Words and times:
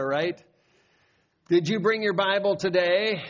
All 0.00 0.06
right. 0.06 0.42
Did 1.48 1.68
you 1.68 1.78
bring 1.78 2.02
your 2.02 2.14
Bible 2.14 2.56
today? 2.56 3.22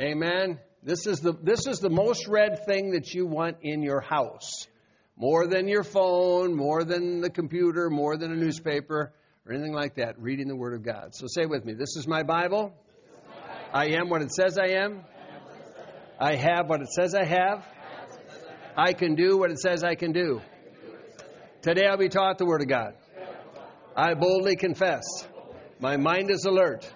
Amen. 0.00 0.58
This 0.82 1.06
is 1.06 1.20
the 1.20 1.34
this 1.42 1.66
is 1.66 1.78
the 1.78 1.90
most 1.90 2.26
read 2.26 2.64
thing 2.64 2.92
that 2.92 3.12
you 3.12 3.26
want 3.26 3.58
in 3.60 3.82
your 3.82 4.00
house. 4.00 4.66
More 5.14 5.46
than 5.46 5.68
your 5.68 5.84
phone, 5.84 6.54
more 6.54 6.84
than 6.84 7.20
the 7.20 7.28
computer, 7.28 7.90
more 7.90 8.16
than 8.16 8.32
a 8.32 8.34
newspaper 8.34 9.12
or 9.44 9.52
anything 9.52 9.74
like 9.74 9.96
that. 9.96 10.18
Reading 10.18 10.48
the 10.48 10.56
word 10.56 10.72
of 10.72 10.82
God. 10.82 11.14
So 11.14 11.26
say 11.26 11.44
with 11.44 11.66
me, 11.66 11.74
this 11.74 11.96
is 11.96 12.08
my 12.08 12.22
Bible. 12.22 12.72
I 13.70 13.88
am 13.88 14.08
what 14.08 14.22
it 14.22 14.32
says 14.32 14.56
I 14.56 14.68
am. 14.82 15.04
I 16.18 16.36
have 16.36 16.66
what 16.66 16.80
it 16.80 16.88
says 16.88 17.14
I 17.14 17.26
have. 17.26 17.62
I 18.74 18.94
can 18.94 19.16
do 19.16 19.36
what 19.36 19.50
it 19.50 19.58
says 19.58 19.84
I 19.84 19.96
can 19.96 20.12
do. 20.12 20.40
Today 21.60 21.86
I'll 21.86 21.98
be 21.98 22.08
taught 22.08 22.38
the 22.38 22.46
word 22.46 22.62
of 22.62 22.68
God. 22.68 22.94
I 23.94 24.14
boldly 24.14 24.56
confess. 24.56 25.02
My 25.84 25.98
mind 25.98 26.30
is 26.30 26.46
alert. 26.46 26.90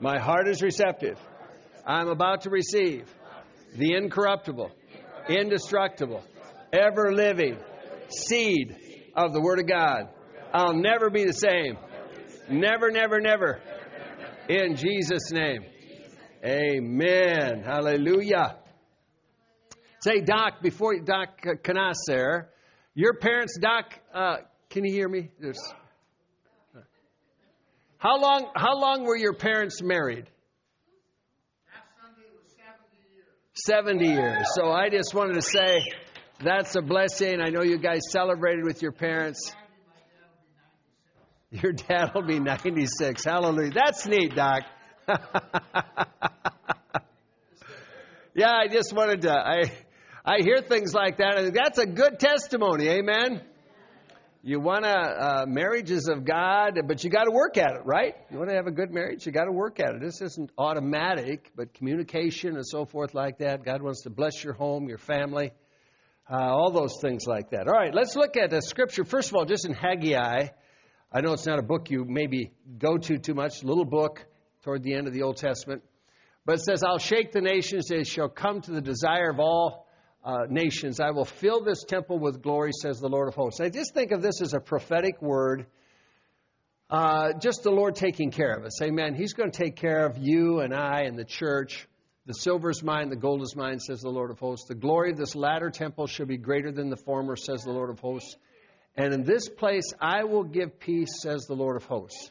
My 0.00 0.18
heart 0.18 0.48
is 0.48 0.60
receptive. 0.60 1.16
I'm 1.86 2.08
about 2.08 2.40
to 2.40 2.50
receive 2.50 3.04
the 3.76 3.94
incorruptible, 3.94 4.72
indestructible, 5.28 6.24
ever 6.72 7.12
living 7.12 7.58
seed 8.08 8.76
of 9.14 9.32
the 9.32 9.40
Word 9.40 9.60
of 9.60 9.68
God. 9.68 10.08
I'll 10.52 10.74
never 10.74 11.10
be 11.10 11.26
the 11.26 11.32
same. 11.32 11.78
Never, 12.50 12.90
never, 12.90 13.20
never. 13.20 13.60
In 14.48 14.74
Jesus' 14.74 15.30
name. 15.30 15.64
Amen. 16.44 17.62
Hallelujah. 17.64 18.56
Say, 20.00 20.22
Doc, 20.22 20.54
before 20.60 20.92
you, 20.94 21.02
Doc 21.02 21.40
Canas 21.62 22.02
there, 22.08 22.50
your 22.96 23.14
parents, 23.14 23.56
Doc, 23.60 23.94
uh, 24.12 24.38
can 24.70 24.84
you 24.84 24.92
hear 24.92 25.08
me? 25.08 25.30
There's, 25.38 25.62
how 27.98 28.18
long? 28.20 28.50
How 28.54 28.78
long 28.78 29.04
were 29.04 29.16
your 29.16 29.34
parents 29.34 29.82
married? 29.82 30.26
Seventy 33.54 34.06
years. 34.06 34.46
So 34.54 34.70
I 34.70 34.88
just 34.88 35.14
wanted 35.14 35.34
to 35.34 35.42
say 35.42 35.80
that's 36.42 36.76
a 36.76 36.82
blessing. 36.82 37.40
I 37.40 37.50
know 37.50 37.62
you 37.62 37.78
guys 37.78 38.02
celebrated 38.10 38.64
with 38.64 38.82
your 38.82 38.92
parents. 38.92 39.52
Your 41.50 41.72
dad 41.72 42.12
will 42.14 42.26
be 42.26 42.38
96. 42.38 43.24
Hallelujah. 43.24 43.72
That's 43.74 44.06
neat, 44.06 44.34
Doc. 44.34 44.64
yeah, 48.34 48.52
I 48.52 48.68
just 48.68 48.92
wanted 48.94 49.22
to. 49.22 49.32
I 49.32 49.62
I 50.24 50.42
hear 50.42 50.60
things 50.60 50.92
like 50.92 51.16
that, 51.18 51.38
and 51.38 51.54
that's 51.54 51.78
a 51.78 51.86
good 51.86 52.20
testimony. 52.20 52.88
Amen. 52.88 53.40
You 54.42 54.60
want 54.60 54.84
to, 54.84 54.90
uh, 54.90 55.46
marriage 55.48 55.90
is 55.90 56.08
of 56.08 56.24
God, 56.24 56.78
but 56.86 57.02
you 57.02 57.10
got 57.10 57.24
to 57.24 57.32
work 57.32 57.56
at 57.56 57.72
it, 57.72 57.84
right? 57.84 58.14
You 58.30 58.38
want 58.38 58.50
to 58.50 58.54
have 58.54 58.68
a 58.68 58.70
good 58.70 58.92
marriage, 58.92 59.26
you 59.26 59.32
got 59.32 59.46
to 59.46 59.52
work 59.52 59.80
at 59.80 59.96
it. 59.96 60.00
This 60.00 60.22
isn't 60.22 60.52
automatic, 60.56 61.50
but 61.56 61.74
communication 61.74 62.54
and 62.54 62.64
so 62.64 62.84
forth 62.84 63.14
like 63.14 63.38
that. 63.38 63.64
God 63.64 63.82
wants 63.82 64.02
to 64.02 64.10
bless 64.10 64.44
your 64.44 64.52
home, 64.52 64.88
your 64.88 64.98
family, 64.98 65.50
uh, 66.30 66.36
all 66.36 66.70
those 66.70 66.98
things 67.02 67.26
like 67.26 67.50
that. 67.50 67.66
All 67.66 67.74
right, 67.74 67.92
let's 67.92 68.14
look 68.14 68.36
at 68.36 68.50
the 68.50 68.62
scripture. 68.62 69.02
First 69.04 69.30
of 69.30 69.36
all, 69.36 69.44
just 69.44 69.66
in 69.66 69.72
Haggai. 69.72 70.48
I 71.10 71.20
know 71.20 71.32
it's 71.32 71.46
not 71.46 71.58
a 71.58 71.62
book 71.62 71.90
you 71.90 72.04
maybe 72.04 72.52
go 72.78 72.96
to 72.96 73.18
too 73.18 73.34
much, 73.34 73.64
little 73.64 73.86
book 73.86 74.24
toward 74.62 74.84
the 74.84 74.94
end 74.94 75.08
of 75.08 75.14
the 75.14 75.22
Old 75.22 75.38
Testament. 75.38 75.82
But 76.44 76.56
it 76.56 76.60
says, 76.60 76.84
I'll 76.84 76.98
shake 76.98 77.32
the 77.32 77.40
nations, 77.40 77.88
they 77.88 78.04
shall 78.04 78.28
come 78.28 78.60
to 78.60 78.70
the 78.70 78.80
desire 78.80 79.30
of 79.30 79.40
all 79.40 79.87
uh, 80.24 80.46
nations. 80.48 81.00
I 81.00 81.10
will 81.10 81.24
fill 81.24 81.62
this 81.62 81.84
temple 81.84 82.18
with 82.18 82.42
glory, 82.42 82.72
says 82.72 82.98
the 82.98 83.08
Lord 83.08 83.28
of 83.28 83.34
hosts. 83.34 83.60
I 83.60 83.68
just 83.68 83.94
think 83.94 84.12
of 84.12 84.22
this 84.22 84.40
as 84.42 84.54
a 84.54 84.60
prophetic 84.60 85.20
word. 85.22 85.66
Uh, 86.90 87.34
just 87.34 87.62
the 87.62 87.70
Lord 87.70 87.94
taking 87.96 88.30
care 88.30 88.52
of 88.52 88.64
us. 88.64 88.80
Amen. 88.82 89.14
He's 89.14 89.34
going 89.34 89.50
to 89.50 89.56
take 89.56 89.76
care 89.76 90.06
of 90.06 90.16
you 90.18 90.60
and 90.60 90.74
I 90.74 91.02
and 91.02 91.18
the 91.18 91.24
church. 91.24 91.86
The 92.24 92.34
silver 92.34 92.70
is 92.70 92.82
mine, 92.82 93.08
the 93.08 93.16
gold 93.16 93.42
is 93.42 93.54
mine, 93.56 93.80
says 93.80 94.00
the 94.00 94.10
Lord 94.10 94.30
of 94.30 94.38
hosts. 94.38 94.68
The 94.68 94.74
glory 94.74 95.12
of 95.12 95.16
this 95.16 95.34
latter 95.34 95.70
temple 95.70 96.06
shall 96.06 96.26
be 96.26 96.36
greater 96.36 96.70
than 96.70 96.90
the 96.90 96.96
former, 96.96 97.36
says 97.36 97.62
the 97.62 97.72
Lord 97.72 97.88
of 97.88 98.00
hosts. 98.00 98.36
And 98.96 99.14
in 99.14 99.24
this 99.24 99.48
place 99.48 99.92
I 100.00 100.24
will 100.24 100.44
give 100.44 100.78
peace, 100.78 101.08
says 101.22 101.46
the 101.46 101.54
Lord 101.54 101.76
of 101.76 101.84
hosts. 101.84 102.30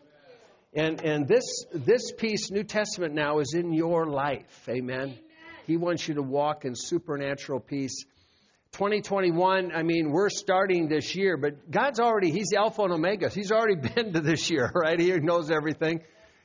And, 0.74 1.04
and 1.04 1.28
this, 1.28 1.66
this 1.74 2.12
peace, 2.18 2.52
New 2.52 2.64
Testament 2.64 3.16
now, 3.16 3.40
is 3.40 3.56
in 3.58 3.74
your 3.74 4.06
life. 4.06 4.68
Amen. 4.69 5.18
He 5.67 5.75
wants 5.75 6.07
you 6.07 6.16
to 6.16 6.23
walk 6.23 6.63
in 6.63 6.75
supernatural 6.75 7.59
peace. 7.59 8.05
2021, 8.72 9.73
I 9.75 9.83
mean, 9.83 10.11
we're 10.11 10.29
starting 10.29 10.88
this 10.88 11.13
year, 11.13 11.35
but 11.35 11.69
God's 11.69 12.00
already, 12.00 12.31
He's 12.31 12.53
Alpha 12.53 12.83
and 12.83 12.94
Omega. 12.94 13.29
He's 13.29 13.51
already 13.51 13.75
been 13.95 14.13
to 14.13 14.22
this 14.22 14.50
year, 14.50 14.72
right? 14.73 14.97
He 14.97 15.11
knows 15.19 15.51
everything. 15.51 16.01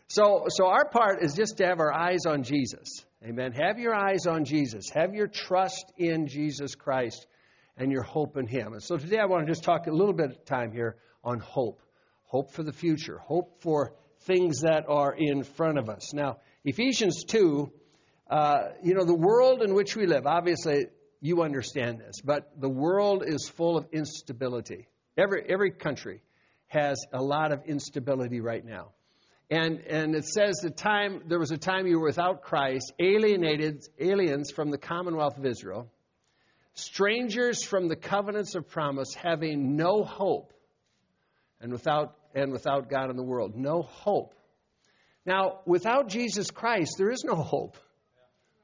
So, 0.08 0.46
so 0.48 0.66
our 0.66 0.88
part 0.88 1.22
is 1.22 1.34
just 1.34 1.58
to 1.58 1.66
have 1.66 1.78
our 1.78 1.92
eyes 1.92 2.26
on 2.26 2.42
Jesus. 2.42 3.04
Amen. 3.24 3.52
Have 3.52 3.78
your 3.78 3.94
eyes 3.94 4.26
on 4.26 4.44
Jesus. 4.44 4.90
Have 4.92 5.14
your 5.14 5.28
trust 5.28 5.92
in 5.96 6.26
Jesus 6.26 6.74
Christ 6.74 7.24
and 7.76 7.92
your 7.92 8.02
hope 8.02 8.36
in 8.36 8.48
Him. 8.48 8.72
And 8.72 8.82
so 8.82 8.96
today 8.96 9.18
I 9.18 9.26
want 9.26 9.46
to 9.46 9.52
just 9.52 9.62
talk 9.62 9.86
a 9.86 9.92
little 9.92 10.14
bit 10.14 10.32
of 10.32 10.44
time 10.44 10.72
here 10.72 10.96
on 11.22 11.38
hope. 11.38 11.80
Hope 12.24 12.52
for 12.52 12.64
the 12.64 12.72
future. 12.72 13.18
Hope 13.18 13.62
for 13.62 13.94
things 14.22 14.62
that 14.62 14.84
are 14.88 15.14
in 15.16 15.44
front 15.44 15.78
of 15.78 15.88
us. 15.88 16.12
Now, 16.12 16.38
Ephesians 16.64 17.22
2 17.24 17.72
uh, 18.32 18.70
you 18.82 18.94
know, 18.94 19.04
the 19.04 19.14
world 19.14 19.62
in 19.62 19.74
which 19.74 19.94
we 19.94 20.06
live, 20.06 20.26
obviously, 20.26 20.86
you 21.20 21.42
understand 21.42 22.00
this, 22.00 22.22
but 22.24 22.50
the 22.58 22.68
world 22.68 23.22
is 23.26 23.46
full 23.46 23.76
of 23.76 23.86
instability. 23.92 24.88
Every, 25.18 25.44
every 25.46 25.70
country 25.70 26.22
has 26.68 26.96
a 27.12 27.22
lot 27.22 27.52
of 27.52 27.66
instability 27.66 28.40
right 28.40 28.64
now. 28.64 28.92
And, 29.50 29.80
and 29.80 30.14
it 30.14 30.24
says 30.24 30.54
the 30.62 30.70
time, 30.70 31.24
there 31.26 31.38
was 31.38 31.50
a 31.50 31.58
time 31.58 31.86
you 31.86 31.98
were 31.98 32.06
without 32.06 32.40
Christ, 32.40 32.94
alienated, 32.98 33.82
aliens 34.00 34.50
from 34.50 34.70
the 34.70 34.78
commonwealth 34.78 35.36
of 35.36 35.44
Israel, 35.44 35.92
strangers 36.72 37.62
from 37.62 37.88
the 37.88 37.96
covenants 37.96 38.54
of 38.54 38.66
promise, 38.66 39.12
having 39.12 39.76
no 39.76 40.04
hope, 40.04 40.54
and 41.60 41.70
without, 41.70 42.16
and 42.34 42.50
without 42.50 42.88
God 42.88 43.10
in 43.10 43.16
the 43.16 43.22
world. 43.22 43.54
No 43.54 43.82
hope. 43.82 44.32
Now, 45.26 45.58
without 45.66 46.08
Jesus 46.08 46.50
Christ, 46.50 46.94
there 46.96 47.10
is 47.10 47.24
no 47.24 47.34
hope. 47.34 47.76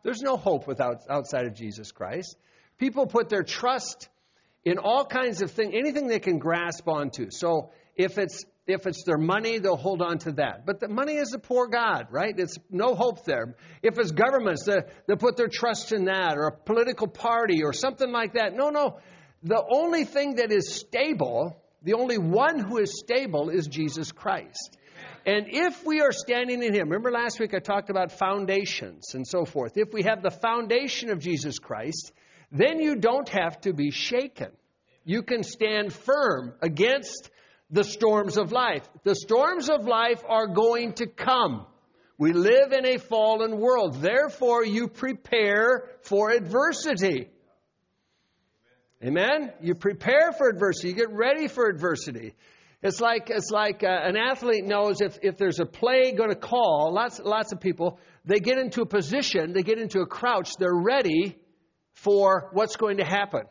There's 0.03 0.23
no 0.23 0.37
hope 0.37 0.67
without 0.67 1.03
outside 1.11 1.47
of 1.47 1.55
Jesus 1.55 1.93
Christ. 1.93 2.37
People 2.79 3.07
put 3.07 3.29
their 3.29 3.43
trust 3.43 4.09
in 4.65 4.79
all 4.79 5.05
kinds 5.05 5.43
of 5.43 5.51
things, 5.51 5.73
anything 5.75 6.07
they 6.07 6.21
can 6.21 6.39
grasp 6.39 6.87
onto. 6.87 7.31
So 7.31 7.71
if 7.97 8.19
it's 8.19 8.45
if 8.69 8.87
it's 8.87 9.03
their 9.05 9.17
money, 9.17 9.59
they'll 9.59 9.77
hold 9.77 10.03
on 10.03 10.19
to 10.19 10.33
that. 10.33 10.67
But 10.67 10.79
the 10.79 10.89
money 10.89 11.15
is 11.15 11.33
a 11.33 11.39
poor 11.39 11.69
God, 11.69 12.09
right? 12.11 12.35
It's 12.39 12.59
no 12.71 12.95
hope 12.95 13.25
there. 13.25 13.57
If 13.83 13.99
it's 13.99 14.13
governments, 14.13 14.67
they, 14.67 15.17
put 15.17 15.39
their 15.39 15.49
trust 15.49 15.93
in 15.93 16.05
that, 16.05 16.37
or 16.37 16.49
a 16.49 16.53
political 16.53 17.09
party, 17.09 17.65
or 17.65 17.73
something 17.73 18.13
like 18.13 18.35
that. 18.35 18.55
No, 18.55 18.69
no. 18.69 18.99
The 19.43 19.65
only 19.71 20.05
thing 20.05 20.35
that 20.35 20.53
is 20.53 20.75
stable, 20.75 21.57
the 21.83 21.95
only 21.95 22.19
one 22.19 22.59
who 22.59 22.77
is 22.77 22.99
stable, 22.99 23.49
is 23.49 23.67
Jesus 23.69 24.13
Christ. 24.13 24.77
And 25.27 25.47
if 25.49 25.85
we 25.85 26.01
are 26.01 26.13
standing 26.13 26.63
in 26.63 26.75
Him, 26.75 26.89
remember 26.89 27.11
last 27.11 27.41
week 27.41 27.55
I 27.55 27.59
talked 27.59 27.91
about 27.91 28.13
foundations 28.13 29.15
and 29.15 29.27
so 29.27 29.45
forth. 29.45 29.73
If 29.77 29.93
we 29.93 30.03
have 30.05 30.23
the 30.23 30.31
foundation 30.31 31.11
of 31.11 31.19
Jesus 31.19 31.59
Christ, 31.59 32.13
then 32.51 32.81
you 32.81 32.97
don't 32.97 33.29
have 33.29 33.61
to 33.63 33.73
be 33.73 33.91
shaken. 33.91 34.49
You 35.05 35.23
can 35.23 35.43
stand 35.43 35.93
firm 35.93 36.55
against 36.63 37.31
the 37.71 37.85
storms 37.85 38.39
of 38.39 38.53
life. 38.53 38.89
The 39.05 39.15
storms 39.15 39.69
of 39.69 39.87
life 39.87 40.23
are 40.27 40.47
going 40.47 40.95
to 40.95 41.07
come. 41.07 41.67
We 42.17 42.33
live 42.33 42.73
in 42.73 42.85
a 42.85 42.99
fallen 42.99 43.61
world. 43.61 44.01
Therefore, 44.01 44.65
you 44.65 44.89
prepare 44.89 45.85
for 46.03 46.31
adversity. 46.31 47.31
Amen? 49.03 49.53
You 49.61 49.77
prepare 49.77 50.33
for 50.37 50.49
adversity. 50.49 50.89
You 50.89 50.95
get 50.95 51.13
ready 51.13 51.47
for 51.47 51.69
adversity. 51.69 52.35
It's 52.81 53.01
like, 53.01 53.29
it's 53.29 53.51
like 53.51 53.83
uh, 53.83 53.89
an 53.89 54.17
athlete 54.17 54.65
knows 54.65 55.01
if, 55.01 55.19
if 55.23 55.37
there's 55.37 55.59
a 55.59 55.67
play 55.67 56.13
going 56.13 56.31
to 56.31 56.37
call, 56.37 56.93
lots, 56.95 57.19
lots 57.19 57.53
of 57.53 57.61
people, 57.61 57.99
they 58.25 58.39
get 58.39 58.57
into 58.57 58.83
a 58.83 58.87
position, 58.87 59.53
they 59.53 59.63
get 59.63 59.79
into 59.79 60.01
a 60.01 60.07
crouch, 60.07 60.55
they're 60.59 60.73
ready 60.73 61.37
for 61.95 62.51
what's 62.53 62.77
going 62.77 62.99
to 62.99 63.05
happen. 63.05 63.43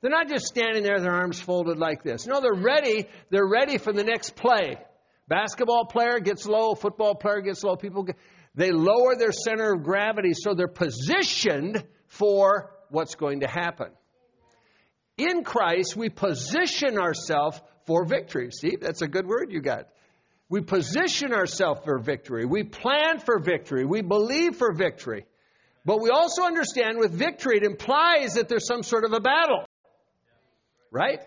They're 0.00 0.10
not 0.10 0.28
just 0.28 0.46
standing 0.46 0.82
there, 0.82 1.00
their 1.00 1.14
arms 1.14 1.40
folded 1.40 1.78
like 1.78 2.02
this. 2.02 2.26
No, 2.26 2.40
they're 2.40 2.52
ready. 2.52 3.06
They're 3.30 3.48
ready 3.48 3.78
for 3.78 3.92
the 3.92 4.04
next 4.04 4.34
play. 4.34 4.76
Basketball 5.28 5.86
player 5.86 6.18
gets 6.18 6.44
low, 6.44 6.74
football 6.74 7.14
player 7.14 7.40
gets 7.40 7.62
low. 7.62 7.76
People 7.76 8.02
get, 8.02 8.16
they 8.54 8.72
lower 8.72 9.16
their 9.16 9.32
center 9.32 9.72
of 9.72 9.82
gravity 9.82 10.32
so 10.34 10.54
they're 10.54 10.68
positioned 10.68 11.82
for 12.08 12.72
what's 12.90 13.14
going 13.14 13.40
to 13.40 13.48
happen. 13.48 13.88
In 15.16 15.44
Christ, 15.44 15.96
we 15.96 16.10
position 16.10 16.98
ourselves 16.98 17.62
for 17.86 18.04
victory. 18.04 18.50
See, 18.50 18.76
that's 18.80 19.02
a 19.02 19.08
good 19.08 19.26
word 19.26 19.52
you 19.52 19.60
got. 19.60 19.88
We 20.48 20.60
position 20.60 21.32
ourselves 21.32 21.80
for 21.84 21.98
victory. 21.98 22.44
We 22.44 22.64
plan 22.64 23.18
for 23.18 23.38
victory. 23.38 23.84
We 23.84 24.02
believe 24.02 24.56
for 24.56 24.72
victory. 24.72 25.26
But 25.84 26.00
we 26.00 26.10
also 26.10 26.42
understand 26.42 26.98
with 26.98 27.12
victory, 27.12 27.58
it 27.58 27.62
implies 27.62 28.34
that 28.34 28.48
there's 28.48 28.66
some 28.66 28.82
sort 28.82 29.04
of 29.04 29.12
a 29.12 29.20
battle 29.20 29.66
right? 30.94 31.18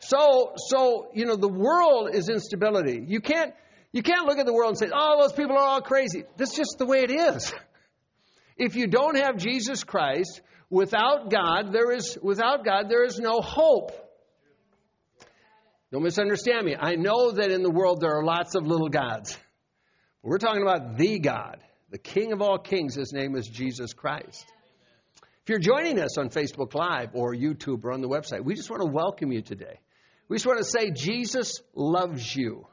So, 0.00 0.52
so 0.68 1.08
you 1.14 1.24
know, 1.24 1.34
the 1.34 1.48
world 1.48 2.14
is 2.14 2.28
instability. 2.28 3.02
You 3.04 3.20
can't, 3.20 3.54
you 3.90 4.02
can't 4.02 4.26
look 4.26 4.38
at 4.38 4.46
the 4.46 4.52
world 4.52 4.70
and 4.70 4.78
say, 4.78 4.90
"Oh, 4.94 5.20
those 5.20 5.32
people 5.32 5.56
are 5.56 5.64
all 5.64 5.80
crazy." 5.80 6.24
That's 6.36 6.54
just 6.54 6.76
the 6.78 6.86
way 6.86 7.02
it 7.02 7.10
is. 7.10 7.52
If 8.56 8.76
you 8.76 8.86
don't 8.86 9.16
have 9.16 9.36
Jesus 9.36 9.82
Christ, 9.82 10.40
without 10.70 11.30
God, 11.30 11.72
there 11.72 11.90
is 11.90 12.16
without 12.22 12.64
God 12.64 12.88
there 12.88 13.04
is 13.04 13.18
no 13.18 13.40
hope. 13.40 13.90
Don't 15.94 16.02
misunderstand 16.02 16.66
me. 16.66 16.74
I 16.74 16.96
know 16.96 17.30
that 17.30 17.52
in 17.52 17.62
the 17.62 17.70
world 17.70 18.00
there 18.00 18.18
are 18.18 18.24
lots 18.24 18.56
of 18.56 18.66
little 18.66 18.88
gods. 18.88 19.38
But 20.24 20.28
We're 20.28 20.38
talking 20.38 20.62
about 20.62 20.96
the 20.96 21.20
God, 21.20 21.58
the 21.88 21.98
King 21.98 22.32
of 22.32 22.42
all 22.42 22.58
kings. 22.58 22.96
His 22.96 23.12
name 23.12 23.36
is 23.36 23.46
Jesus 23.46 23.92
Christ. 23.92 24.44
If 25.44 25.50
you're 25.50 25.60
joining 25.60 26.00
us 26.00 26.18
on 26.18 26.30
Facebook 26.30 26.74
Live 26.74 27.10
or 27.14 27.32
YouTube 27.32 27.84
or 27.84 27.92
on 27.92 28.00
the 28.00 28.08
website, 28.08 28.42
we 28.44 28.56
just 28.56 28.70
want 28.70 28.82
to 28.82 28.88
welcome 28.88 29.30
you 29.30 29.40
today. 29.40 29.78
We 30.26 30.36
just 30.36 30.46
want 30.46 30.58
to 30.58 30.64
say 30.64 30.90
Jesus 30.90 31.60
loves 31.76 32.34
you. 32.34 32.66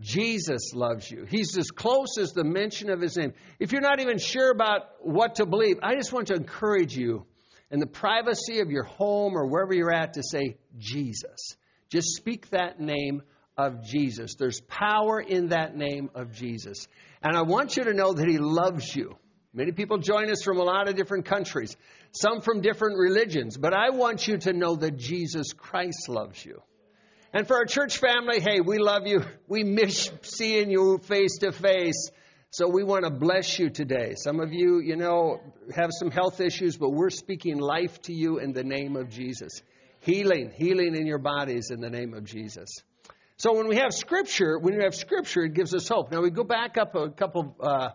Jesus 0.00 0.72
loves 0.74 1.08
you. 1.08 1.24
He's 1.28 1.56
as 1.56 1.70
close 1.70 2.18
as 2.18 2.32
the 2.32 2.42
mention 2.42 2.90
of 2.90 3.00
his 3.00 3.16
name. 3.16 3.34
If 3.60 3.70
you're 3.70 3.82
not 3.82 4.00
even 4.00 4.18
sure 4.18 4.50
about 4.50 4.80
what 5.00 5.36
to 5.36 5.46
believe, 5.46 5.76
I 5.80 5.94
just 5.94 6.12
want 6.12 6.26
to 6.26 6.34
encourage 6.34 6.96
you 6.96 7.24
in 7.70 7.78
the 7.78 7.86
privacy 7.86 8.58
of 8.58 8.72
your 8.72 8.82
home 8.82 9.36
or 9.36 9.46
wherever 9.46 9.72
you're 9.72 9.94
at 9.94 10.14
to 10.14 10.24
say 10.24 10.56
Jesus. 10.76 11.56
Just 11.92 12.16
speak 12.16 12.48
that 12.50 12.80
name 12.80 13.20
of 13.58 13.84
Jesus. 13.84 14.36
There's 14.36 14.62
power 14.62 15.20
in 15.20 15.48
that 15.48 15.76
name 15.76 16.08
of 16.14 16.32
Jesus. 16.32 16.88
And 17.22 17.36
I 17.36 17.42
want 17.42 17.76
you 17.76 17.84
to 17.84 17.92
know 17.92 18.14
that 18.14 18.26
he 18.26 18.38
loves 18.38 18.96
you. 18.96 19.14
Many 19.52 19.72
people 19.72 19.98
join 19.98 20.30
us 20.30 20.42
from 20.42 20.56
a 20.56 20.62
lot 20.62 20.88
of 20.88 20.96
different 20.96 21.26
countries, 21.26 21.76
some 22.12 22.40
from 22.40 22.62
different 22.62 22.96
religions, 22.96 23.58
but 23.58 23.74
I 23.74 23.90
want 23.90 24.26
you 24.26 24.38
to 24.38 24.54
know 24.54 24.76
that 24.76 24.96
Jesus 24.96 25.52
Christ 25.52 26.08
loves 26.08 26.42
you. 26.42 26.62
And 27.34 27.46
for 27.46 27.56
our 27.56 27.66
church 27.66 27.98
family, 27.98 28.40
hey, 28.40 28.60
we 28.60 28.78
love 28.78 29.06
you. 29.06 29.20
We 29.46 29.62
miss 29.62 30.10
seeing 30.22 30.70
you 30.70 30.96
face 30.96 31.36
to 31.40 31.52
face. 31.52 32.10
So 32.48 32.70
we 32.70 32.84
want 32.84 33.04
to 33.04 33.10
bless 33.10 33.58
you 33.58 33.68
today. 33.68 34.14
Some 34.16 34.40
of 34.40 34.54
you, 34.54 34.80
you 34.80 34.96
know, 34.96 35.42
have 35.76 35.90
some 35.92 36.10
health 36.10 36.40
issues, 36.40 36.78
but 36.78 36.88
we're 36.88 37.10
speaking 37.10 37.58
life 37.58 38.00
to 38.02 38.14
you 38.14 38.38
in 38.38 38.54
the 38.54 38.64
name 38.64 38.96
of 38.96 39.10
Jesus. 39.10 39.60
Healing, 40.02 40.50
healing 40.52 40.96
in 40.96 41.06
your 41.06 41.18
bodies 41.18 41.70
in 41.70 41.80
the 41.80 41.88
name 41.88 42.12
of 42.12 42.24
Jesus. 42.24 42.68
So 43.36 43.54
when 43.54 43.68
we 43.68 43.76
have 43.76 43.92
scripture, 43.92 44.58
when 44.58 44.76
we 44.76 44.82
have 44.82 44.96
scripture, 44.96 45.42
it 45.42 45.54
gives 45.54 45.72
us 45.74 45.86
hope. 45.86 46.10
Now 46.10 46.20
we 46.20 46.30
go 46.30 46.42
back 46.42 46.76
up 46.76 46.96
a 46.96 47.10
couple 47.10 47.56
uh, 47.60 47.90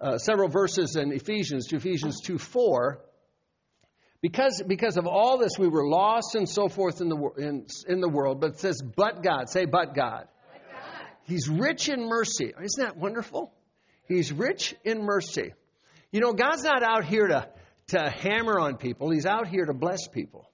uh, 0.00 0.18
several 0.18 0.48
verses 0.48 0.94
in 0.94 1.10
Ephesians 1.12 1.66
to 1.66 1.76
Ephesians 1.76 2.20
2 2.20 2.38
4. 2.38 3.00
Because, 4.20 4.62
because 4.66 4.96
of 4.96 5.08
all 5.08 5.38
this, 5.38 5.52
we 5.58 5.66
were 5.66 5.86
lost 5.86 6.36
and 6.36 6.48
so 6.48 6.68
forth 6.68 7.00
in 7.00 7.08
the, 7.08 7.30
in, 7.38 7.66
in 7.88 8.00
the 8.00 8.08
world. 8.08 8.40
But 8.40 8.52
it 8.52 8.60
says, 8.60 8.80
but 8.80 9.24
God. 9.24 9.48
Say, 9.48 9.64
but 9.64 9.96
God. 9.96 10.26
but 10.52 10.62
God. 10.72 11.06
He's 11.24 11.48
rich 11.48 11.88
in 11.88 12.08
mercy. 12.08 12.46
Isn't 12.46 12.84
that 12.84 12.96
wonderful? 12.96 13.52
He's 14.06 14.32
rich 14.32 14.76
in 14.84 15.04
mercy. 15.04 15.54
You 16.12 16.20
know, 16.20 16.32
God's 16.32 16.62
not 16.62 16.84
out 16.84 17.04
here 17.04 17.26
to, 17.26 17.48
to 17.88 18.10
hammer 18.10 18.60
on 18.60 18.76
people, 18.76 19.10
He's 19.10 19.26
out 19.26 19.48
here 19.48 19.64
to 19.64 19.74
bless 19.74 20.06
people. 20.06 20.48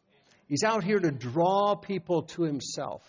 He's 0.48 0.62
out 0.62 0.84
here 0.84 0.98
to 0.98 1.10
draw 1.10 1.74
people 1.74 2.22
to 2.22 2.42
Himself 2.42 3.02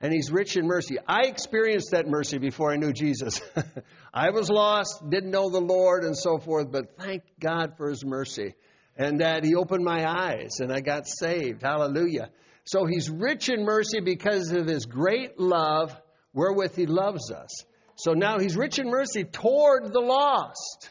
and 0.00 0.12
he's 0.12 0.30
rich 0.30 0.56
in 0.56 0.66
mercy. 0.66 0.98
I 1.08 1.22
experienced 1.22 1.92
that 1.92 2.06
mercy 2.06 2.38
before 2.38 2.72
I 2.72 2.76
knew 2.76 2.92
Jesus. 2.92 3.40
I 4.14 4.30
was 4.30 4.50
lost, 4.50 5.08
didn't 5.08 5.30
know 5.30 5.48
the 5.48 5.60
Lord, 5.60 6.04
and 6.04 6.16
so 6.16 6.38
forth, 6.38 6.70
but 6.70 6.98
thank 6.98 7.22
God 7.40 7.76
for 7.76 7.88
his 7.88 8.04
mercy 8.04 8.54
and 8.96 9.20
that 9.20 9.44
he 9.44 9.54
opened 9.54 9.84
my 9.84 10.08
eyes 10.08 10.60
and 10.60 10.72
I 10.72 10.80
got 10.80 11.06
saved. 11.06 11.62
Hallelujah. 11.62 12.30
So 12.64 12.86
he's 12.86 13.08
rich 13.08 13.48
in 13.48 13.64
mercy 13.64 14.00
because 14.00 14.50
of 14.52 14.66
his 14.66 14.86
great 14.86 15.38
love 15.38 15.98
wherewith 16.32 16.74
he 16.74 16.86
loves 16.86 17.30
us. 17.30 17.64
So 17.96 18.12
now 18.12 18.38
he's 18.38 18.56
rich 18.56 18.78
in 18.78 18.90
mercy 18.90 19.24
toward 19.24 19.92
the 19.92 20.00
lost. 20.00 20.90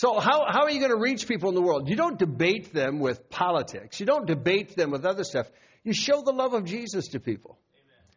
So, 0.00 0.18
how, 0.18 0.46
how 0.48 0.62
are 0.62 0.70
you 0.70 0.78
going 0.78 0.92
to 0.92 0.98
reach 0.98 1.28
people 1.28 1.50
in 1.50 1.54
the 1.54 1.60
world? 1.60 1.90
You 1.90 1.94
don't 1.94 2.18
debate 2.18 2.72
them 2.72 3.00
with 3.00 3.28
politics. 3.28 4.00
You 4.00 4.06
don't 4.06 4.26
debate 4.26 4.74
them 4.74 4.92
with 4.92 5.04
other 5.04 5.24
stuff. 5.24 5.46
You 5.84 5.92
show 5.92 6.22
the 6.22 6.32
love 6.32 6.54
of 6.54 6.64
Jesus 6.64 7.08
to 7.08 7.20
people. 7.20 7.58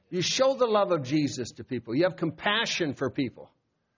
You 0.09 0.21
show 0.21 0.53
the 0.53 0.65
love 0.65 0.93
of 0.93 1.03
Jesus 1.03 1.51
to 1.57 1.65
people. 1.65 1.93
You 1.93 2.03
have 2.03 2.15
compassion 2.15 2.93
for 2.93 3.09
people. 3.09 3.51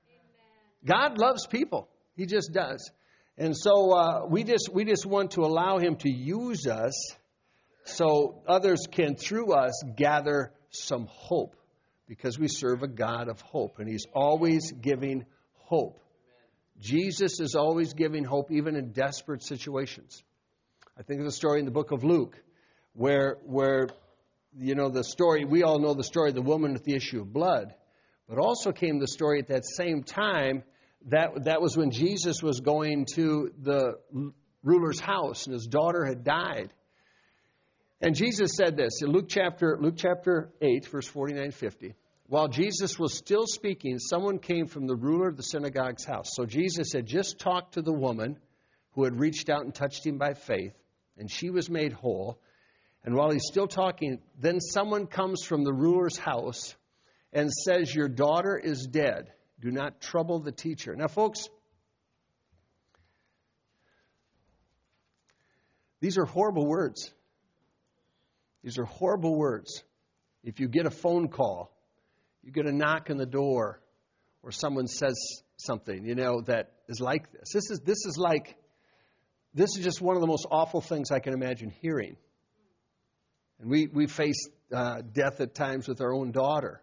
Amen. 0.08 1.10
God 1.12 1.20
loves 1.20 1.46
people. 1.46 1.88
He 2.18 2.26
just 2.26 2.52
does. 2.52 2.90
And 3.38 3.56
so 3.56 3.92
uh, 3.92 4.26
we 4.28 4.44
just 4.44 4.68
we 4.74 4.84
just 4.84 5.06
want 5.06 5.34
to 5.34 5.42
allow 5.42 5.78
Him 5.78 5.98
to 5.98 6.10
use 6.10 6.66
us, 6.66 6.96
so 7.84 8.42
others 8.48 8.88
can 8.92 9.16
through 9.16 9.54
us 9.54 9.84
gather 9.96 10.54
some 10.72 11.06
hope, 11.08 11.56
because 12.08 12.40
we 12.40 12.48
serve 12.48 12.82
a 12.82 12.88
God 12.88 13.30
of 13.30 13.42
hope, 13.42 13.78
and 13.78 13.88
He's 13.88 14.08
always 14.12 14.72
giving 14.72 15.28
hope. 15.54 16.02
Jesus 16.80 17.40
is 17.40 17.56
always 17.56 17.94
giving 17.94 18.24
hope, 18.24 18.52
even 18.52 18.76
in 18.76 18.92
desperate 18.92 19.44
situations. 19.44 20.24
I 20.98 21.04
think 21.04 21.20
of 21.20 21.26
the 21.26 21.32
story 21.32 21.60
in 21.60 21.66
the 21.66 21.72
book 21.72 21.92
of 21.92 22.04
Luke, 22.04 22.38
where 22.94 23.38
where 23.46 23.88
you 24.58 24.76
know, 24.76 24.90
the 24.90 25.04
story, 25.04 25.46
we 25.46 25.64
all 25.64 25.80
know 25.80 25.94
the 25.94 26.04
story 26.04 26.30
of 26.30 26.36
the 26.36 26.42
woman 26.42 26.74
with 26.74 26.84
the 26.84 26.96
issue 26.96 27.22
of 27.22 27.34
blood. 27.34 27.74
But 28.28 28.40
also 28.40 28.72
came 28.72 29.00
the 29.00 29.08
story 29.08 29.40
at 29.40 29.48
that 29.48 29.66
same 29.66 30.04
time, 30.04 30.64
that, 31.08 31.44
that 31.44 31.62
was 31.62 31.78
when 31.78 31.92
Jesus 31.92 32.42
was 32.42 32.62
going 32.62 33.06
to 33.16 33.52
the 33.62 34.00
ruler's 34.64 35.00
house 35.00 35.46
and 35.46 35.54
his 35.54 35.68
daughter 35.68 36.06
had 36.06 36.24
died. 36.24 36.74
And 38.02 38.16
Jesus 38.16 38.56
said 38.56 38.76
this 38.76 39.02
in 39.02 39.10
Luke 39.10 39.28
chapter, 39.30 39.78
Luke 39.80 39.96
chapter 39.98 40.50
8, 40.62 40.88
verse 40.88 41.08
49 41.08 41.52
50. 41.52 41.94
While 42.28 42.48
Jesus 42.48 42.98
was 42.98 43.14
still 43.14 43.46
speaking, 43.46 44.00
someone 44.00 44.40
came 44.40 44.66
from 44.66 44.88
the 44.88 44.96
ruler 44.96 45.28
of 45.28 45.38
the 45.38 45.44
synagogue's 45.44 46.06
house. 46.06 46.30
So 46.34 46.46
Jesus 46.46 46.92
had 46.92 47.06
just 47.06 47.38
talked 47.38 47.76
to 47.76 47.84
the 47.84 47.94
woman 47.94 48.40
who 48.94 49.04
had 49.04 49.20
reached 49.20 49.50
out 49.50 49.64
and 49.64 49.74
touched 49.74 50.06
him 50.06 50.18
by 50.18 50.34
faith, 50.34 50.74
and 51.18 51.30
she 51.30 51.52
was 51.52 51.70
made 51.70 51.94
whole. 51.94 52.40
And 53.04 53.14
while 53.14 53.30
he's 53.30 53.46
still 53.46 53.68
talking, 53.68 54.20
then 54.40 54.60
someone 54.60 55.06
comes 55.06 55.44
from 55.44 55.64
the 55.64 55.74
ruler's 55.74 56.18
house 56.18 56.76
and 57.32 57.52
says, 57.52 57.94
Your 57.94 58.08
daughter 58.08 58.58
is 58.58 58.88
dead. 58.88 59.32
Do 59.60 59.70
not 59.70 60.02
trouble 60.02 60.40
the 60.40 60.52
teacher. 60.52 60.96
Now, 60.96 61.08
folks, 61.08 61.48
these 66.02 66.18
are 66.18 66.26
horrible 66.26 66.66
words. 66.66 67.12
These 68.64 68.80
are 68.80 68.86
horrible 68.86 69.36
words. 69.36 69.84
If 70.44 70.60
you 70.60 70.68
get 70.68 70.88
a 70.88 70.92
phone 70.92 71.28
call, 71.28 71.75
you 72.46 72.52
get 72.52 72.68
a 72.68 72.72
knock 72.72 73.10
on 73.10 73.18
the 73.18 73.26
door, 73.26 73.82
or 74.44 74.52
someone 74.52 74.88
says 74.88 75.16
something, 75.58 76.06
you 76.06 76.14
know, 76.14 76.42
that 76.42 76.72
is 76.88 77.02
like 77.02 77.32
this. 77.32 77.52
This 77.52 77.72
is, 77.72 77.80
this 77.80 78.06
is 78.06 78.18
like, 78.18 78.56
this 79.56 79.76
is 79.78 79.84
just 79.84 80.00
one 80.00 80.16
of 80.16 80.22
the 80.22 80.28
most 80.28 80.46
awful 80.52 80.80
things 80.80 81.10
I 81.10 81.20
can 81.20 81.34
imagine 81.34 81.72
hearing. 81.82 82.16
And 83.60 83.70
we, 83.70 83.88
we 83.88 84.06
face 84.06 84.48
uh, 84.72 85.02
death 85.02 85.42
at 85.42 85.56
times 85.56 85.88
with 85.88 86.02
our 86.02 86.14
own 86.14 86.32
daughter. 86.32 86.82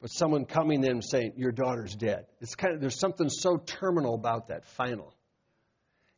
But 0.00 0.08
someone 0.08 0.44
coming 0.44 0.84
in 0.84 1.02
saying, 1.02 1.34
Your 1.36 1.52
daughter's 1.52 1.94
dead. 1.94 2.26
It's 2.40 2.54
kind 2.54 2.74
of, 2.74 2.80
there's 2.80 2.98
something 2.98 3.28
so 3.28 3.56
terminal 3.56 4.14
about 4.14 4.48
that, 4.48 4.64
final. 4.64 5.14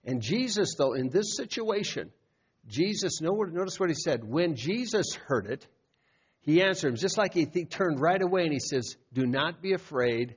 And 0.05 0.23
Jesus, 0.23 0.75
though, 0.79 0.95
in 0.95 1.09
this 1.09 1.37
situation, 1.37 2.11
Jesus, 2.67 3.21
notice 3.21 3.79
what 3.79 3.91
he 3.91 3.95
said. 3.95 4.25
When 4.25 4.55
Jesus 4.55 5.15
heard 5.27 5.47
it, 5.47 5.67
he 6.43 6.63
answered 6.63 6.89
him, 6.89 6.97
just 6.97 7.19
like 7.19 7.35
he, 7.35 7.47
he 7.53 7.65
turned 7.65 8.01
right 8.01 8.21
away 8.21 8.45
and 8.45 8.53
he 8.53 8.61
says, 8.61 8.97
Do 9.13 9.27
not 9.27 9.61
be 9.61 9.73
afraid, 9.73 10.37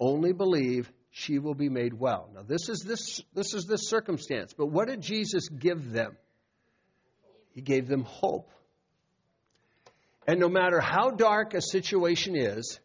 only 0.00 0.32
believe 0.32 0.90
she 1.10 1.38
will 1.38 1.54
be 1.54 1.68
made 1.68 1.94
well. 1.94 2.30
Now, 2.34 2.42
this 2.42 2.68
is 2.68 2.80
this, 2.80 3.22
this 3.34 3.54
is 3.54 3.66
this 3.66 3.88
circumstance. 3.88 4.52
But 4.52 4.66
what 4.66 4.88
did 4.88 5.00
Jesus 5.00 5.48
give 5.48 5.92
them? 5.92 6.16
He 7.52 7.60
gave 7.60 7.88
them 7.88 8.04
hope. 8.04 8.50
And 10.26 10.38
no 10.38 10.48
matter 10.48 10.80
how 10.80 11.10
dark 11.10 11.54
a 11.54 11.62
situation 11.62 12.36
is, 12.36 12.78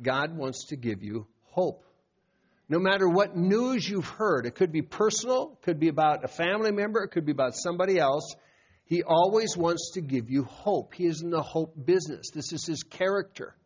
God 0.00 0.36
wants 0.36 0.66
to 0.66 0.76
give 0.76 1.02
you 1.02 1.26
hope. 1.44 1.84
No 2.68 2.78
matter 2.78 3.08
what 3.08 3.36
news 3.36 3.88
you've 3.88 4.08
heard, 4.08 4.44
it 4.44 4.56
could 4.56 4.72
be 4.72 4.82
personal, 4.82 5.52
it 5.52 5.64
could 5.64 5.78
be 5.78 5.88
about 5.88 6.24
a 6.24 6.28
family 6.28 6.72
member, 6.72 7.02
it 7.02 7.12
could 7.12 7.24
be 7.24 7.32
about 7.32 7.54
somebody 7.54 7.98
else. 7.98 8.34
He 8.86 9.02
always 9.02 9.56
wants 9.56 9.92
to 9.94 10.00
give 10.00 10.30
you 10.30 10.44
hope. 10.44 10.94
He 10.94 11.06
is 11.06 11.20
in 11.20 11.30
the 11.30 11.42
hope 11.42 11.74
business. 11.84 12.30
This 12.32 12.52
is 12.52 12.64
his 12.64 12.84
character. 12.84 13.56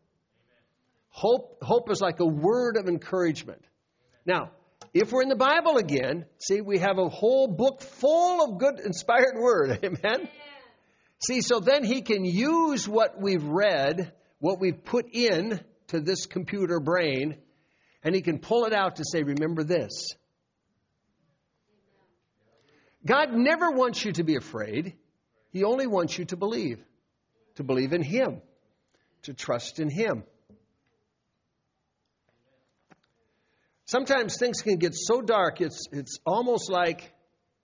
Hope, 1.09 1.59
hope 1.61 1.91
is 1.91 2.01
like 2.01 2.19
a 2.19 2.25
word 2.25 2.75
of 2.75 2.87
encouragement. 2.87 3.61
Now, 4.25 4.51
if 4.93 5.11
we're 5.11 5.21
in 5.21 5.29
the 5.29 5.35
Bible 5.35 5.77
again, 5.77 6.25
see, 6.39 6.61
we 6.61 6.79
have 6.79 6.97
a 6.97 7.07
whole 7.07 7.47
book 7.47 7.81
full 7.81 8.43
of 8.43 8.59
good, 8.59 8.79
inspired 8.79 9.35
word. 9.37 9.79
Amen? 9.83 10.27
See, 11.23 11.41
so 11.41 11.59
then 11.59 11.83
he 11.83 12.01
can 12.01 12.25
use 12.25 12.87
what 12.87 13.21
we've 13.21 13.43
read, 13.43 14.11
what 14.39 14.59
we've 14.59 14.83
put 14.83 15.05
in 15.13 15.61
to 15.89 15.99
this 15.99 16.25
computer 16.25 16.79
brain, 16.79 17.37
and 18.03 18.15
he 18.15 18.21
can 18.21 18.39
pull 18.39 18.65
it 18.65 18.73
out 18.73 18.95
to 18.95 19.03
say, 19.05 19.21
remember 19.21 19.63
this. 19.63 19.91
God 23.05 23.33
never 23.33 23.69
wants 23.69 24.03
you 24.03 24.13
to 24.13 24.23
be 24.23 24.35
afraid. 24.35 24.95
He 25.51 25.63
only 25.63 25.85
wants 25.85 26.17
you 26.17 26.25
to 26.25 26.37
believe, 26.37 26.79
to 27.55 27.63
believe 27.63 27.93
in 27.93 28.01
Him, 28.01 28.41
to 29.23 29.33
trust 29.33 29.79
in 29.79 29.89
Him. 29.89 30.23
Sometimes 33.85 34.37
things 34.37 34.61
can 34.61 34.77
get 34.77 34.93
so 34.95 35.21
dark, 35.21 35.59
it's, 35.59 35.87
it's 35.91 36.17
almost 36.25 36.71
like, 36.71 37.13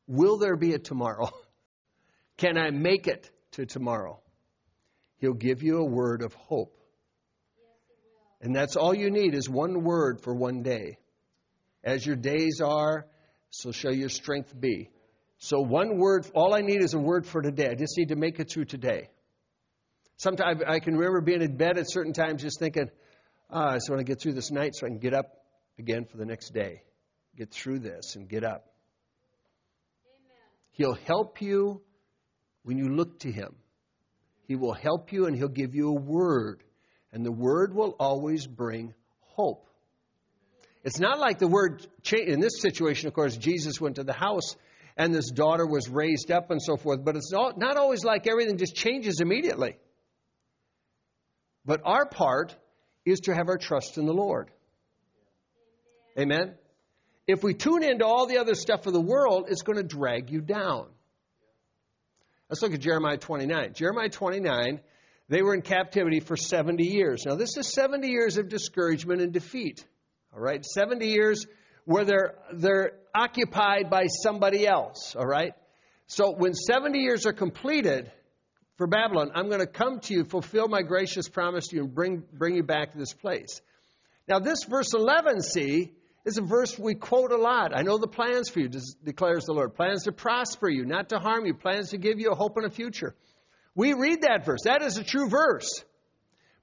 will 0.07 0.37
there 0.37 0.57
be 0.57 0.73
a 0.73 0.79
tomorrow? 0.79 1.29
Can 2.37 2.57
I 2.57 2.69
make 2.69 3.07
it 3.07 3.31
to 3.51 3.65
tomorrow? 3.65 4.19
He'll 5.19 5.33
give 5.33 5.63
you 5.63 5.77
a 5.77 5.85
word 5.85 6.21
of 6.21 6.33
hope. 6.33 6.77
And 8.41 8.55
that's 8.55 8.75
all 8.75 8.93
you 8.93 9.09
need 9.09 9.33
is 9.33 9.49
one 9.49 9.83
word 9.83 10.21
for 10.21 10.35
one 10.35 10.61
day. 10.61 10.97
As 11.83 12.05
your 12.05 12.17
days 12.17 12.61
are, 12.61 13.07
so 13.49 13.71
shall 13.71 13.93
your 13.93 14.09
strength 14.09 14.53
be. 14.59 14.91
So 15.39 15.59
one 15.61 15.97
word, 15.97 16.27
all 16.33 16.53
I 16.53 16.61
need 16.61 16.81
is 16.81 16.93
a 16.93 16.99
word 16.99 17.25
for 17.25 17.41
today. 17.41 17.69
I 17.69 17.75
just 17.75 17.97
need 17.97 18.09
to 18.09 18.15
make 18.15 18.39
it 18.39 18.49
through 18.51 18.65
today. 18.65 19.09
Sometimes 20.17 20.63
I 20.67 20.79
can 20.79 20.95
remember 20.95 21.21
being 21.21 21.41
in 21.41 21.57
bed 21.57 21.77
at 21.77 21.89
certain 21.89 22.13
times 22.13 22.41
just 22.41 22.59
thinking, 22.59 22.89
ah, 23.51 23.71
I 23.71 23.73
just 23.75 23.89
want 23.89 23.99
to 23.99 24.03
get 24.03 24.19
through 24.19 24.33
this 24.33 24.49
night 24.49 24.73
so 24.75 24.87
I 24.87 24.89
can 24.89 24.97
get 24.97 25.13
up 25.13 25.27
again 25.77 26.05
for 26.05 26.17
the 26.17 26.25
next 26.25 26.53
day. 26.53 26.81
Get 27.35 27.51
through 27.51 27.79
this 27.79 28.15
and 28.15 28.27
get 28.27 28.43
up. 28.43 28.65
Amen. 30.07 30.37
He'll 30.71 30.97
help 31.05 31.39
you 31.39 31.81
when 32.63 32.79
you 32.79 32.89
look 32.89 33.19
to 33.19 33.31
Him. 33.31 33.55
He 34.47 34.55
will 34.55 34.73
help 34.73 35.13
you 35.13 35.27
and 35.27 35.35
He'll 35.35 35.49
give 35.49 35.75
you 35.75 35.89
a 35.89 35.99
word. 35.99 36.63
And 37.13 37.23
the 37.23 37.31
word 37.31 37.75
will 37.75 37.95
always 37.99 38.47
bring 38.47 38.95
hope. 39.19 39.67
It's 40.83 40.99
not 40.99 41.19
like 41.19 41.37
the 41.37 41.47
word, 41.47 41.85
in 42.11 42.39
this 42.39 42.59
situation, 42.61 43.07
of 43.07 43.13
course, 43.13 43.37
Jesus 43.37 43.79
went 43.79 43.97
to 43.97 44.03
the 44.03 44.13
house 44.13 44.55
and 44.97 45.13
this 45.13 45.29
daughter 45.29 45.65
was 45.65 45.87
raised 45.87 46.31
up 46.31 46.49
and 46.49 46.61
so 46.61 46.75
forth, 46.75 47.05
but 47.05 47.15
it's 47.15 47.31
not 47.31 47.77
always 47.77 48.03
like 48.03 48.27
everything 48.27 48.57
just 48.57 48.75
changes 48.75 49.19
immediately. 49.21 49.77
But 51.65 51.81
our 51.85 52.05
part 52.07 52.55
is 53.05 53.21
to 53.21 53.35
have 53.35 53.47
our 53.47 53.57
trust 53.57 53.97
in 53.97 54.05
the 54.05 54.13
Lord. 54.13 54.49
Amen? 56.17 56.55
If 57.27 57.43
we 57.43 57.53
tune 57.53 57.83
into 57.83 58.05
all 58.05 58.25
the 58.25 58.39
other 58.39 58.55
stuff 58.55 58.87
of 58.87 58.93
the 58.93 59.01
world, 59.01 59.47
it's 59.49 59.61
going 59.61 59.77
to 59.77 59.83
drag 59.83 60.31
you 60.31 60.41
down. 60.41 60.87
Let's 62.49 62.61
look 62.61 62.73
at 62.73 62.79
Jeremiah 62.79 63.17
29. 63.17 63.73
Jeremiah 63.73 64.09
29, 64.09 64.79
they 65.27 65.41
were 65.41 65.53
in 65.53 65.61
captivity 65.61 66.21
for 66.21 66.37
70 66.37 66.85
years. 66.85 67.23
Now, 67.25 67.35
this 67.35 67.57
is 67.57 67.73
70 67.73 68.07
years 68.07 68.37
of 68.37 68.47
discouragement 68.47 69.21
and 69.21 69.33
defeat. 69.33 69.85
All 70.33 70.39
right? 70.39 70.65
70 70.65 71.05
years 71.05 71.45
where 71.87 72.03
they're, 72.03 72.35
they're 72.51 72.91
occupied 73.15 73.89
by 73.89 74.07
somebody 74.07 74.67
else. 74.67 75.15
All 75.17 75.25
right? 75.25 75.53
So, 76.07 76.33
when 76.33 76.53
70 76.53 76.99
years 76.99 77.25
are 77.25 77.31
completed 77.31 78.11
for 78.75 78.87
Babylon, 78.87 79.31
I'm 79.33 79.47
going 79.47 79.61
to 79.61 79.67
come 79.67 80.01
to 80.01 80.13
you, 80.13 80.25
fulfill 80.25 80.67
my 80.67 80.81
gracious 80.81 81.29
promise 81.29 81.69
to 81.69 81.77
you, 81.77 81.83
and 81.83 81.95
bring, 81.95 82.23
bring 82.33 82.55
you 82.55 82.63
back 82.63 82.91
to 82.91 82.97
this 82.97 83.13
place. 83.13 83.61
Now, 84.27 84.39
this 84.39 84.65
verse 84.65 84.93
11, 84.93 85.41
see, 85.41 85.93
is 86.25 86.37
a 86.37 86.41
verse 86.41 86.77
we 86.77 86.93
quote 86.93 87.31
a 87.31 87.37
lot. 87.37 87.71
I 87.73 87.83
know 87.83 87.97
the 87.97 88.07
plans 88.07 88.49
for 88.49 88.59
you, 88.59 88.69
declares 89.05 89.45
the 89.45 89.53
Lord. 89.53 89.73
Plans 89.73 90.03
to 90.03 90.11
prosper 90.11 90.67
you, 90.67 90.85
not 90.85 91.09
to 91.09 91.19
harm 91.19 91.45
you, 91.45 91.53
plans 91.53 91.91
to 91.91 91.97
give 91.97 92.19
you 92.19 92.31
a 92.31 92.35
hope 92.35 92.57
and 92.57 92.65
a 92.65 92.69
future. 92.69 93.15
We 93.75 93.93
read 93.93 94.23
that 94.23 94.45
verse. 94.45 94.63
That 94.65 94.81
is 94.81 94.97
a 94.97 95.05
true 95.05 95.29
verse. 95.29 95.85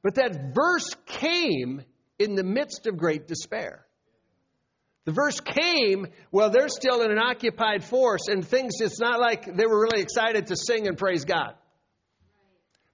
But 0.02 0.16
that 0.16 0.54
verse 0.54 0.94
came 1.06 1.82
in 2.18 2.34
the 2.34 2.44
midst 2.44 2.86
of 2.86 2.98
great 2.98 3.26
despair. 3.26 3.83
The 5.04 5.12
verse 5.12 5.38
came, 5.40 6.06
well, 6.32 6.50
they're 6.50 6.68
still 6.68 7.02
in 7.02 7.10
an 7.10 7.18
occupied 7.18 7.84
force, 7.84 8.28
and 8.28 8.46
things, 8.46 8.80
it's 8.80 9.00
not 9.00 9.20
like 9.20 9.44
they 9.44 9.66
were 9.66 9.82
really 9.82 10.00
excited 10.02 10.46
to 10.46 10.56
sing 10.56 10.88
and 10.88 10.96
praise 10.96 11.24
God. 11.24 11.54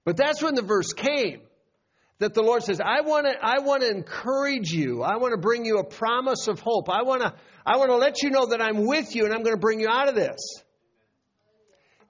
But 0.03 0.17
that's 0.17 0.41
when 0.41 0.55
the 0.55 0.61
verse 0.61 0.93
came 0.93 1.41
that 2.21 2.33
the 2.35 2.43
Lord 2.43 2.63
says, 2.63 2.79
I 2.79 3.01
want 3.01 3.25
to, 3.25 3.33
I 3.41 3.59
want 3.59 3.81
to 3.81 3.89
encourage 3.89 4.71
you. 4.71 5.01
I 5.01 5.17
want 5.17 5.31
to 5.33 5.39
bring 5.39 5.65
you 5.65 5.79
a 5.79 5.83
promise 5.83 6.47
of 6.47 6.59
hope. 6.59 6.87
I 6.87 7.01
want 7.01 7.23
to, 7.23 7.33
I 7.65 7.77
want 7.77 7.89
to 7.89 7.95
let 7.95 8.21
you 8.21 8.29
know 8.29 8.47
that 8.47 8.61
I'm 8.61 8.85
with 8.85 9.15
you 9.15 9.25
and 9.25 9.33
I'm 9.33 9.41
going 9.41 9.55
to 9.55 9.59
bring 9.59 9.79
you 9.79 9.87
out 9.89 10.07
of 10.07 10.13
this. 10.13 10.39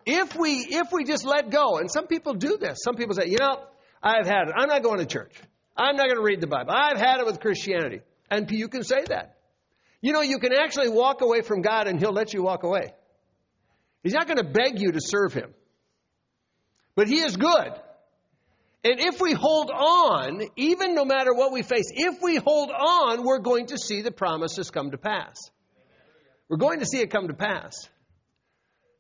If 0.06 0.36
we, 0.36 0.66
if 0.70 0.92
we 0.92 1.06
just 1.06 1.24
let 1.24 1.50
go, 1.50 1.78
and 1.78 1.90
some 1.90 2.08
people 2.08 2.34
do 2.34 2.58
this. 2.58 2.80
Some 2.84 2.96
people 2.96 3.16
say, 3.16 3.28
you 3.28 3.38
know, 3.40 3.64
I've 4.04 4.26
had 4.26 4.50
it. 4.50 4.54
I'm 4.58 4.68
not 4.68 4.84
going 4.84 5.00
to 5.00 5.06
church. 5.06 5.34
I'm 5.78 5.96
not 5.96 6.08
going 6.08 6.18
to 6.18 6.24
read 6.24 6.42
the 6.42 6.48
Bible. 6.48 6.72
I've 6.76 6.98
had 6.98 7.20
it 7.20 7.26
with 7.26 7.40
Christianity. 7.40 8.02
And 8.30 8.50
you 8.52 8.68
can 8.68 8.84
say 8.84 9.04
that. 9.08 9.38
You 10.02 10.14
know, 10.14 10.22
you 10.22 10.40
can 10.40 10.54
actually 10.54 10.90
walk 10.90 11.22
away 11.22 11.42
from 11.42 11.62
God 11.62 11.88
and 11.88 12.00
He'll 12.00 12.12
let 12.12 12.34
you 12.34 12.44
walk 12.44 12.64
away. 12.64 12.94
He's 14.04 14.14
not 14.14 14.26
going 14.28 14.38
to 14.38 14.44
beg 14.44 14.80
you 14.80 14.92
to 14.92 15.00
serve 15.00 15.34
Him. 15.34 15.54
But 16.96 17.08
He 17.08 17.20
is 17.20 17.38
good. 17.38 17.74
And 18.84 19.00
if 19.00 19.22
we 19.22 19.34
hold 19.34 19.70
on, 19.70 20.42
even 20.56 20.96
no 20.96 21.06
matter 21.06 21.34
what 21.34 21.52
we 21.52 21.62
face, 21.62 21.86
if 21.92 22.20
we 22.22 22.38
hold 22.38 22.72
on, 22.72 23.24
we're 23.24 23.40
going 23.40 23.68
to 23.68 23.78
see 23.78 24.02
the 24.02 24.12
promises 24.12 24.72
come 24.72 24.90
to 24.92 24.98
pass. 24.98 25.38
We're 26.50 26.58
going 26.58 26.80
to 26.80 26.86
see 26.86 27.00
it 27.00 27.12
come 27.12 27.28
to 27.28 27.36
pass. 27.36 27.74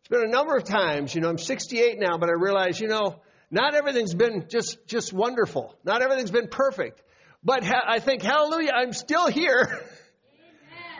It's 0.01 0.09
been 0.09 0.23
a 0.23 0.31
number 0.31 0.55
of 0.55 0.65
times, 0.65 1.15
you 1.15 1.21
know, 1.21 1.29
I'm 1.29 1.39
68 1.39 1.99
now, 1.99 2.19
but 2.19 2.29
I 2.29 2.33
realize, 2.33 2.79
you 2.79 2.87
know, 2.87 3.21
not 3.49 3.73
everything's 3.73 4.13
been 4.13 4.45
just, 4.49 4.85
just 4.87 5.11
wonderful. 5.11 5.75
Not 5.83 6.03
everything's 6.03 6.31
been 6.31 6.47
perfect. 6.47 7.01
But 7.43 7.63
ha- 7.65 7.85
I 7.87 7.99
think, 7.99 8.21
hallelujah, 8.21 8.71
I'm 8.75 8.93
still 8.93 9.27
here. 9.27 9.83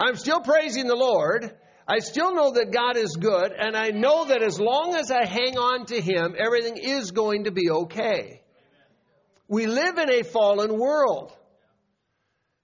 I'm 0.01 0.15
still 0.15 0.39
praising 0.39 0.88
the 0.88 0.96
Lord. 0.96 1.55
I 1.88 2.00
still 2.00 2.34
know 2.34 2.53
that 2.53 2.72
God 2.72 2.98
is 2.98 3.15
good, 3.20 3.51
and 3.51 3.77
I 3.77 3.89
know 3.89 4.25
that 4.25 4.41
as 4.41 4.60
long 4.60 4.96
as 4.96 5.12
I 5.12 5.25
hang 5.25 5.58
on 5.58 5.86
to 5.88 6.01
Him, 6.01 6.36
everything 6.38 6.77
is 6.77 7.12
going 7.12 7.43
to 7.43 7.51
be 7.51 7.70
okay. 7.70 8.41
We 9.48 9.67
live 9.67 10.00
in 10.00 10.10
a 10.10 10.24
fallen 10.24 10.79
world. 10.79 11.38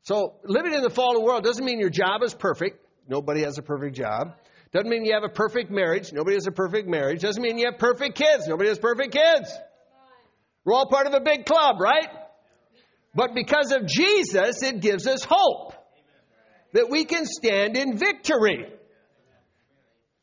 So, 0.03 0.35
living 0.45 0.73
in 0.73 0.81
the 0.81 0.89
fallen 0.89 1.23
world 1.23 1.43
doesn't 1.43 1.63
mean 1.63 1.79
your 1.79 1.91
job 1.91 2.23
is 2.23 2.33
perfect. 2.33 2.83
Nobody 3.07 3.43
has 3.43 3.59
a 3.59 3.61
perfect 3.61 3.95
job. 3.95 4.33
Doesn't 4.71 4.89
mean 4.89 5.05
you 5.05 5.13
have 5.13 5.23
a 5.23 5.33
perfect 5.33 5.69
marriage. 5.69 6.11
Nobody 6.11 6.35
has 6.35 6.47
a 6.47 6.51
perfect 6.51 6.87
marriage. 6.87 7.21
Doesn't 7.21 7.41
mean 7.41 7.59
you 7.59 7.65
have 7.69 7.77
perfect 7.77 8.17
kids. 8.17 8.47
Nobody 8.47 8.69
has 8.69 8.79
perfect 8.79 9.13
kids. 9.13 9.53
We're 10.65 10.73
all 10.73 10.87
part 10.87 11.05
of 11.05 11.13
a 11.13 11.21
big 11.21 11.45
club, 11.45 11.79
right? 11.79 12.07
But 13.13 13.35
because 13.35 13.71
of 13.71 13.85
Jesus, 13.85 14.63
it 14.63 14.81
gives 14.81 15.07
us 15.07 15.23
hope 15.23 15.73
that 16.73 16.89
we 16.89 17.05
can 17.05 17.25
stand 17.25 17.77
in 17.77 17.97
victory. 17.97 18.65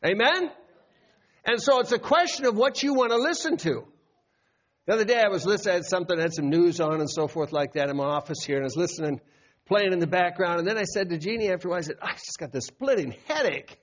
Amen? 0.04 0.50
And 1.44 1.60
so 1.60 1.80
it's 1.80 1.92
a 1.92 1.98
question 1.98 2.46
of 2.46 2.56
what 2.56 2.82
you 2.82 2.94
want 2.94 3.10
to 3.10 3.18
listen 3.18 3.56
to. 3.58 3.84
The 4.86 4.92
other 4.92 5.04
day 5.04 5.22
I 5.22 5.28
was 5.28 5.46
listening, 5.46 5.72
I 5.72 5.76
had 5.76 5.86
something, 5.86 6.18
I 6.18 6.22
had 6.22 6.34
some 6.34 6.50
news 6.50 6.80
on 6.80 7.00
and 7.00 7.08
so 7.08 7.26
forth 7.26 7.52
like 7.52 7.72
that 7.74 7.88
in 7.88 7.96
my 7.96 8.04
office 8.04 8.44
here, 8.44 8.56
and 8.56 8.64
I 8.64 8.66
was 8.66 8.76
listening, 8.76 9.20
playing 9.66 9.92
in 9.92 9.98
the 9.98 10.06
background, 10.06 10.58
and 10.58 10.68
then 10.68 10.76
I 10.76 10.84
said 10.84 11.08
to 11.08 11.18
Jeannie 11.18 11.50
after 11.50 11.68
a 11.68 11.70
while, 11.70 11.78
I 11.78 11.82
said, 11.82 11.96
ah, 12.02 12.08
I 12.08 12.12
just 12.12 12.38
got 12.38 12.52
this 12.52 12.66
splitting 12.66 13.14
headache. 13.26 13.78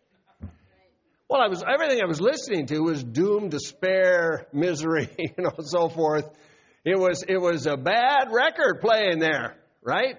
Well, 1.27 1.41
I 1.41 1.48
was 1.48 1.63
everything 1.63 2.01
I 2.03 2.08
was 2.08 2.20
listening 2.20 2.65
to 2.68 2.80
was 2.82 3.03
doom, 3.03 3.50
despair, 3.50 4.48
misery, 4.51 5.10
you 5.18 5.32
know, 5.38 5.53
so 5.63 5.88
forth. 5.88 6.30
It 6.84 7.00
was 7.00 7.24
it 7.25 7.38
was 7.38 7.68
a 7.68 7.77
bad 7.77 8.32
record 8.32 8.82
playing 8.82 9.20
there, 9.20 9.56
right? 9.82 10.18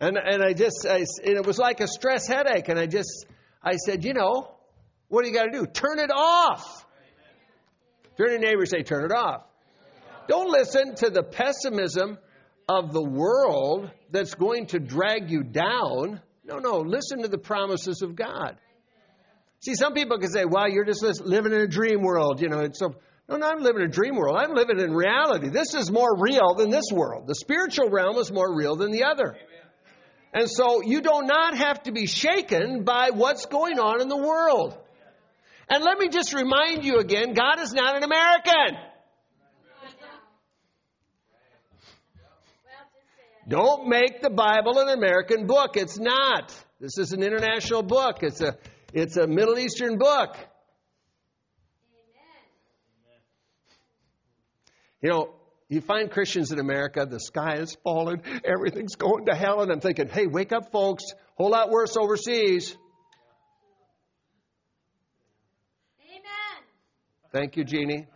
And 0.00 0.18
and 0.18 0.42
I 0.42 0.52
just 0.52 0.86
I, 0.88 0.98
and 0.98 1.36
it 1.36 1.46
was 1.46 1.58
like 1.58 1.80
a 1.80 1.88
stress 1.88 2.26
headache, 2.26 2.68
and 2.68 2.78
I 2.78 2.86
just 2.86 3.26
I 3.62 3.76
said, 3.76 4.04
you 4.04 4.12
know, 4.12 4.50
what 5.08 5.22
do 5.22 5.30
you 5.30 5.34
got 5.34 5.44
to 5.44 5.50
do? 5.52 5.66
Turn 5.66 5.98
it 5.98 6.10
off. 6.10 6.84
Turn 8.16 8.26
to 8.28 8.32
your 8.32 8.40
neighbor 8.40 8.66
say, 8.66 8.82
turn 8.82 9.04
it 9.04 9.12
off. 9.12 9.42
Don't 10.28 10.50
listen 10.50 10.94
to 10.96 11.10
the 11.10 11.22
pessimism 11.22 12.18
of 12.68 12.92
the 12.92 13.02
world 13.02 13.90
that's 14.10 14.34
going 14.34 14.66
to 14.66 14.78
drag 14.78 15.30
you 15.30 15.42
down. 15.42 16.20
No, 16.44 16.58
no. 16.58 16.78
Listen 16.78 17.22
to 17.22 17.28
the 17.28 17.38
promises 17.38 18.02
of 18.02 18.16
God. 18.16 18.56
See, 19.60 19.74
some 19.74 19.94
people 19.94 20.18
can 20.18 20.30
say, 20.30 20.44
well, 20.44 20.68
you're 20.68 20.84
just 20.84 21.02
living 21.24 21.52
in 21.52 21.60
a 21.60 21.66
dream 21.66 22.02
world. 22.02 22.40
You 22.40 22.48
know, 22.48 22.60
it's 22.60 22.78
so. 22.78 22.94
No, 23.28 23.36
no, 23.36 23.48
I'm 23.48 23.60
living 23.60 23.82
in 23.82 23.88
a 23.88 23.92
dream 23.92 24.14
world. 24.14 24.36
I'm 24.38 24.54
living 24.54 24.78
in 24.78 24.94
reality. 24.94 25.48
This 25.48 25.74
is 25.74 25.90
more 25.90 26.16
real 26.16 26.54
than 26.54 26.70
this 26.70 26.84
world. 26.92 27.26
The 27.26 27.34
spiritual 27.34 27.90
realm 27.90 28.16
is 28.18 28.30
more 28.30 28.56
real 28.56 28.76
than 28.76 28.92
the 28.92 29.02
other. 29.02 29.36
And 30.36 30.50
so 30.50 30.82
you 30.82 31.00
do 31.00 31.22
not 31.22 31.56
have 31.56 31.84
to 31.84 31.92
be 31.92 32.06
shaken 32.06 32.84
by 32.84 33.08
what's 33.08 33.46
going 33.46 33.78
on 33.78 34.02
in 34.02 34.08
the 34.08 34.18
world. 34.18 34.76
And 35.66 35.82
let 35.82 35.98
me 35.98 36.10
just 36.10 36.34
remind 36.34 36.84
you 36.84 36.98
again 36.98 37.32
God 37.32 37.58
is 37.58 37.72
not 37.72 37.96
an 37.96 38.02
American. 38.02 38.76
Don't 43.48 43.88
make 43.88 44.20
the 44.20 44.28
Bible 44.28 44.78
an 44.78 44.90
American 44.90 45.46
book. 45.46 45.78
It's 45.78 45.98
not. 45.98 46.52
This 46.80 46.98
is 46.98 47.12
an 47.12 47.22
international 47.22 47.82
book. 47.82 48.18
It's 48.20 48.42
a, 48.42 48.58
it's 48.92 49.16
a 49.16 49.26
Middle 49.26 49.58
Eastern 49.58 49.96
book. 49.96 50.36
You 55.00 55.08
know, 55.08 55.34
you 55.68 55.80
find 55.80 56.10
Christians 56.10 56.52
in 56.52 56.60
America, 56.60 57.06
the 57.06 57.18
sky 57.18 57.56
is 57.56 57.76
falling, 57.82 58.22
everything's 58.44 58.94
going 58.94 59.26
to 59.26 59.34
hell, 59.34 59.62
and 59.62 59.72
I'm 59.72 59.80
thinking, 59.80 60.08
hey, 60.08 60.26
wake 60.26 60.52
up, 60.52 60.70
folks. 60.70 61.04
Whole 61.34 61.50
lot 61.50 61.70
worse 61.70 61.96
overseas. 61.96 62.76
Amen. 66.08 66.64
Thank 67.32 67.56
you, 67.56 67.64
Jeannie. 67.64 68.06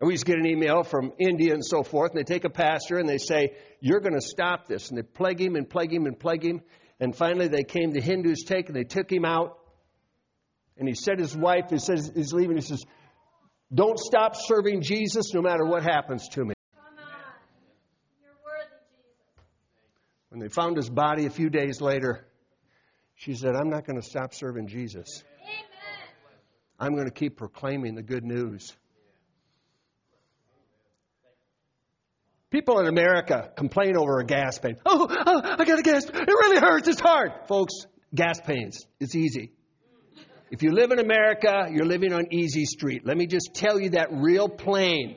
and 0.00 0.08
we 0.08 0.16
to 0.16 0.24
get 0.24 0.38
an 0.38 0.46
email 0.46 0.84
from 0.84 1.12
India 1.18 1.52
and 1.52 1.64
so 1.64 1.82
forth, 1.82 2.12
and 2.12 2.20
they 2.20 2.24
take 2.24 2.44
a 2.44 2.50
pastor 2.50 2.98
and 2.98 3.08
they 3.08 3.18
say, 3.18 3.56
You're 3.80 4.00
going 4.00 4.14
to 4.14 4.20
stop 4.20 4.68
this. 4.68 4.90
And 4.90 4.98
they 4.98 5.02
plague 5.02 5.40
him 5.40 5.56
and 5.56 5.68
plague 5.68 5.92
him 5.92 6.06
and 6.06 6.18
plague 6.18 6.44
him. 6.44 6.62
And 7.00 7.16
finally, 7.16 7.48
they 7.48 7.64
came 7.64 7.92
to 7.94 8.00
Hindu's 8.00 8.44
take 8.44 8.68
and 8.68 8.76
they 8.76 8.84
took 8.84 9.10
him 9.10 9.24
out. 9.24 9.58
And 10.78 10.88
he 10.88 10.94
said 10.94 11.18
his 11.18 11.36
wife, 11.36 11.70
he 11.70 11.78
says 11.78 12.12
he's 12.14 12.32
leaving, 12.32 12.56
he 12.56 12.62
says, 12.62 12.84
Don't 13.72 13.98
stop 13.98 14.34
serving 14.36 14.82
Jesus 14.82 15.32
no 15.32 15.42
matter 15.42 15.64
what 15.64 15.82
happens 15.82 16.28
to 16.28 16.44
me. 16.44 16.54
Come 16.74 16.98
on. 16.98 17.04
You're 18.22 18.32
worthy, 18.44 18.76
Jesus. 18.90 19.42
When 20.28 20.40
they 20.40 20.48
found 20.48 20.76
his 20.76 20.90
body 20.90 21.26
a 21.26 21.30
few 21.30 21.50
days 21.50 21.80
later, 21.80 22.26
she 23.14 23.34
said, 23.34 23.54
I'm 23.54 23.70
not 23.70 23.86
going 23.86 24.00
to 24.00 24.06
stop 24.06 24.34
serving 24.34 24.68
Jesus. 24.68 25.22
Amen. 25.42 25.54
I'm 26.78 26.94
going 26.94 27.06
to 27.06 27.14
keep 27.14 27.36
proclaiming 27.36 27.94
the 27.94 28.02
good 28.02 28.24
news. 28.24 28.76
People 32.50 32.78
in 32.78 32.86
America 32.86 33.50
complain 33.56 33.96
over 33.96 34.20
a 34.20 34.24
gas 34.24 34.58
pain. 34.60 34.76
Oh, 34.86 35.08
oh, 35.10 35.40
I 35.58 35.64
got 35.64 35.78
a 35.80 35.82
gas. 35.82 36.04
It 36.04 36.14
really 36.14 36.60
hurts. 36.60 36.86
It's 36.86 37.00
hard. 37.00 37.32
Folks, 37.48 37.72
gas 38.14 38.40
pains. 38.40 38.86
It's 39.00 39.16
easy. 39.16 39.52
If 40.54 40.62
you 40.62 40.70
live 40.70 40.92
in 40.92 41.00
America, 41.00 41.66
you're 41.72 41.84
living 41.84 42.12
on 42.12 42.32
easy 42.32 42.64
street. 42.64 43.04
Let 43.04 43.16
me 43.16 43.26
just 43.26 43.54
tell 43.54 43.80
you 43.80 43.90
that 43.90 44.12
real 44.12 44.48
plain. 44.48 45.16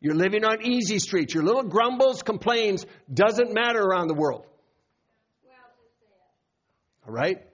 You're 0.00 0.16
living 0.16 0.44
on 0.44 0.66
easy 0.66 0.98
street. 0.98 1.32
Your 1.32 1.44
little 1.44 1.62
grumbles, 1.62 2.24
complains 2.24 2.84
doesn't 3.12 3.54
matter 3.54 3.80
around 3.80 4.08
the 4.08 4.14
world. 4.14 4.44
All 7.06 7.14
right? 7.14 7.46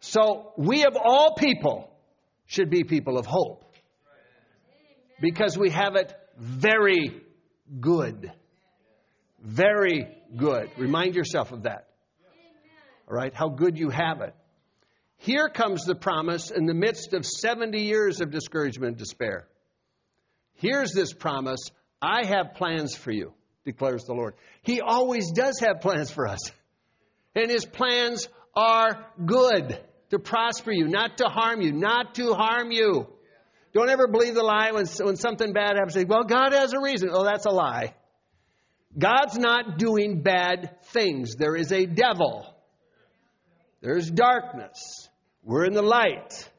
So, 0.00 0.54
we 0.56 0.84
of 0.84 0.96
all 0.96 1.36
people 1.36 1.88
should 2.46 2.68
be 2.68 2.82
people 2.82 3.16
of 3.16 3.26
hope. 3.26 3.72
Because 5.20 5.56
we 5.56 5.70
have 5.70 5.94
it 5.94 6.12
very 6.36 7.22
good. 7.78 8.32
Very 9.40 10.08
good. 10.36 10.68
Remind 10.78 11.14
yourself 11.14 11.52
of 11.52 11.62
that. 11.62 11.86
All 13.08 13.16
right? 13.16 13.32
How 13.32 13.50
good 13.50 13.78
you 13.78 13.90
have 13.90 14.20
it. 14.22 14.34
Here 15.18 15.48
comes 15.48 15.84
the 15.84 15.94
promise 15.94 16.50
in 16.50 16.66
the 16.66 16.74
midst 16.74 17.14
of 17.14 17.24
70 17.24 17.80
years 17.80 18.20
of 18.20 18.30
discouragement 18.30 18.90
and 18.90 18.98
despair. 18.98 19.48
Here's 20.54 20.92
this 20.92 21.12
promise 21.12 21.70
I 22.00 22.26
have 22.26 22.54
plans 22.54 22.94
for 22.94 23.10
you, 23.10 23.32
declares 23.64 24.04
the 24.04 24.14
Lord. 24.14 24.34
He 24.62 24.80
always 24.80 25.32
does 25.32 25.58
have 25.60 25.80
plans 25.80 26.10
for 26.10 26.26
us. 26.26 26.50
And 27.34 27.50
his 27.50 27.64
plans 27.64 28.28
are 28.54 29.06
good 29.24 29.78
to 30.10 30.18
prosper 30.18 30.72
you, 30.72 30.88
not 30.88 31.18
to 31.18 31.24
harm 31.24 31.60
you, 31.60 31.72
not 31.72 32.14
to 32.16 32.32
harm 32.34 32.70
you. 32.70 33.06
Don't 33.72 33.90
ever 33.90 34.08
believe 34.08 34.34
the 34.34 34.42
lie 34.42 34.72
when, 34.72 34.86
when 35.02 35.16
something 35.16 35.52
bad 35.52 35.76
happens. 35.76 35.94
Say, 35.94 36.04
well, 36.04 36.24
God 36.24 36.52
has 36.52 36.72
a 36.72 36.80
reason. 36.80 37.10
Oh, 37.12 37.24
that's 37.24 37.44
a 37.44 37.50
lie. 37.50 37.94
God's 38.98 39.36
not 39.36 39.76
doing 39.76 40.22
bad 40.22 40.82
things. 40.86 41.34
There 41.36 41.54
is 41.54 41.72
a 41.72 41.84
devil. 41.84 42.55
There's 43.80 44.10
darkness. 44.10 45.08
We're 45.42 45.64
in 45.64 45.74
the 45.74 45.82
light. 45.82 46.50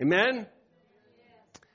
Amen? 0.00 0.46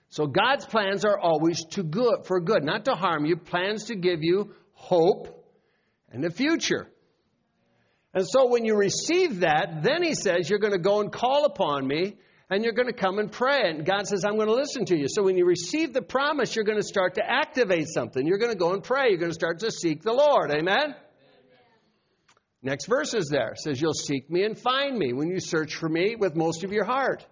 So 0.10 0.26
God's 0.26 0.66
plans 0.66 1.06
are 1.06 1.20
always 1.20 1.64
to 1.72 1.84
good 1.84 2.26
for 2.26 2.40
good, 2.40 2.64
not 2.64 2.86
to 2.86 2.96
harm 2.96 3.26
you, 3.26 3.36
plans 3.36 3.86
to 3.86 3.96
give 3.96 4.24
you 4.24 4.54
hope 4.74 5.46
and 6.12 6.24
a 6.26 6.32
future. 6.32 6.88
And 8.14 8.26
so 8.28 8.48
when 8.48 8.66
you 8.66 8.76
receive 8.76 9.42
that, 9.42 9.84
then 9.84 10.02
he 10.02 10.16
says 10.16 10.50
you're 10.50 10.60
going 10.60 10.74
to 10.74 10.80
go 10.80 11.02
and 11.02 11.12
call 11.12 11.46
upon 11.46 11.86
me 11.86 12.16
and 12.50 12.64
you're 12.64 12.74
going 12.74 12.88
to 12.88 12.94
come 12.94 13.20
and 13.20 13.32
pray. 13.32 13.70
And 13.70 13.86
God 13.86 14.08
says, 14.08 14.24
I'm 14.26 14.36
going 14.36 14.48
to 14.48 14.56
listen 14.56 14.86
to 14.86 14.98
you. 14.98 15.08
So 15.10 15.22
when 15.22 15.38
you 15.38 15.46
receive 15.46 15.94
the 15.94 16.02
promise, 16.02 16.56
you're 16.56 16.66
going 16.66 16.80
to 16.80 16.88
start 16.88 17.16
to 17.16 17.30
activate 17.30 17.88
something. 17.88 18.26
You're 18.26 18.38
going 18.38 18.54
to 18.54 18.58
go 18.58 18.74
and 18.74 18.82
pray. 18.82 19.10
You're 19.10 19.20
going 19.20 19.32
to 19.32 19.36
start 19.36 19.60
to 19.60 19.72
seek 19.72 20.02
the 20.02 20.14
Lord. 20.14 20.52
Amen? 20.52 20.96
Next 22.68 22.88
verse 22.88 23.14
is 23.14 23.30
there. 23.30 23.52
It 23.52 23.60
says, 23.60 23.80
You'll 23.80 23.94
seek 23.94 24.30
me 24.30 24.44
and 24.44 24.60
find 24.60 25.00
me 25.00 25.14
when 25.14 25.30
you 25.30 25.40
search 25.40 25.76
for 25.76 25.88
me 25.88 26.18
with 26.18 26.36
most 26.36 26.66
of 26.66 26.74
your 26.74 26.84
heart. 26.84 27.26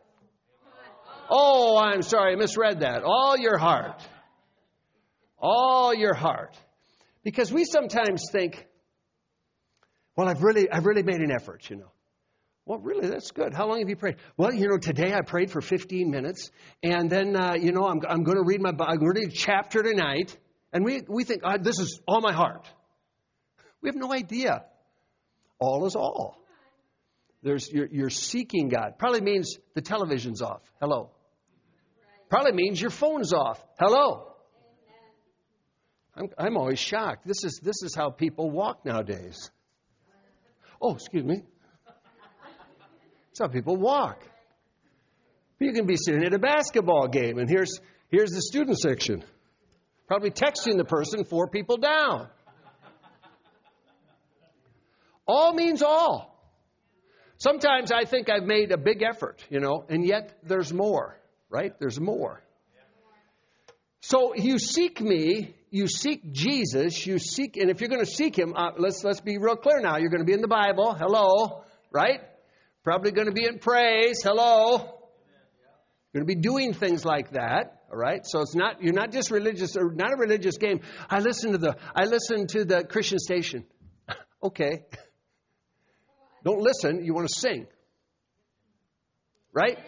Oh, 1.30 1.78
I'm 1.78 2.04
sorry, 2.04 2.32
I 2.32 2.36
misread 2.38 2.80
that. 2.80 3.04
All 3.04 3.38
your 3.38 3.58
heart. 3.58 4.02
All 5.38 5.94
your 5.94 6.14
heart. 6.14 6.56
Because 7.26 7.52
we 7.52 7.66
sometimes 7.66 8.24
think, 8.32 8.66
well, 10.16 10.30
I've 10.30 10.42
really, 10.42 10.72
I've 10.72 10.86
really 10.86 11.04
made 11.04 11.20
an 11.20 11.34
effort, 11.34 11.70
you 11.70 11.76
know. 11.76 11.92
Well, 12.66 12.80
really, 12.80 13.10
that's 13.10 13.32
good. 13.32 13.54
How 13.54 13.68
long 13.68 13.80
have 13.80 13.90
you 13.90 13.98
prayed? 13.98 14.16
Well, 14.38 14.54
you 14.54 14.70
know, 14.70 14.78
today 14.78 15.14
I 15.14 15.20
prayed 15.20 15.52
for 15.52 15.60
15 15.60 16.10
minutes, 16.10 16.50
and 16.82 17.10
then, 17.10 17.36
uh, 17.36 17.56
you 17.60 17.74
know, 17.74 17.86
I'm, 17.86 18.00
I'm 18.08 18.24
going 18.24 18.38
to 18.38 18.44
read 18.46 18.62
my, 18.62 18.70
I'm 18.70 19.00
going 19.00 19.16
to 19.16 19.20
read 19.20 19.32
a 19.34 19.36
chapter 19.36 19.84
tonight, 19.84 20.38
and 20.72 20.86
we, 20.86 21.02
we 21.10 21.26
think, 21.26 21.42
oh, 21.44 21.58
this 21.58 21.78
is 21.78 22.00
all 22.08 22.22
my 22.22 22.32
heart. 22.32 22.66
We 23.82 23.90
have 23.90 23.98
no 23.98 24.14
idea. 24.14 24.64
All 25.60 25.86
is 25.86 25.96
all. 25.96 26.38
There's, 27.44 27.70
you're, 27.72 27.88
you're 27.88 28.10
seeking 28.10 28.70
God. 28.70 28.98
Probably 28.98 29.22
means 29.22 29.58
the 29.76 29.82
television's 29.82 30.42
off. 30.42 30.62
Hello. 30.82 31.12
Probably 32.30 32.54
means 32.54 32.82
your 32.82 32.90
phone's 32.90 33.34
off. 33.34 33.64
Hello. 33.80 34.32
I'm, 36.16 36.30
I'm 36.38 36.58
always 36.58 36.80
shocked. 36.80 37.28
This 37.28 37.44
is, 37.44 37.60
this 37.62 37.84
is 37.84 37.94
how 37.94 38.10
people 38.10 38.50
walk 38.50 38.86
nowadays. 38.86 39.52
Oh, 40.82 40.96
excuse 40.96 41.24
me. 41.24 41.44
That's 43.28 43.40
how 43.40 43.48
people 43.48 43.76
walk. 43.76 44.22
You 45.60 45.72
can 45.72 45.86
be 45.86 45.98
sitting 45.98 46.24
at 46.24 46.34
a 46.34 46.40
basketball 46.40 47.08
game, 47.08 47.38
and 47.38 47.50
here's, 47.50 47.80
here's 48.10 48.32
the 48.32 48.42
student 48.42 48.78
section. 48.78 49.24
Probably 50.08 50.32
texting 50.32 50.78
the 50.78 50.86
person 50.86 51.26
four 51.26 51.48
people 51.48 51.78
down. 51.78 52.28
All 55.28 55.54
means 55.54 55.82
all. 55.82 56.36
Sometimes 57.38 57.92
I 57.92 58.06
think 58.06 58.30
I've 58.30 58.44
made 58.44 58.72
a 58.72 58.78
big 58.78 59.04
effort, 59.04 59.44
you 59.50 59.60
know, 59.60 59.86
and 59.90 60.06
yet 60.06 60.38
there's 60.44 60.74
more, 60.74 61.20
right? 61.50 61.78
There's 61.80 62.00
more. 62.00 62.42
So 64.00 64.36
you 64.36 64.60
seek 64.60 65.02
me, 65.02 65.56
you 65.72 65.88
seek 65.88 66.32
Jesus, 66.32 67.06
you 67.06 67.18
seek, 67.18 67.58
and 67.58 67.72
if 67.72 67.82
you're 67.82 67.90
going 67.90 68.06
to 68.06 68.12
seek 68.12 68.38
him, 68.38 68.54
uh, 68.56 68.72
let's 68.78 69.04
let's 69.04 69.20
be 69.20 69.40
real 69.40 69.56
clear 69.56 69.82
now. 69.82 69.98
You're 69.98 70.12
going 70.12 70.22
to 70.22 70.26
be 70.26 70.34
in 70.34 70.42
the 70.42 70.48
Bible, 70.48 70.94
hello, 70.94 71.64
right? 71.92 72.22
Probably 72.84 73.12
going 73.12 73.28
to 73.28 73.34
be 73.34 73.46
in 73.46 73.58
praise, 73.58 74.22
hello. 74.24 74.78
You're 76.14 76.24
going 76.24 76.28
to 76.28 76.36
be 76.36 76.40
doing 76.40 76.74
things 76.74 77.04
like 77.04 77.32
that, 77.32 77.82
all 77.92 77.98
right? 77.98 78.22
So 78.24 78.42
it's 78.42 78.56
not 78.56 78.82
you're 78.82 78.94
not 78.94 79.12
just 79.12 79.32
religious 79.32 79.76
or 79.76 79.92
not 79.92 80.14
a 80.14 80.18
religious 80.18 80.58
game. 80.58 80.82
I 81.10 81.20
listen 81.20 81.54
to 81.54 81.58
the 81.58 81.76
I 81.96 82.06
listen 82.06 82.48
to 82.48 82.64
the 82.64 82.84
Christian 82.84 83.18
station. 83.18 83.66
okay. 84.44 84.86
Don't 86.46 86.62
listen, 86.62 87.04
you 87.04 87.14
want 87.16 87.28
to 87.28 87.34
sing. 87.40 87.66
Right? 89.52 89.80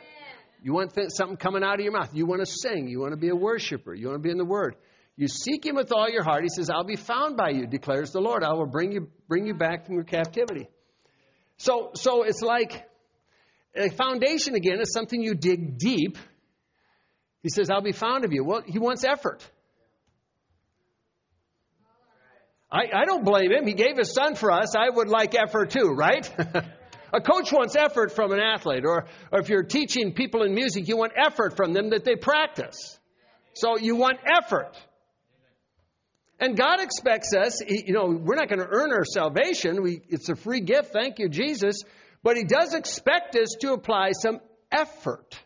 You 0.63 0.73
want 0.73 0.93
th- 0.95 1.09
something 1.11 1.37
coming 1.37 1.63
out 1.63 1.75
of 1.75 1.81
your 1.81 1.93
mouth. 1.93 2.09
You 2.13 2.25
want 2.25 2.41
to 2.41 2.51
sing. 2.51 2.87
You 2.87 2.99
want 2.99 3.11
to 3.11 3.17
be 3.17 3.29
a 3.29 3.35
worshiper. 3.35 3.93
You 3.93 4.07
want 4.07 4.21
to 4.21 4.23
be 4.23 4.31
in 4.31 4.39
the 4.39 4.45
Word. 4.45 4.75
You 5.15 5.27
seek 5.27 5.65
Him 5.65 5.75
with 5.75 5.91
all 5.91 6.09
your 6.09 6.23
heart. 6.23 6.41
He 6.41 6.49
says, 6.49 6.71
I'll 6.71 6.83
be 6.83 6.95
found 6.95 7.37
by 7.37 7.51
you, 7.51 7.67
declares 7.67 8.11
the 8.11 8.21
Lord. 8.21 8.43
I 8.43 8.53
will 8.53 8.65
bring 8.65 8.91
you, 8.91 9.07
bring 9.27 9.45
you 9.45 9.53
back 9.53 9.85
from 9.85 9.95
your 9.95 10.03
captivity. 10.03 10.67
So, 11.57 11.91
so 11.93 12.23
it's 12.23 12.41
like 12.41 12.87
a 13.75 13.89
foundation 13.89 14.55
again 14.55 14.79
is 14.81 14.91
something 14.91 15.21
you 15.21 15.35
dig 15.35 15.77
deep. 15.77 16.17
He 17.43 17.49
says, 17.49 17.69
I'll 17.69 17.81
be 17.81 17.91
found 17.91 18.25
of 18.25 18.33
you. 18.33 18.43
Well, 18.43 18.63
He 18.65 18.79
wants 18.79 19.03
effort. 19.03 19.47
I, 22.71 22.89
I 22.93 23.05
don't 23.05 23.23
blame 23.23 23.51
him. 23.51 23.65
He 23.65 23.73
gave 23.73 23.97
his 23.97 24.13
son 24.13 24.35
for 24.35 24.51
us. 24.51 24.75
I 24.75 24.89
would 24.89 25.07
like 25.07 25.35
effort 25.35 25.71
too, 25.71 25.93
right? 25.93 26.29
a 27.13 27.21
coach 27.21 27.51
wants 27.51 27.75
effort 27.75 28.11
from 28.11 28.31
an 28.31 28.39
athlete, 28.39 28.83
or, 28.85 29.05
or 29.31 29.39
if 29.39 29.49
you're 29.49 29.63
teaching 29.63 30.13
people 30.13 30.43
in 30.43 30.53
music, 30.53 30.87
you 30.87 30.97
want 30.97 31.13
effort 31.15 31.55
from 31.55 31.73
them 31.73 31.91
that 31.91 32.03
they 32.03 32.15
practice. 32.15 32.99
So 33.53 33.77
you 33.77 33.95
want 33.95 34.19
effort. 34.25 34.75
And 36.39 36.55
God 36.55 36.81
expects 36.81 37.33
us, 37.33 37.61
you 37.67 37.93
know, 37.93 38.05
we're 38.05 38.35
not 38.35 38.47
going 38.49 38.59
to 38.59 38.67
earn 38.69 38.91
our 38.91 39.05
salvation. 39.05 39.81
We, 39.81 40.01
it's 40.09 40.29
a 40.29 40.35
free 40.35 40.61
gift. 40.61 40.93
Thank 40.93 41.17
you, 41.17 41.29
Jesus. 41.29 41.81
But 42.21 42.37
He 42.37 42.43
does 42.43 42.73
expect 42.73 43.35
us 43.35 43.55
to 43.61 43.73
apply 43.73 44.11
some 44.11 44.39
effort. 44.71 45.39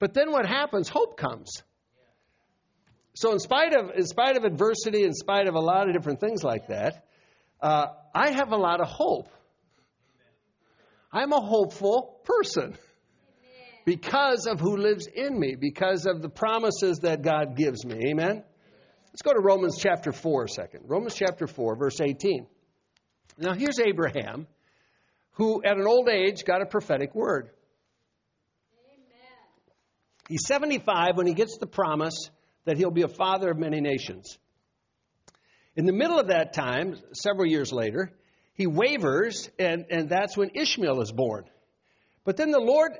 But 0.00 0.14
then 0.14 0.32
what 0.32 0.46
happens? 0.46 0.88
Hope 0.88 1.16
comes. 1.16 1.62
So 3.14 3.32
in 3.32 3.38
spite 3.38 3.74
of 3.74 3.90
in 3.96 4.06
spite 4.06 4.36
of 4.36 4.44
adversity, 4.44 5.04
in 5.04 5.14
spite 5.14 5.46
of 5.46 5.54
a 5.54 5.60
lot 5.60 5.88
of 5.88 5.94
different 5.94 6.20
things 6.20 6.42
like 6.42 6.66
that, 6.68 7.06
uh, 7.60 7.86
I 8.14 8.30
have 8.30 8.52
a 8.52 8.56
lot 8.56 8.80
of 8.80 8.88
hope. 8.88 9.28
I'm 11.12 11.32
a 11.32 11.40
hopeful 11.40 12.20
person 12.24 12.76
because 13.84 14.46
of 14.46 14.58
who 14.58 14.76
lives 14.76 15.06
in 15.06 15.38
me, 15.38 15.54
because 15.54 16.06
of 16.06 16.22
the 16.22 16.28
promises 16.28 16.98
that 17.00 17.22
God 17.22 17.56
gives 17.56 17.84
me. 17.84 18.00
Amen. 18.10 18.42
Let's 19.08 19.22
go 19.22 19.32
to 19.32 19.40
Romans 19.40 19.78
chapter 19.78 20.10
4 20.10 20.44
a 20.44 20.48
second. 20.48 20.80
Romans 20.88 21.14
chapter 21.14 21.46
4, 21.46 21.76
verse 21.76 22.00
18. 22.00 22.46
Now 23.38 23.54
here's 23.54 23.78
Abraham, 23.78 24.48
who 25.32 25.62
at 25.64 25.76
an 25.76 25.86
old 25.86 26.08
age 26.08 26.44
got 26.44 26.62
a 26.62 26.66
prophetic 26.66 27.14
word. 27.14 27.50
He's 30.28 30.46
75 30.46 31.16
when 31.16 31.28
he 31.28 31.34
gets 31.34 31.58
the 31.58 31.66
promise 31.66 32.30
that 32.64 32.76
he'll 32.76 32.90
be 32.90 33.02
a 33.02 33.08
father 33.08 33.50
of 33.50 33.58
many 33.58 33.80
nations. 33.80 34.38
In 35.76 35.86
the 35.86 35.92
middle 35.92 36.18
of 36.18 36.28
that 36.28 36.52
time, 36.52 36.96
several 37.12 37.46
years 37.46 37.72
later, 37.72 38.12
he 38.54 38.66
wavers, 38.66 39.50
and, 39.58 39.86
and 39.90 40.08
that's 40.08 40.36
when 40.36 40.50
Ishmael 40.54 41.00
is 41.00 41.10
born. 41.10 41.44
But 42.24 42.36
then 42.36 42.50
the 42.50 42.60
Lord, 42.60 42.92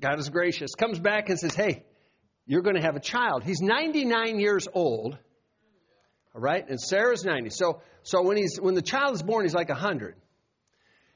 God 0.00 0.18
is 0.18 0.28
gracious, 0.28 0.74
comes 0.74 0.98
back 0.98 1.28
and 1.28 1.38
says, 1.38 1.54
Hey, 1.54 1.84
you're 2.46 2.62
going 2.62 2.76
to 2.76 2.82
have 2.82 2.96
a 2.96 3.00
child. 3.00 3.44
He's 3.44 3.60
99 3.60 4.40
years 4.40 4.66
old, 4.72 5.16
all 6.34 6.40
right? 6.40 6.68
And 6.68 6.80
Sarah's 6.80 7.24
90. 7.24 7.50
So, 7.50 7.82
so 8.02 8.22
when, 8.22 8.36
he's, 8.36 8.58
when 8.60 8.74
the 8.74 8.82
child 8.82 9.14
is 9.14 9.22
born, 9.22 9.44
he's 9.44 9.54
like 9.54 9.68
100. 9.68 10.16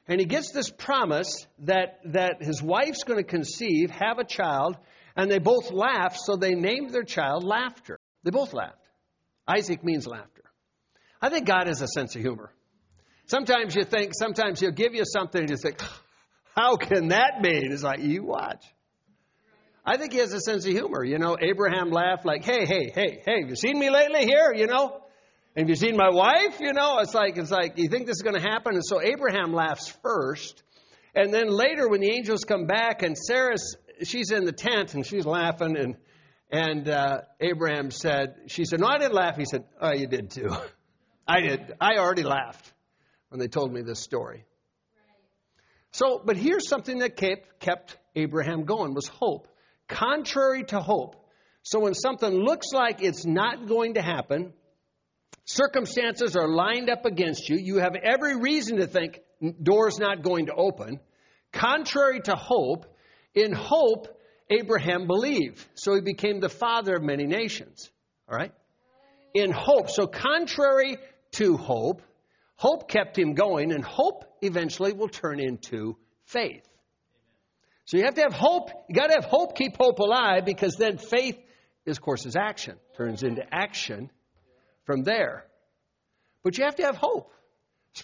And 0.07 0.19
he 0.19 0.25
gets 0.25 0.51
this 0.51 0.69
promise 0.69 1.47
that, 1.59 1.99
that 2.05 2.41
his 2.41 2.61
wife's 2.61 3.03
going 3.03 3.23
to 3.23 3.29
conceive, 3.29 3.89
have 3.89 4.19
a 4.19 4.25
child, 4.25 4.77
and 5.15 5.29
they 5.29 5.39
both 5.39 5.71
laughed, 5.71 6.19
so 6.19 6.35
they 6.35 6.55
named 6.55 6.91
their 6.91 7.03
child 7.03 7.43
Laughter. 7.43 7.99
They 8.23 8.31
both 8.31 8.53
laughed. 8.53 8.77
Isaac 9.47 9.83
means 9.83 10.07
laughter. 10.07 10.43
I 11.21 11.29
think 11.29 11.45
God 11.45 11.67
has 11.67 11.81
a 11.81 11.87
sense 11.87 12.15
of 12.15 12.21
humor. 12.21 12.51
Sometimes 13.27 13.75
you 13.75 13.83
think, 13.83 14.13
sometimes 14.17 14.59
He'll 14.59 14.71
give 14.71 14.93
you 14.93 15.03
something 15.05 15.41
and 15.41 15.49
you 15.49 15.57
think, 15.57 15.81
how 16.55 16.75
can 16.75 17.09
that 17.09 17.41
be? 17.41 17.49
And 17.49 17.73
it's 17.73 17.83
like, 17.83 17.99
you 17.99 18.23
watch. 18.23 18.63
I 19.85 19.97
think 19.97 20.13
He 20.13 20.19
has 20.19 20.33
a 20.33 20.39
sense 20.39 20.65
of 20.65 20.71
humor. 20.71 21.03
You 21.03 21.19
know, 21.19 21.37
Abraham 21.39 21.91
laughed 21.91 22.25
like, 22.25 22.43
hey, 22.43 22.65
hey, 22.65 22.91
hey, 22.93 23.21
hey, 23.25 23.41
have 23.41 23.49
you 23.49 23.55
seen 23.55 23.77
me 23.77 23.89
lately 23.89 24.25
here? 24.25 24.53
You 24.53 24.67
know? 24.67 25.01
Have 25.55 25.69
you 25.69 25.75
seen 25.75 25.95
my 25.95 26.09
wife? 26.09 26.59
You 26.59 26.73
know, 26.73 26.97
it's 26.99 27.13
like, 27.13 27.37
it's 27.37 27.51
like, 27.51 27.77
you 27.77 27.87
think 27.87 28.07
this 28.07 28.15
is 28.15 28.23
going 28.23 28.35
to 28.35 28.41
happen? 28.41 28.73
And 28.73 28.83
so 28.83 29.01
Abraham 29.01 29.53
laughs 29.53 29.93
first. 30.01 30.63
And 31.13 31.31
then 31.31 31.47
later, 31.47 31.87
when 31.87 32.01
the 32.01 32.11
angels 32.11 32.43
come 32.43 32.65
back 32.65 33.03
and 33.03 33.15
Sarah's 33.15 33.75
she's 34.05 34.31
in 34.31 34.45
the 34.45 34.51
tent 34.51 34.93
and 34.93 35.05
she's 35.05 35.25
laughing 35.25 35.77
and 35.77 35.95
and 36.53 36.87
uh, 36.87 37.21
Abraham 37.39 37.89
said, 37.89 38.35
she 38.45 38.65
said, 38.65 38.79
no, 38.79 38.85
I 38.85 38.99
didn't 38.99 39.15
laugh. 39.15 39.37
He 39.37 39.45
said, 39.45 39.65
oh, 39.81 39.91
you 39.91 40.05
did 40.05 40.29
too. 40.29 40.55
I 41.27 41.41
did. 41.41 41.73
I 41.81 41.97
already 41.97 42.21
laughed 42.21 42.71
when 43.29 43.39
they 43.39 43.47
told 43.47 43.73
me 43.73 43.81
this 43.81 43.99
story. 43.99 44.45
So, 45.93 46.21
but 46.23 46.37
here's 46.37 46.67
something 46.67 46.99
that 46.99 47.17
kept, 47.17 47.59
kept 47.59 47.97
Abraham 48.15 48.65
going 48.65 48.93
was 48.93 49.07
hope. 49.07 49.47
Contrary 49.87 50.63
to 50.65 50.79
hope. 50.79 51.15
So 51.63 51.79
when 51.79 51.95
something 51.95 52.31
looks 52.31 52.67
like 52.71 53.01
it's 53.01 53.25
not 53.25 53.67
going 53.67 53.95
to 53.95 54.03
happen, 54.03 54.53
circumstances 55.45 56.35
are 56.35 56.47
lined 56.47 56.89
up 56.89 57.05
against 57.05 57.49
you, 57.49 57.57
you 57.57 57.77
have 57.77 57.95
every 57.95 58.39
reason 58.39 58.77
to 58.77 58.85
think 58.85 59.21
door's 59.61 59.97
not 59.97 60.21
going 60.21 60.47
to 60.47 60.53
open. 60.53 60.99
Contrary 61.51 62.19
to 62.21 62.35
hope, 62.35 62.92
in 63.35 63.53
hope, 63.53 64.07
Abraham 64.49 65.07
believed. 65.07 65.65
So 65.75 65.95
he 65.95 66.01
became 66.01 66.39
the 66.39 66.49
father 66.49 66.95
of 66.95 67.03
many 67.03 67.25
nations. 67.25 67.89
All 68.29 68.37
right? 68.37 68.53
In 69.33 69.51
hope. 69.51 69.89
So, 69.89 70.07
contrary 70.07 70.97
to 71.33 71.57
hope, 71.57 72.01
hope 72.55 72.87
kept 72.87 73.17
him 73.17 73.33
going, 73.33 73.71
and 73.71 73.83
hope 73.83 74.25
eventually 74.41 74.93
will 74.93 75.09
turn 75.09 75.39
into 75.39 75.97
faith. 76.25 76.63
So, 77.85 77.97
you 77.97 78.03
have 78.05 78.15
to 78.15 78.21
have 78.21 78.33
hope. 78.33 78.69
You 78.89 78.95
got 78.95 79.07
to 79.07 79.15
have 79.15 79.25
hope, 79.25 79.57
keep 79.57 79.75
hope 79.77 79.99
alive, 79.99 80.45
because 80.45 80.75
then 80.75 80.97
faith 80.97 81.37
is, 81.85 81.97
of 81.97 82.03
course, 82.03 82.25
is 82.25 82.35
action, 82.35 82.75
turns 82.95 83.23
into 83.23 83.43
action 83.51 84.11
from 84.85 85.03
there. 85.03 85.45
But 86.43 86.57
you 86.57 86.65
have 86.65 86.75
to 86.75 86.83
have 86.83 86.97
hope. 86.97 87.31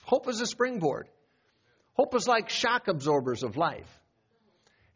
Hope 0.03 0.27
is 0.29 0.41
a 0.41 0.45
springboard. 0.45 1.07
Hope 1.93 2.15
is 2.15 2.27
like 2.27 2.49
shock 2.49 2.87
absorbers 2.87 3.43
of 3.43 3.57
life. 3.57 3.98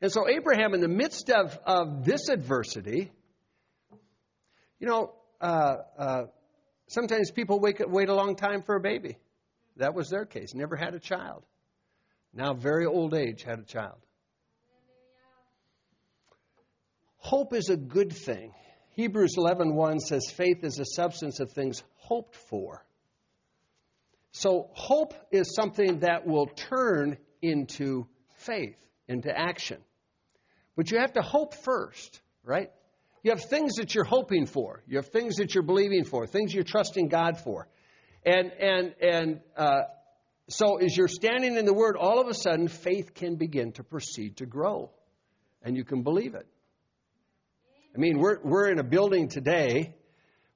And 0.04 0.12
so, 0.12 0.28
Abraham, 0.28 0.74
in 0.74 0.82
the 0.82 0.89
midst 0.89 1.30
of, 1.30 1.58
of 1.66 2.04
this 2.04 2.28
adversity, 2.28 3.10
you 4.78 4.86
know, 4.86 5.13
uh, 5.39 5.76
uh, 5.98 6.24
sometimes 6.88 7.32
people 7.32 7.62
wait, 7.62 7.78
wait 7.89 8.10
a 8.10 8.13
long 8.13 8.36
time 8.36 8.63
for 8.63 8.76
a 8.76 8.82
baby. 8.82 9.16
That 9.78 9.94
was 9.94 10.10
their 10.10 10.26
case. 10.26 10.54
Never 10.54 10.76
had 10.76 10.94
a 10.94 11.00
child. 11.00 11.46
Now, 12.34 12.54
very 12.54 12.86
old 12.86 13.13
age, 13.13 13.44
had 13.44 13.60
a 13.60 13.63
child. 13.63 13.96
Hope 17.16 17.54
is 17.54 17.70
a 17.70 17.78
good 17.78 18.12
thing. 18.12 18.54
Hebrews 18.98 19.36
11:1 19.38 20.02
says 20.02 20.30
faith 20.30 20.66
is 20.66 20.80
a 20.80 20.86
substance 20.86 21.39
of 21.39 21.54
things 21.54 21.82
hoped 21.96 22.36
for. 22.36 22.86
So 24.34 24.70
hope 24.74 25.13
is 25.32 25.56
something 25.56 26.00
that 26.00 26.28
will 26.28 26.48
turn 26.48 27.18
into 27.42 28.06
faith, 28.39 28.76
into 29.08 29.32
action. 29.32 29.78
But 30.76 30.92
you 30.92 31.00
have 31.00 31.14
to 31.14 31.22
hope 31.22 31.54
first, 31.54 32.22
right? 32.44 32.72
You 33.24 33.32
have 33.32 33.44
things 33.50 33.76
that 33.76 33.96
you're 33.96 34.04
hoping 34.04 34.46
for. 34.46 34.84
You 34.88 34.98
have 34.98 35.08
things 35.08 35.36
that 35.38 35.54
you're 35.54 35.64
believing 35.64 36.04
for, 36.04 36.28
things 36.28 36.54
you're 36.54 36.64
trusting 36.64 37.08
God 37.08 37.40
for. 37.40 37.68
And, 38.26 38.52
and, 38.52 38.96
and 39.02 39.40
uh, 39.56 39.82
so 40.50 40.78
as 40.78 40.96
you're 40.96 41.08
standing 41.08 41.58
in 41.58 41.66
the 41.66 41.74
Word, 41.74 41.96
all 41.96 42.20
of 42.20 42.28
a 42.28 42.34
sudden 42.34 42.68
faith 42.68 43.14
can 43.14 43.36
begin 43.36 43.72
to 43.74 43.84
proceed 43.84 44.38
to 44.38 44.46
grow. 44.46 44.92
And 45.62 45.78
you 45.78 45.86
can 45.86 46.04
believe 46.04 46.36
it. 46.36 46.46
I 47.96 48.00
mean, 48.00 48.20
we're, 48.20 48.40
we're 48.44 48.70
in 48.70 48.80
a 48.80 48.84
building 48.84 49.30
today. 49.30 49.96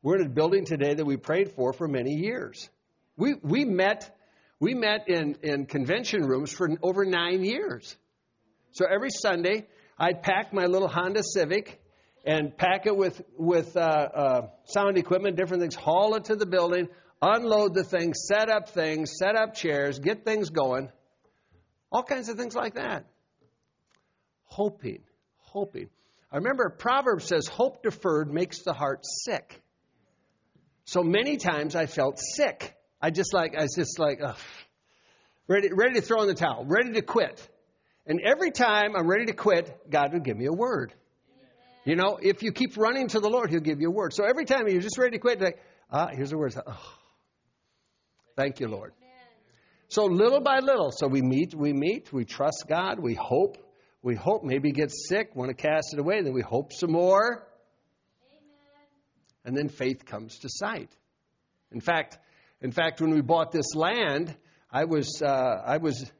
We're 0.01 0.17
in 0.17 0.25
a 0.25 0.29
building 0.29 0.65
today 0.65 0.93
that 0.93 1.05
we 1.05 1.17
prayed 1.17 1.51
for 1.51 1.71
for 1.71 1.87
many 1.87 2.15
years. 2.15 2.69
We, 3.15 3.35
we 3.41 3.63
met, 3.63 4.13
we 4.59 4.73
met 4.73 5.07
in, 5.07 5.37
in 5.43 5.65
convention 5.67 6.25
rooms 6.25 6.51
for 6.51 6.69
over 6.81 7.05
nine 7.05 7.43
years. 7.43 7.95
So 8.71 8.85
every 8.85 9.09
Sunday, 9.09 9.67
I'd 9.99 10.21
pack 10.21 10.53
my 10.53 10.65
little 10.65 10.87
Honda 10.87 11.23
Civic 11.23 11.81
and 12.25 12.55
pack 12.55 12.85
it 12.85 12.95
with, 12.95 13.21
with 13.37 13.75
uh, 13.75 13.79
uh, 13.79 14.41
sound 14.65 14.97
equipment, 14.97 15.37
different 15.37 15.61
things, 15.61 15.75
haul 15.75 16.15
it 16.15 16.25
to 16.25 16.35
the 16.35 16.45
building, 16.45 16.89
unload 17.21 17.73
the 17.73 17.83
thing, 17.83 18.13
set 18.13 18.49
up 18.49 18.69
things, 18.69 19.13
set 19.17 19.35
up 19.35 19.55
chairs, 19.55 19.99
get 19.99 20.25
things 20.25 20.49
going. 20.49 20.89
All 21.91 22.03
kinds 22.03 22.29
of 22.29 22.37
things 22.37 22.53
like 22.53 22.75
that. 22.75 23.05
Hoping, 24.43 25.01
hoping. 25.37 25.89
I 26.31 26.37
remember 26.37 26.69
Proverbs 26.69 27.25
says, 27.25 27.47
hope 27.47 27.81
deferred 27.81 28.31
makes 28.31 28.63
the 28.63 28.73
heart 28.73 29.05
sick. 29.05 29.61
So 30.85 31.01
many 31.01 31.37
times 31.37 31.75
I 31.75 31.85
felt 31.85 32.19
sick. 32.19 32.75
I 33.01 33.09
just 33.09 33.33
like, 33.33 33.55
I 33.57 33.63
was 33.63 33.75
just 33.75 33.99
like, 33.99 34.19
ugh, 34.23 34.37
ready, 35.47 35.69
ready 35.73 35.95
to 35.95 36.01
throw 36.01 36.21
in 36.21 36.27
the 36.27 36.35
towel, 36.35 36.65
ready 36.67 36.93
to 36.93 37.01
quit. 37.01 37.47
And 38.07 38.21
every 38.21 38.51
time 38.51 38.95
I'm 38.95 39.07
ready 39.07 39.25
to 39.25 39.33
quit, 39.33 39.89
God 39.89 40.13
will 40.13 40.21
give 40.21 40.37
me 40.37 40.45
a 40.45 40.53
word. 40.53 40.93
You 41.83 41.95
know, 41.95 42.17
if 42.21 42.41
you 42.41 42.51
keep 42.51 42.77
running 42.77 43.09
to 43.09 43.19
the 43.19 43.29
Lord, 43.29 43.49
He'll 43.49 43.59
give 43.59 43.81
you 43.81 43.89
a 43.89 43.91
word. 43.91 44.13
So 44.13 44.25
every 44.25 44.45
time 44.45 44.67
you're 44.67 44.81
just 44.81 44.97
ready 44.97 45.17
to 45.17 45.19
quit, 45.19 45.41
like, 45.41 45.59
ah, 45.91 46.09
here's 46.11 46.31
a 46.31 46.37
word. 46.37 46.55
Oh, 46.65 46.93
thank 48.35 48.59
you, 48.59 48.67
Lord. 48.67 48.93
So 49.89 50.05
little 50.05 50.41
by 50.41 50.59
little, 50.59 50.91
so 50.91 51.07
we 51.07 51.21
meet, 51.21 51.55
we 51.55 51.71
meet, 51.71 52.11
we 52.11 52.25
trust 52.25 52.65
God, 52.67 52.99
we 52.99 53.13
hope, 53.13 53.57
we 54.01 54.15
hope. 54.15 54.43
Maybe 54.43 54.71
get 54.71 54.91
sick, 54.91 55.33
want 55.33 55.49
to 55.49 55.55
cast 55.55 55.93
it 55.93 55.99
away, 55.99 56.21
then 56.21 56.33
we 56.33 56.41
hope 56.41 56.73
some 56.73 56.91
more. 56.91 57.47
Amen. 58.33 58.87
And 59.45 59.55
then 59.55 59.69
faith 59.69 60.05
comes 60.05 60.39
to 60.39 60.49
sight. 60.49 60.89
In 61.71 61.79
fact, 61.79 62.17
in 62.61 62.71
fact, 62.71 62.99
when 62.99 63.11
we 63.11 63.21
bought 63.21 63.53
this 63.53 63.75
land, 63.75 64.35
I 64.69 64.83
was 64.85 65.21
uh, 65.21 65.61
I 65.65 65.77
was 65.77 66.11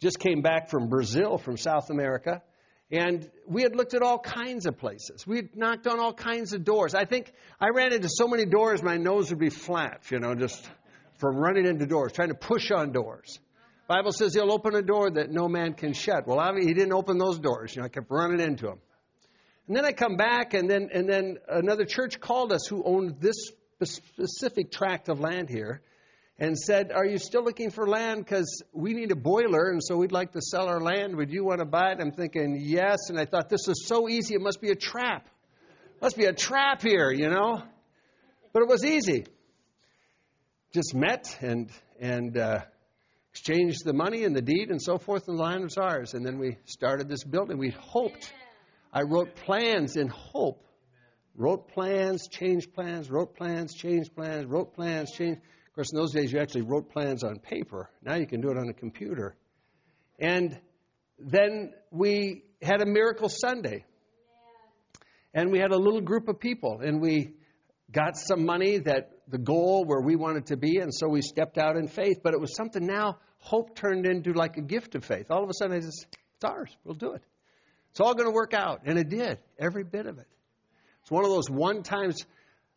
just 0.00 0.18
came 0.18 0.42
back 0.42 0.70
from 0.70 0.88
Brazil, 0.88 1.38
from 1.38 1.56
South 1.56 1.90
America, 1.90 2.42
and 2.90 3.30
we 3.46 3.62
had 3.62 3.76
looked 3.76 3.94
at 3.94 4.02
all 4.02 4.18
kinds 4.18 4.66
of 4.66 4.76
places. 4.78 5.26
We 5.26 5.36
had 5.36 5.56
knocked 5.56 5.86
on 5.86 6.00
all 6.00 6.12
kinds 6.12 6.52
of 6.52 6.64
doors. 6.64 6.94
I 6.94 7.04
think 7.04 7.32
I 7.60 7.68
ran 7.68 7.92
into 7.92 8.08
so 8.10 8.26
many 8.26 8.46
doors, 8.46 8.82
my 8.82 8.96
nose 8.96 9.30
would 9.30 9.38
be 9.38 9.50
flat, 9.50 10.10
you 10.10 10.18
know, 10.18 10.34
just 10.34 10.68
from 11.18 11.36
running 11.36 11.66
into 11.66 11.86
doors, 11.86 12.12
trying 12.12 12.30
to 12.30 12.34
push 12.34 12.70
on 12.70 12.92
doors. 12.92 13.38
Bible 13.86 14.12
says 14.12 14.34
he'll 14.34 14.52
open 14.52 14.74
a 14.74 14.82
door 14.82 15.10
that 15.10 15.30
no 15.30 15.48
man 15.48 15.74
can 15.74 15.92
shut. 15.92 16.26
Well, 16.26 16.40
he 16.56 16.72
didn't 16.72 16.92
open 16.92 17.18
those 17.18 17.38
doors. 17.38 17.74
You 17.74 17.82
know, 17.82 17.86
I 17.86 17.88
kept 17.88 18.10
running 18.10 18.40
into 18.40 18.66
them. 18.66 18.78
And 19.66 19.76
then 19.76 19.84
I 19.84 19.92
come 19.92 20.16
back, 20.16 20.54
and 20.54 20.68
then 20.68 20.90
and 20.92 21.08
then 21.08 21.38
another 21.48 21.84
church 21.84 22.18
called 22.20 22.52
us 22.52 22.66
who 22.66 22.82
owned 22.84 23.20
this 23.20 23.50
specific 23.82 24.70
tract 24.72 25.08
of 25.08 25.20
land 25.20 25.48
here 25.48 25.82
and 26.40 26.58
said, 26.58 26.90
Are 26.90 27.04
you 27.04 27.18
still 27.18 27.44
looking 27.44 27.70
for 27.70 27.86
land? 27.86 28.24
Because 28.24 28.62
we 28.72 28.94
need 28.94 29.12
a 29.12 29.16
boiler, 29.16 29.70
and 29.70 29.80
so 29.84 29.96
we'd 29.98 30.10
like 30.10 30.32
to 30.32 30.40
sell 30.40 30.66
our 30.66 30.80
land. 30.80 31.14
Would 31.16 31.30
you 31.30 31.44
want 31.44 31.60
to 31.60 31.66
buy 31.66 31.92
it? 31.92 31.98
I'm 32.00 32.12
thinking, 32.12 32.58
Yes. 32.58 33.10
And 33.10 33.20
I 33.20 33.26
thought, 33.26 33.50
This 33.50 33.68
is 33.68 33.84
so 33.86 34.08
easy. 34.08 34.34
It 34.34 34.40
must 34.40 34.60
be 34.60 34.70
a 34.70 34.74
trap. 34.74 35.28
Must 36.00 36.16
be 36.16 36.24
a 36.24 36.32
trap 36.32 36.80
here, 36.80 37.12
you 37.12 37.28
know? 37.28 37.62
But 38.54 38.62
it 38.62 38.68
was 38.68 38.84
easy. 38.84 39.26
Just 40.72 40.94
met 40.94 41.36
and, 41.42 41.70
and 42.00 42.38
uh, 42.38 42.60
exchanged 43.32 43.84
the 43.84 43.92
money 43.92 44.24
and 44.24 44.34
the 44.34 44.40
deed 44.40 44.70
and 44.70 44.80
so 44.80 44.96
forth, 44.96 45.28
and 45.28 45.38
the 45.38 45.42
land 45.42 45.64
was 45.64 45.76
ours. 45.76 46.14
And 46.14 46.24
then 46.24 46.38
we 46.38 46.56
started 46.64 47.08
this 47.08 47.22
building. 47.22 47.58
We 47.58 47.70
hoped. 47.78 48.32
I 48.92 49.02
wrote 49.02 49.36
plans 49.36 49.96
in 49.96 50.08
hope. 50.08 50.64
Wrote 51.36 51.68
plans, 51.68 52.28
changed 52.28 52.72
plans, 52.74 53.10
wrote 53.10 53.36
plans, 53.36 53.74
changed 53.74 54.14
plans, 54.14 54.46
wrote 54.46 54.74
plans, 54.74 55.12
changed. 55.12 55.40
Of 55.40 55.59
course, 55.80 55.92
in 55.92 55.98
those 55.98 56.12
days, 56.12 56.30
you 56.30 56.38
actually 56.38 56.60
wrote 56.60 56.90
plans 56.90 57.24
on 57.24 57.38
paper. 57.38 57.88
Now 58.02 58.16
you 58.16 58.26
can 58.26 58.42
do 58.42 58.50
it 58.50 58.58
on 58.58 58.68
a 58.68 58.74
computer. 58.74 59.34
And 60.18 60.60
then 61.18 61.72
we 61.90 62.44
had 62.60 62.82
a 62.82 62.86
miracle 62.86 63.30
Sunday. 63.30 63.86
And 65.32 65.50
we 65.50 65.58
had 65.58 65.70
a 65.70 65.78
little 65.78 66.02
group 66.02 66.28
of 66.28 66.38
people, 66.38 66.80
and 66.82 67.00
we 67.00 67.32
got 67.90 68.16
some 68.16 68.44
money 68.44 68.78
that 68.78 69.12
the 69.28 69.38
goal 69.38 69.84
where 69.86 70.02
we 70.02 70.16
wanted 70.16 70.46
to 70.46 70.56
be, 70.56 70.78
and 70.78 70.92
so 70.92 71.08
we 71.08 71.22
stepped 71.22 71.56
out 71.56 71.76
in 71.76 71.88
faith. 71.88 72.18
But 72.22 72.34
it 72.34 72.40
was 72.40 72.54
something 72.54 72.84
now, 72.84 73.18
hope 73.38 73.74
turned 73.74 74.04
into 74.04 74.32
like 74.32 74.58
a 74.58 74.62
gift 74.62 74.96
of 74.96 75.04
faith. 75.04 75.30
All 75.30 75.42
of 75.42 75.48
a 75.48 75.54
sudden, 75.54 75.76
I 75.76 75.80
just, 75.80 76.06
it's 76.34 76.44
ours. 76.44 76.76
We'll 76.84 76.96
do 76.96 77.12
it. 77.12 77.22
It's 77.92 78.00
all 78.00 78.12
going 78.12 78.28
to 78.28 78.34
work 78.34 78.52
out. 78.52 78.82
And 78.84 78.98
it 78.98 79.08
did, 79.08 79.38
every 79.58 79.84
bit 79.84 80.06
of 80.06 80.18
it. 80.18 80.26
It's 81.02 81.10
one 81.10 81.24
of 81.24 81.30
those 81.30 81.48
one 81.48 81.82
times, 81.82 82.26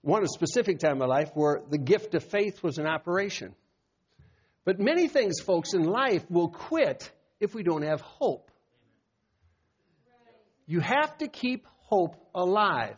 one 0.03 0.27
specific 0.27 0.79
time 0.79 1.01
in 1.01 1.07
life 1.07 1.31
where 1.33 1.61
the 1.69 1.77
gift 1.77 2.13
of 2.13 2.23
faith 2.23 2.61
was 2.61 2.77
in 2.77 2.85
operation. 2.85 3.55
But 4.65 4.79
many 4.79 5.07
things, 5.07 5.39
folks, 5.39 5.73
in 5.73 5.83
life 5.83 6.29
will 6.29 6.49
quit 6.49 7.09
if 7.39 7.55
we 7.55 7.63
don't 7.63 7.83
have 7.83 8.01
hope. 8.01 8.51
You 10.67 10.81
have 10.81 11.17
to 11.19 11.27
keep 11.27 11.65
hope 11.87 12.15
alive. 12.35 12.97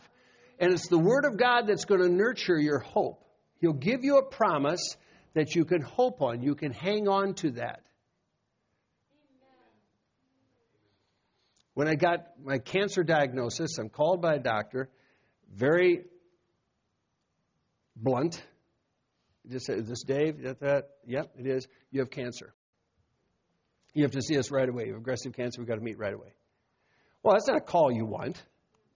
And 0.58 0.72
it's 0.72 0.88
the 0.88 0.98
Word 0.98 1.24
of 1.24 1.36
God 1.36 1.66
that's 1.68 1.84
going 1.84 2.02
to 2.02 2.08
nurture 2.08 2.58
your 2.58 2.80
hope. 2.80 3.24
He'll 3.60 3.72
give 3.72 4.04
you 4.04 4.18
a 4.18 4.24
promise 4.24 4.96
that 5.34 5.54
you 5.54 5.64
can 5.64 5.82
hope 5.82 6.22
on. 6.22 6.42
You 6.42 6.54
can 6.54 6.72
hang 6.72 7.08
on 7.08 7.34
to 7.34 7.52
that. 7.52 7.82
When 11.74 11.88
I 11.88 11.94
got 11.94 12.26
my 12.42 12.58
cancer 12.58 13.04
diagnosis, 13.04 13.78
I'm 13.78 13.90
called 13.90 14.22
by 14.22 14.34
a 14.34 14.38
doctor, 14.38 14.88
very 15.54 16.04
blunt. 17.96 18.42
Just 19.50 19.66
say, 19.66 19.74
is 19.74 19.88
this 19.88 20.02
Dave? 20.02 20.40
Is 20.40 20.56
that? 20.60 20.90
Yep, 21.06 21.32
it 21.38 21.46
is. 21.46 21.66
You 21.90 22.00
have 22.00 22.10
cancer. 22.10 22.52
You 23.94 24.02
have 24.02 24.12
to 24.12 24.20
see 24.20 24.36
us 24.38 24.50
right 24.50 24.68
away. 24.68 24.84
You 24.86 24.92
have 24.92 25.00
aggressive 25.00 25.32
cancer. 25.32 25.60
We've 25.60 25.68
got 25.68 25.76
to 25.76 25.80
meet 25.80 25.98
right 25.98 26.12
away. 26.12 26.34
Well, 27.22 27.34
that's 27.34 27.48
not 27.48 27.56
a 27.56 27.60
call 27.60 27.90
you 27.90 28.04
want. 28.04 28.36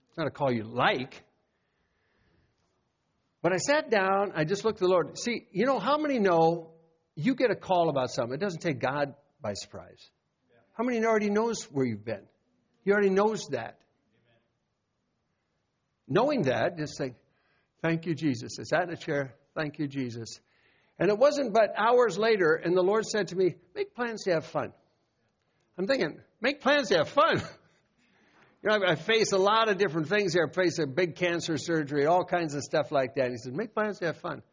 It's 0.09 0.17
not 0.17 0.27
a 0.27 0.31
call 0.31 0.51
you 0.51 0.63
like. 0.63 1.23
But 3.41 3.53
I 3.53 3.57
sat 3.57 3.89
down, 3.89 4.33
I 4.35 4.43
just 4.43 4.63
looked 4.63 4.77
at 4.77 4.81
the 4.81 4.87
Lord. 4.87 5.17
See, 5.17 5.47
you 5.51 5.65
know 5.65 5.79
how 5.79 5.97
many 5.97 6.19
know 6.19 6.71
you 7.15 7.33
get 7.33 7.49
a 7.49 7.55
call 7.55 7.89
about 7.89 8.11
something? 8.11 8.35
It 8.35 8.39
doesn't 8.39 8.61
take 8.61 8.79
God 8.79 9.15
by 9.41 9.53
surprise. 9.53 10.09
How 10.73 10.83
many 10.83 11.03
already 11.03 11.29
knows 11.29 11.63
where 11.71 11.85
you've 11.85 12.05
been? 12.05 12.23
He 12.85 12.91
already 12.91 13.09
knows 13.09 13.47
that. 13.51 13.79
Knowing 16.07 16.43
that, 16.43 16.77
just 16.77 16.97
say, 16.97 17.13
Thank 17.81 18.05
you, 18.05 18.13
Jesus. 18.13 18.57
I 18.59 18.63
sat 18.63 18.83
in 18.83 18.93
a 18.93 18.97
chair, 18.97 19.33
thank 19.55 19.79
you, 19.79 19.87
Jesus. 19.87 20.39
And 20.99 21.09
it 21.09 21.17
wasn't 21.17 21.53
but 21.53 21.73
hours 21.75 22.17
later, 22.17 22.53
and 22.53 22.77
the 22.77 22.83
Lord 22.83 23.05
said 23.05 23.29
to 23.29 23.35
me, 23.35 23.55
Make 23.73 23.95
plans 23.95 24.23
to 24.23 24.33
have 24.33 24.45
fun. 24.45 24.71
I'm 25.77 25.87
thinking, 25.87 26.19
make 26.41 26.61
plans 26.61 26.89
to 26.89 26.97
have 26.97 27.09
fun. 27.09 27.41
You 28.63 28.69
know, 28.69 28.85
I 28.85 28.93
face 28.93 29.31
a 29.31 29.39
lot 29.39 29.69
of 29.69 29.79
different 29.79 30.07
things 30.07 30.33
here. 30.33 30.47
I 30.47 30.53
face 30.53 30.77
a 30.77 30.85
big 30.85 31.15
cancer 31.15 31.57
surgery, 31.57 32.05
all 32.05 32.23
kinds 32.23 32.53
of 32.53 32.61
stuff 32.61 32.91
like 32.91 33.15
that. 33.15 33.25
And 33.25 33.31
he 33.31 33.37
said, 33.37 33.53
make 33.55 33.73
plans 33.73 33.97
to 33.99 34.05
have 34.05 34.17
fun. 34.17 34.43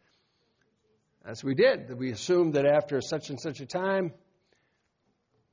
As 1.27 1.45
we 1.45 1.55
did. 1.55 1.93
We 1.93 2.11
assumed 2.11 2.55
that 2.55 2.65
after 2.65 3.03
such 3.03 3.29
and 3.29 3.39
such 3.39 3.61
a 3.61 3.67
time, 3.67 4.15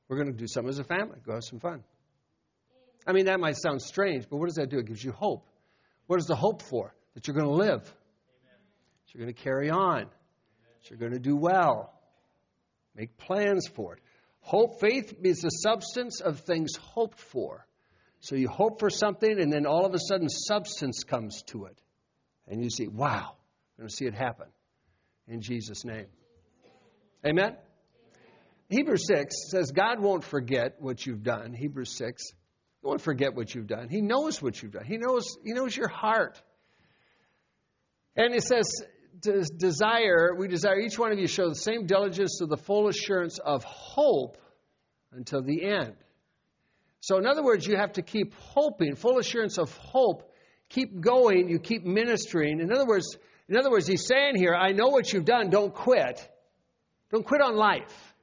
we're 0.08 0.16
going 0.16 0.32
to 0.32 0.38
do 0.38 0.46
something 0.46 0.70
as 0.70 0.78
a 0.78 0.84
family, 0.84 1.18
go 1.22 1.34
have 1.34 1.44
some 1.44 1.60
fun. 1.60 1.84
I 3.06 3.12
mean, 3.12 3.26
that 3.26 3.40
might 3.40 3.58
sound 3.58 3.82
strange, 3.82 4.24
but 4.30 4.38
what 4.38 4.46
does 4.46 4.56
that 4.56 4.70
do? 4.70 4.78
It 4.78 4.86
gives 4.86 5.04
you 5.04 5.12
hope. 5.12 5.46
What 6.06 6.18
is 6.18 6.24
the 6.24 6.34
hope 6.34 6.62
for? 6.62 6.94
That 7.16 7.26
you're 7.26 7.34
going 7.34 7.48
to 7.48 7.54
live, 7.54 7.82
that 7.82 9.14
you're 9.14 9.24
going 9.24 9.34
to 9.34 9.42
carry 9.42 9.70
on, 9.70 10.00
that 10.00 10.90
you're 10.90 10.98
going 10.98 11.14
to 11.14 11.18
do 11.18 11.34
well. 11.34 11.94
Make 12.94 13.16
plans 13.16 13.66
for 13.68 13.94
it. 13.94 14.00
Hope, 14.40 14.80
faith 14.80 15.14
is 15.22 15.38
the 15.38 15.48
substance 15.48 16.20
of 16.20 16.40
things 16.40 16.76
hoped 16.76 17.18
for. 17.18 17.66
So 18.20 18.36
you 18.36 18.48
hope 18.48 18.80
for 18.80 18.90
something, 18.90 19.40
and 19.40 19.50
then 19.50 19.64
all 19.64 19.86
of 19.86 19.94
a 19.94 19.98
sudden, 19.98 20.28
substance 20.28 21.04
comes 21.04 21.42
to 21.46 21.64
it. 21.64 21.80
And 22.48 22.62
you 22.62 22.68
see, 22.68 22.86
wow, 22.86 23.30
I'm 23.32 23.82
going 23.82 23.88
to 23.88 23.94
see 23.94 24.04
it 24.04 24.12
happen. 24.12 24.48
In 25.26 25.40
Jesus' 25.40 25.86
name. 25.86 26.06
Amen? 27.26 27.56
Hebrews 28.68 29.06
6 29.06 29.34
says 29.50 29.70
God 29.70 30.00
won't 30.00 30.22
forget 30.22 30.76
what 30.80 31.06
you've 31.06 31.22
done. 31.22 31.54
Hebrews 31.54 31.96
6. 31.96 32.22
He 32.82 32.86
won't 32.86 33.00
forget 33.00 33.34
what 33.34 33.54
you've 33.54 33.68
done. 33.68 33.88
He 33.88 34.02
knows 34.02 34.42
what 34.42 34.62
you've 34.62 34.72
done. 34.72 34.84
He 34.84 34.98
knows, 34.98 35.38
he 35.42 35.54
knows 35.54 35.74
your 35.74 35.88
heart. 35.88 36.42
And 38.16 38.34
it 38.34 38.42
says, 38.42 38.66
desire, 39.20 40.34
we 40.36 40.48
desire 40.48 40.78
each 40.78 40.98
one 40.98 41.12
of 41.12 41.18
you 41.18 41.26
show 41.26 41.48
the 41.48 41.54
same 41.54 41.86
diligence 41.86 42.38
to 42.38 42.46
the 42.46 42.56
full 42.56 42.88
assurance 42.88 43.38
of 43.38 43.64
hope 43.64 44.38
until 45.12 45.42
the 45.42 45.64
end. 45.64 45.94
So, 47.00 47.18
in 47.18 47.26
other 47.26 47.42
words, 47.42 47.66
you 47.66 47.76
have 47.76 47.92
to 47.94 48.02
keep 48.02 48.34
hoping, 48.34 48.96
full 48.96 49.18
assurance 49.18 49.58
of 49.58 49.74
hope. 49.76 50.32
Keep 50.68 51.00
going. 51.00 51.48
You 51.48 51.60
keep 51.60 51.84
ministering. 51.84 52.60
In 52.60 52.72
other 52.72 52.86
words, 52.86 53.16
in 53.48 53.56
other 53.56 53.70
words, 53.70 53.86
he's 53.86 54.06
saying 54.06 54.34
here, 54.36 54.54
I 54.54 54.72
know 54.72 54.88
what 54.88 55.12
you've 55.12 55.24
done. 55.24 55.50
Don't 55.50 55.72
quit. 55.72 56.28
Don't 57.12 57.24
quit 57.24 57.40
on 57.40 57.54
life. 57.54 58.14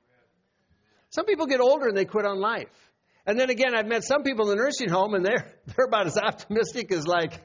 Some 1.10 1.26
people 1.26 1.46
get 1.46 1.62
older 1.62 1.88
and 1.88 1.96
they 1.96 2.06
quit 2.06 2.26
on 2.26 2.40
life. 2.40 2.68
And 3.26 3.40
then 3.40 3.50
again, 3.50 3.74
I've 3.74 3.88
met 3.88 4.04
some 4.04 4.24
people 4.24 4.50
in 4.52 4.58
the 4.58 4.62
nursing 4.62 4.90
home 4.90 5.14
and 5.14 5.26
they're, 5.26 5.54
they're 5.68 5.86
about 5.86 6.08
as 6.08 6.18
optimistic 6.18 6.92
as 6.92 7.08
like, 7.08 7.42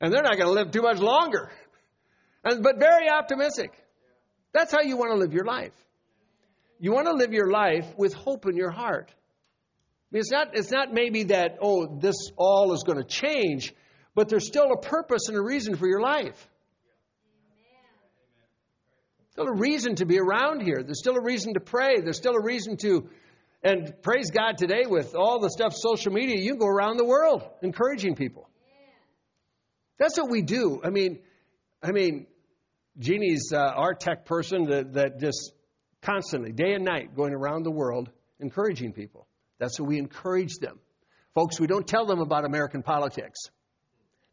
and 0.00 0.12
they're 0.12 0.22
not 0.22 0.36
going 0.36 0.48
to 0.48 0.52
live 0.52 0.72
too 0.72 0.82
much 0.82 0.98
longer. 0.98 1.50
And, 2.46 2.62
but 2.62 2.78
very 2.78 3.10
optimistic. 3.10 3.72
That's 4.52 4.70
how 4.70 4.80
you 4.80 4.96
want 4.96 5.10
to 5.10 5.16
live 5.16 5.32
your 5.32 5.44
life. 5.44 5.72
You 6.78 6.92
want 6.92 7.08
to 7.08 7.12
live 7.12 7.32
your 7.32 7.50
life 7.50 7.86
with 7.96 8.14
hope 8.14 8.46
in 8.46 8.56
your 8.56 8.70
heart. 8.70 9.12
It's 10.12 10.30
not, 10.30 10.56
it's 10.56 10.70
not 10.70 10.94
maybe 10.94 11.24
that, 11.24 11.58
oh, 11.60 11.98
this 11.98 12.14
all 12.36 12.72
is 12.72 12.84
going 12.84 12.98
to 12.98 13.04
change, 13.04 13.74
but 14.14 14.28
there's 14.28 14.46
still 14.46 14.70
a 14.72 14.80
purpose 14.80 15.28
and 15.28 15.36
a 15.36 15.42
reason 15.42 15.74
for 15.74 15.88
your 15.88 16.00
life. 16.00 16.48
There's 19.18 19.32
still 19.32 19.48
a 19.48 19.58
reason 19.58 19.96
to 19.96 20.06
be 20.06 20.20
around 20.20 20.62
here. 20.62 20.84
There's 20.84 21.00
still 21.00 21.16
a 21.16 21.22
reason 21.22 21.54
to 21.54 21.60
pray. 21.60 22.00
There's 22.00 22.16
still 22.16 22.36
a 22.36 22.42
reason 22.42 22.76
to, 22.78 23.08
and 23.64 23.92
praise 24.02 24.30
God 24.30 24.56
today 24.56 24.84
with 24.86 25.16
all 25.16 25.40
the 25.40 25.50
stuff 25.50 25.74
social 25.74 26.12
media, 26.12 26.36
you 26.38 26.52
can 26.52 26.60
go 26.60 26.68
around 26.68 26.96
the 26.96 27.04
world 27.04 27.42
encouraging 27.60 28.14
people. 28.14 28.48
That's 29.98 30.16
what 30.16 30.30
we 30.30 30.42
do. 30.42 30.80
I 30.84 30.90
mean, 30.90 31.18
I 31.82 31.90
mean, 31.92 32.26
Jeannie's 32.98 33.52
uh, 33.52 33.58
our 33.58 33.94
tech 33.94 34.24
person 34.24 34.64
that, 34.70 34.94
that 34.94 35.20
just 35.20 35.52
constantly, 36.02 36.52
day 36.52 36.72
and 36.72 36.84
night, 36.84 37.14
going 37.14 37.34
around 37.34 37.64
the 37.64 37.70
world 37.70 38.10
encouraging 38.40 38.92
people. 38.92 39.26
That's 39.58 39.78
what 39.78 39.88
we 39.88 39.98
encourage 39.98 40.54
them. 40.60 40.78
Folks, 41.34 41.60
we 41.60 41.66
don't 41.66 41.86
tell 41.86 42.06
them 42.06 42.20
about 42.20 42.44
American 42.44 42.82
politics. 42.82 43.38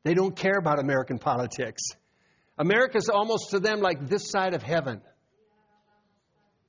They 0.04 0.14
don't 0.14 0.36
care 0.36 0.58
about 0.58 0.80
American 0.80 1.18
politics. 1.20 1.82
America's 2.58 3.10
almost 3.10 3.52
to 3.52 3.60
them 3.60 3.80
like 3.82 4.08
this 4.08 4.30
side 4.30 4.54
of 4.54 4.62
heaven 4.62 5.02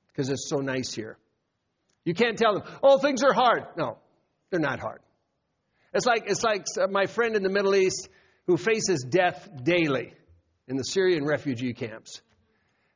because 0.07 0.29
it's 0.29 0.49
so 0.49 0.57
nice 0.57 0.93
here. 0.93 1.17
You 2.05 2.13
can't 2.13 2.37
tell 2.37 2.53
them, 2.53 2.63
oh, 2.81 2.97
things 2.97 3.23
are 3.23 3.33
hard. 3.33 3.63
No, 3.77 3.97
they're 4.49 4.59
not 4.59 4.79
hard. 4.79 5.01
It's 5.93 6.05
like, 6.05 6.23
it's 6.27 6.43
like 6.43 6.65
my 6.89 7.05
friend 7.05 7.35
in 7.35 7.43
the 7.43 7.49
Middle 7.49 7.75
East 7.75 8.09
who 8.47 8.57
faces 8.57 9.05
death 9.09 9.47
daily 9.63 10.13
in 10.67 10.77
the 10.77 10.83
Syrian 10.83 11.25
refugee 11.25 11.73
camps. 11.73 12.21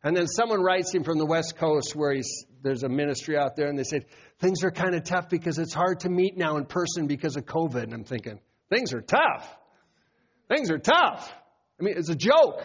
And 0.03 0.15
then 0.15 0.27
someone 0.27 0.61
writes 0.61 0.93
him 0.93 1.03
from 1.03 1.17
the 1.17 1.25
West 1.25 1.57
Coast 1.57 1.95
where 1.95 2.13
he's, 2.13 2.45
there's 2.61 2.83
a 2.83 2.89
ministry 2.89 3.37
out 3.37 3.55
there, 3.55 3.67
and 3.67 3.77
they 3.77 3.83
said, 3.83 4.05
Things 4.39 4.63
are 4.63 4.71
kind 4.71 4.95
of 4.95 5.03
tough 5.03 5.29
because 5.29 5.59
it's 5.59 5.73
hard 5.73 6.01
to 6.01 6.09
meet 6.09 6.37
now 6.37 6.55
in 6.57 6.65
person 6.65 7.07
because 7.07 7.35
of 7.35 7.45
COVID. 7.45 7.83
And 7.83 7.93
I'm 7.93 8.03
thinking, 8.05 8.39
Things 8.69 8.93
are 8.93 9.01
tough. 9.01 9.47
Things 10.47 10.71
are 10.71 10.77
tough. 10.77 11.31
I 11.79 11.83
mean, 11.83 11.95
it's 11.97 12.09
a 12.09 12.15
joke. 12.15 12.63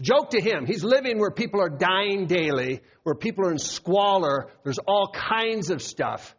Joke 0.00 0.30
to 0.30 0.40
him. 0.40 0.64
He's 0.66 0.84
living 0.84 1.18
where 1.18 1.30
people 1.30 1.60
are 1.60 1.68
dying 1.68 2.26
daily, 2.26 2.82
where 3.02 3.14
people 3.14 3.46
are 3.46 3.50
in 3.50 3.58
squalor. 3.58 4.48
There's 4.62 4.78
all 4.86 5.10
kinds 5.12 5.70
of 5.70 5.82
stuff. 5.82 6.36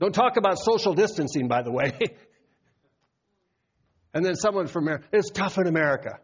Don't 0.00 0.14
talk 0.14 0.36
about 0.36 0.58
social 0.58 0.94
distancing, 0.94 1.48
by 1.48 1.62
the 1.62 1.70
way. 1.70 1.98
And 4.14 4.24
then 4.24 4.36
someone 4.36 4.68
from 4.68 4.84
America, 4.84 5.06
it's 5.12 5.30
tough 5.30 5.58
in 5.58 5.66
America. 5.66 6.20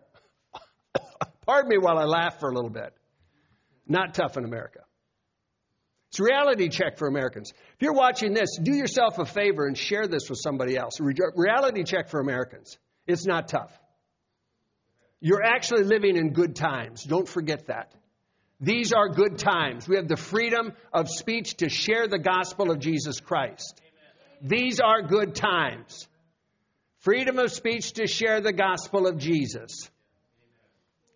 Pardon 1.47 1.69
me 1.69 1.77
while 1.77 1.99
I 1.99 2.05
laugh 2.05 2.39
for 2.39 2.49
a 2.49 2.55
little 2.55 2.71
bit. 2.71 2.95
Not 3.87 4.15
tough 4.15 4.37
in 4.37 4.45
America. 4.45 4.81
It's 6.11 6.21
a 6.21 6.25
reality 6.25 6.69
check 6.69 6.99
for 6.99 7.09
Americans. 7.09 7.53
If 7.53 7.83
you're 7.83 7.93
watching 7.93 8.33
this, 8.33 8.59
do 8.61 8.73
yourself 8.73 9.19
a 9.19 9.25
favor 9.25 9.67
and 9.67 9.77
share 9.77 10.07
this 10.07 10.29
with 10.29 10.39
somebody 10.43 10.77
else. 10.77 11.01
Re- 11.01 11.15
reality 11.37 11.83
check 11.85 12.09
for 12.09 12.21
Americans. 12.21 12.79
It's 13.07 13.27
not 13.27 13.49
tough. 13.49 13.77
You're 15.21 15.43
actually 15.43 15.85
living 15.85 16.17
in 16.17 16.33
good 16.33 16.57
times. 16.57 17.05
Don't 17.05 17.29
forget 17.29 17.67
that. 17.67 17.93
These 18.61 18.93
are 18.93 19.09
good 19.09 19.39
times. 19.39 19.89
We 19.89 19.97
have 19.97 20.09
the 20.09 20.17
freedom 20.17 20.73
of 20.93 21.09
speech 21.09 21.57
to 21.59 21.69
share 21.69 22.09
the 22.09 22.19
gospel 22.19 22.71
of 22.71 22.79
Jesus 22.79 23.21
Christ. 23.21 23.81
These 24.43 24.81
are 24.81 25.03
good 25.03 25.35
times. 25.35 26.09
Freedom 27.01 27.39
of 27.39 27.51
speech 27.51 27.95
to 27.95 28.07
share 28.07 28.41
the 28.41 28.53
gospel 28.53 29.07
of 29.07 29.19
Jesus. 29.19 29.91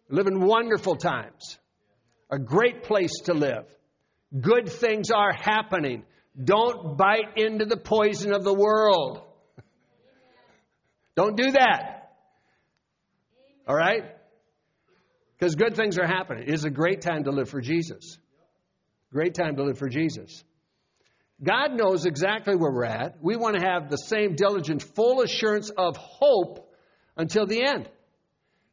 Live 0.08 0.26
in 0.26 0.40
wonderful 0.40 0.96
times. 0.96 1.58
A 2.30 2.38
great 2.38 2.84
place 2.84 3.12
to 3.24 3.34
live. 3.34 3.66
Good 4.40 4.68
things 4.68 5.10
are 5.10 5.32
happening. 5.32 6.04
Don't 6.42 6.96
bite 6.96 7.36
into 7.36 7.66
the 7.66 7.76
poison 7.76 8.32
of 8.32 8.44
the 8.44 8.54
world. 8.54 9.20
Don't 11.14 11.36
do 11.36 11.52
that. 11.52 12.12
All 13.68 13.76
right? 13.76 14.04
Because 15.38 15.54
good 15.54 15.76
things 15.76 15.98
are 15.98 16.06
happening. 16.06 16.44
It 16.44 16.54
is 16.54 16.64
a 16.64 16.70
great 16.70 17.02
time 17.02 17.24
to 17.24 17.30
live 17.30 17.48
for 17.50 17.60
Jesus. 17.60 18.18
Great 19.12 19.34
time 19.34 19.56
to 19.56 19.64
live 19.64 19.78
for 19.78 19.88
Jesus. 19.88 20.44
God 21.42 21.72
knows 21.72 22.06
exactly 22.06 22.54
where 22.56 22.70
we're 22.70 22.84
at. 22.84 23.16
We 23.20 23.36
want 23.36 23.56
to 23.56 23.62
have 23.62 23.90
the 23.90 23.96
same 23.96 24.34
diligent, 24.34 24.82
full 24.82 25.20
assurance 25.20 25.70
of 25.70 25.96
hope 25.96 26.72
until 27.16 27.46
the 27.46 27.64
end. 27.64 27.88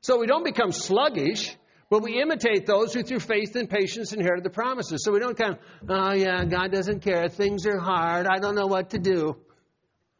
So 0.02 0.20
we 0.20 0.28
don't 0.28 0.44
become 0.44 0.72
sluggish. 0.72 1.56
But 1.92 2.04
we 2.04 2.22
imitate 2.22 2.66
those 2.66 2.94
who 2.94 3.04
through 3.04 3.20
faith 3.20 3.54
and 3.58 3.70
patience 3.70 4.14
inherited 4.14 4.46
the 4.46 4.50
promises. 4.50 5.04
So 5.04 5.12
we 5.12 5.20
don't 5.20 5.38
kind 5.38 5.56
of, 5.56 5.60
oh 5.90 6.14
yeah, 6.14 6.46
God 6.46 6.72
doesn't 6.72 7.02
care. 7.02 7.28
Things 7.28 7.66
are 7.66 7.80
hard. 7.80 8.28
I 8.28 8.40
don't 8.40 8.56
know 8.56 8.68
what 8.68 8.92
to 8.92 8.98
do. 8.98 9.36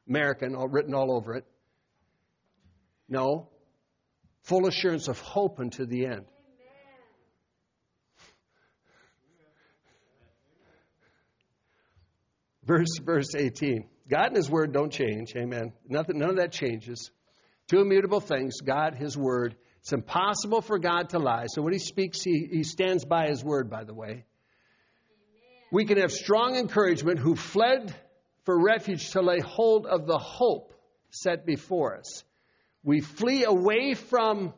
American, 0.06 0.54
all 0.54 0.68
written 0.68 0.94
all 0.94 1.16
over 1.16 1.36
it. 1.36 1.46
No. 3.08 3.48
Full 4.44 4.68
assurance 4.68 5.08
of 5.08 5.18
hope 5.22 5.60
until 5.60 5.88
the 5.88 6.08
end. 6.08 6.26
Verse, 12.72 13.00
verse 13.04 13.36
18. 13.36 13.84
God 14.10 14.28
and 14.28 14.38
His 14.38 14.50
Word 14.50 14.72
don't 14.72 14.94
change. 14.94 15.36
Amen. 15.36 15.74
Nothing, 15.90 16.20
none 16.20 16.30
of 16.30 16.36
that 16.38 16.54
changes. 16.54 17.12
Two 17.68 17.82
immutable 17.82 18.22
things 18.22 18.62
God, 18.62 18.96
His 18.96 19.18
Word. 19.18 19.58
It's 19.82 19.92
impossible 19.92 20.62
for 20.62 20.80
God 20.80 21.10
to 21.10 21.20
lie. 21.20 21.48
So 21.48 21.62
when 21.62 21.74
He 21.74 21.80
speaks, 21.80 22.22
He, 22.22 22.48
he 22.50 22.64
stands 22.64 23.04
by 23.04 23.28
His 23.28 23.44
Word, 23.44 23.70
by 23.70 23.84
the 23.84 23.94
way. 23.94 24.24
We 25.70 25.84
can 25.84 25.98
have 25.98 26.14
strong 26.14 26.56
encouragement 26.56 27.20
who 27.20 27.36
fled 27.36 27.94
for 28.46 28.58
refuge 28.58 29.10
to 29.12 29.22
lay 29.22 29.42
hold 29.42 29.86
of 29.86 30.08
the 30.08 30.18
hope 30.18 30.74
set 31.10 31.46
before 31.46 31.98
us. 31.98 32.24
We 32.86 33.02
flee 33.02 33.44
away 33.44 33.96
from 33.96 34.54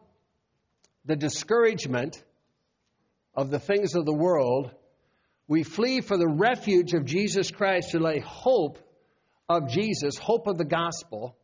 the 1.04 1.16
discouragement 1.16 2.24
of 3.34 3.50
the 3.50 3.60
things 3.60 3.96
of 3.96 4.06
the 4.06 4.14
world. 4.14 4.70
We 5.54 5.62
flee 5.62 6.02
for 6.02 6.18
the 6.18 6.28
refuge 6.28 6.96
of 6.96 7.06
Jesus 7.06 7.52
Christ 7.52 7.92
to 7.92 8.00
lay 8.00 8.18
hope 8.18 8.80
of 9.48 9.70
Jesus, 9.70 10.18
hope 10.18 10.48
of 10.48 10.58
the 10.58 10.66
gospel 10.66 11.38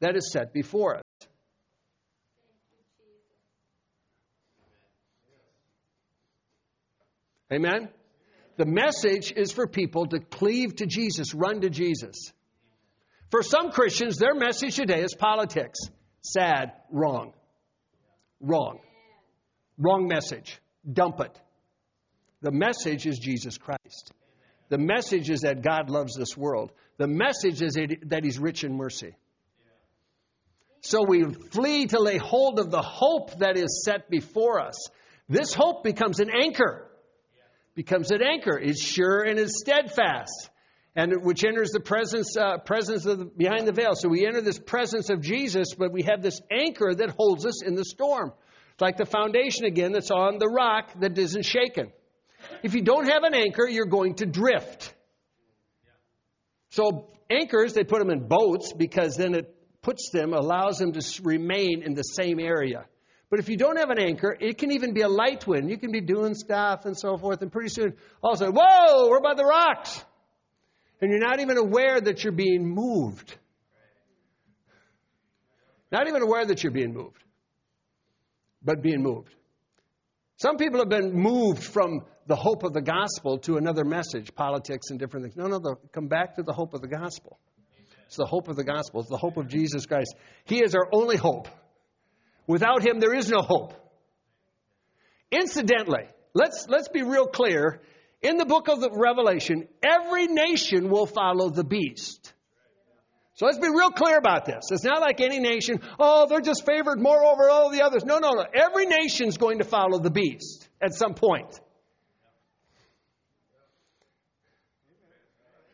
that 0.00 0.16
is 0.16 0.30
set 0.30 0.52
before 0.52 0.96
us. 0.96 1.02
Amen? 7.50 7.88
The 8.58 8.66
message 8.66 9.32
is 9.34 9.50
for 9.50 9.66
people 9.66 10.06
to 10.08 10.20
cleave 10.20 10.76
to 10.76 10.84
Jesus, 10.84 11.32
run 11.32 11.62
to 11.62 11.70
Jesus. 11.70 12.34
For 13.30 13.42
some 13.42 13.70
Christians, 13.70 14.18
their 14.18 14.34
message 14.34 14.76
today 14.76 15.00
is 15.00 15.14
politics. 15.14 15.78
Sad, 16.20 16.72
wrong. 16.92 17.32
Wrong. 18.42 18.80
Wrong 19.78 20.06
message. 20.06 20.60
Dump 20.92 21.20
it. 21.20 21.40
The 22.42 22.50
message 22.50 23.06
is 23.06 23.18
Jesus 23.18 23.58
Christ. 23.58 24.12
The 24.68 24.78
message 24.78 25.30
is 25.30 25.40
that 25.40 25.62
God 25.62 25.90
loves 25.90 26.14
this 26.14 26.36
world. 26.36 26.72
The 26.98 27.08
message 27.08 27.62
is 27.62 27.74
that 27.74 28.24
He's 28.24 28.38
rich 28.38 28.64
in 28.64 28.76
mercy. 28.76 29.14
So 30.80 31.04
we 31.04 31.24
flee 31.24 31.86
to 31.86 32.00
lay 32.00 32.18
hold 32.18 32.58
of 32.58 32.70
the 32.70 32.82
hope 32.82 33.38
that 33.38 33.56
is 33.56 33.82
set 33.84 34.08
before 34.08 34.60
us. 34.60 34.88
This 35.28 35.52
hope 35.52 35.82
becomes 35.82 36.20
an 36.20 36.30
anchor 36.30 36.88
becomes 37.78 38.10
an 38.10 38.20
anchor. 38.20 38.58
It's 38.58 38.82
sure 38.82 39.22
and 39.22 39.38
it's 39.38 39.60
steadfast, 39.60 40.50
and 40.96 41.22
which 41.22 41.44
enters 41.44 41.70
the 41.70 41.78
presence 41.78 42.36
uh, 42.36 42.58
presence 42.58 43.06
of 43.06 43.18
the, 43.20 43.24
behind 43.24 43.68
the 43.68 43.72
veil. 43.72 43.94
So 43.94 44.08
we 44.08 44.26
enter 44.26 44.40
this 44.40 44.58
presence 44.58 45.10
of 45.10 45.20
Jesus, 45.20 45.74
but 45.78 45.92
we 45.92 46.02
have 46.02 46.20
this 46.20 46.40
anchor 46.50 46.92
that 46.92 47.10
holds 47.10 47.46
us 47.46 47.62
in 47.62 47.76
the 47.76 47.84
storm. 47.84 48.32
It's 48.72 48.80
like 48.80 48.96
the 48.96 49.06
foundation 49.06 49.64
again 49.64 49.92
that's 49.92 50.10
on 50.10 50.38
the 50.38 50.48
rock 50.48 50.90
that 50.98 51.16
isn't 51.16 51.44
shaken. 51.44 51.92
If 52.62 52.74
you 52.74 52.82
don't 52.82 53.06
have 53.08 53.22
an 53.22 53.34
anchor, 53.34 53.66
you're 53.68 53.86
going 53.86 54.14
to 54.16 54.26
drift. 54.26 54.94
So 56.70 57.08
anchors, 57.30 57.74
they 57.74 57.84
put 57.84 57.98
them 57.98 58.10
in 58.10 58.28
boats 58.28 58.72
because 58.72 59.16
then 59.16 59.34
it 59.34 59.54
puts 59.82 60.10
them, 60.10 60.34
allows 60.34 60.78
them 60.78 60.92
to 60.92 61.22
remain 61.22 61.82
in 61.82 61.94
the 61.94 62.02
same 62.02 62.38
area. 62.38 62.84
But 63.30 63.40
if 63.40 63.48
you 63.48 63.56
don't 63.56 63.78
have 63.78 63.90
an 63.90 63.98
anchor, 63.98 64.36
it 64.38 64.58
can 64.58 64.72
even 64.72 64.94
be 64.94 65.02
a 65.02 65.08
light 65.08 65.46
wind. 65.46 65.70
You 65.70 65.76
can 65.76 65.92
be 65.92 66.00
doing 66.00 66.34
stuff 66.34 66.86
and 66.86 66.96
so 66.98 67.18
forth, 67.18 67.42
and 67.42 67.52
pretty 67.52 67.68
soon, 67.68 67.94
all 68.22 68.32
of 68.32 68.36
a 68.36 68.38
sudden, 68.38 68.54
whoa, 68.54 69.08
we're 69.08 69.20
by 69.20 69.34
the 69.34 69.44
rocks. 69.44 70.02
And 71.00 71.10
you're 71.10 71.20
not 71.20 71.40
even 71.40 71.58
aware 71.58 72.00
that 72.00 72.24
you're 72.24 72.32
being 72.32 72.66
moved. 72.66 73.36
Not 75.92 76.08
even 76.08 76.22
aware 76.22 76.44
that 76.44 76.62
you're 76.62 76.72
being 76.72 76.92
moved, 76.92 77.22
but 78.62 78.82
being 78.82 79.02
moved. 79.02 79.34
Some 80.36 80.56
people 80.56 80.80
have 80.80 80.88
been 80.88 81.12
moved 81.12 81.62
from 81.62 82.04
the 82.28 82.36
hope 82.36 82.62
of 82.62 82.74
the 82.74 82.82
gospel 82.82 83.38
to 83.38 83.56
another 83.56 83.84
message, 83.84 84.34
politics 84.34 84.90
and 84.90 84.98
different 84.98 85.24
things. 85.24 85.36
No, 85.36 85.46
no, 85.46 85.58
no. 85.58 85.78
come 85.92 86.08
back 86.08 86.36
to 86.36 86.42
the 86.42 86.52
hope 86.52 86.74
of 86.74 86.82
the 86.82 86.88
gospel. 86.88 87.38
It's 88.06 88.16
the 88.16 88.26
hope 88.26 88.48
of 88.48 88.56
the 88.56 88.64
gospel. 88.64 89.00
It's 89.00 89.10
the 89.10 89.16
hope 89.16 89.38
of 89.38 89.48
Jesus 89.48 89.86
Christ. 89.86 90.14
He 90.44 90.62
is 90.62 90.74
our 90.74 90.86
only 90.92 91.16
hope. 91.16 91.48
Without 92.46 92.86
him, 92.86 93.00
there 93.00 93.14
is 93.14 93.30
no 93.30 93.40
hope. 93.40 93.74
Incidentally, 95.30 96.04
let's, 96.34 96.66
let's 96.68 96.88
be 96.88 97.02
real 97.02 97.26
clear. 97.26 97.80
In 98.20 98.36
the 98.36 98.46
book 98.46 98.68
of 98.68 98.80
the 98.80 98.90
Revelation, 98.90 99.66
every 99.82 100.26
nation 100.26 100.90
will 100.90 101.06
follow 101.06 101.50
the 101.50 101.64
beast. 101.64 102.32
So 103.34 103.46
let's 103.46 103.58
be 103.58 103.68
real 103.68 103.90
clear 103.90 104.18
about 104.18 104.44
this. 104.44 104.64
It's 104.70 104.84
not 104.84 105.00
like 105.00 105.20
any 105.20 105.38
nation, 105.38 105.80
oh, 105.98 106.26
they're 106.28 106.40
just 106.40 106.66
favored 106.66 107.00
more 107.00 107.24
over 107.24 107.48
all 107.48 107.70
the 107.70 107.82
others. 107.82 108.04
No, 108.04 108.18
no, 108.18 108.32
no. 108.32 108.44
Every 108.52 108.86
nation's 108.86 109.38
going 109.38 109.58
to 109.58 109.64
follow 109.64 109.98
the 109.98 110.10
beast 110.10 110.68
at 110.82 110.92
some 110.92 111.14
point. 111.14 111.60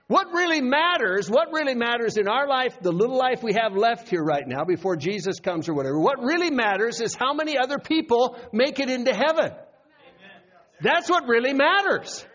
What 0.06 0.26
really 0.34 0.60
matters, 0.60 1.30
what 1.30 1.48
really 1.52 1.74
matters 1.74 2.18
in 2.18 2.28
our 2.28 2.46
life, 2.46 2.76
the 2.82 2.92
little 2.92 3.16
life 3.16 3.42
we 3.42 3.54
have 3.54 3.74
left 3.74 4.08
here 4.08 4.22
right 4.22 4.46
now 4.46 4.64
before 4.64 4.96
Jesus 4.96 5.40
comes 5.40 5.66
or 5.66 5.74
whatever, 5.74 5.98
what 5.98 6.22
really 6.22 6.50
matters 6.50 7.00
is 7.00 7.14
how 7.14 7.32
many 7.32 7.56
other 7.56 7.78
people 7.78 8.36
make 8.52 8.80
it 8.80 8.90
into 8.90 9.14
heaven. 9.14 9.52
That's 10.82 11.08
what 11.08 11.26
really 11.26 11.54
matters. 11.54 12.26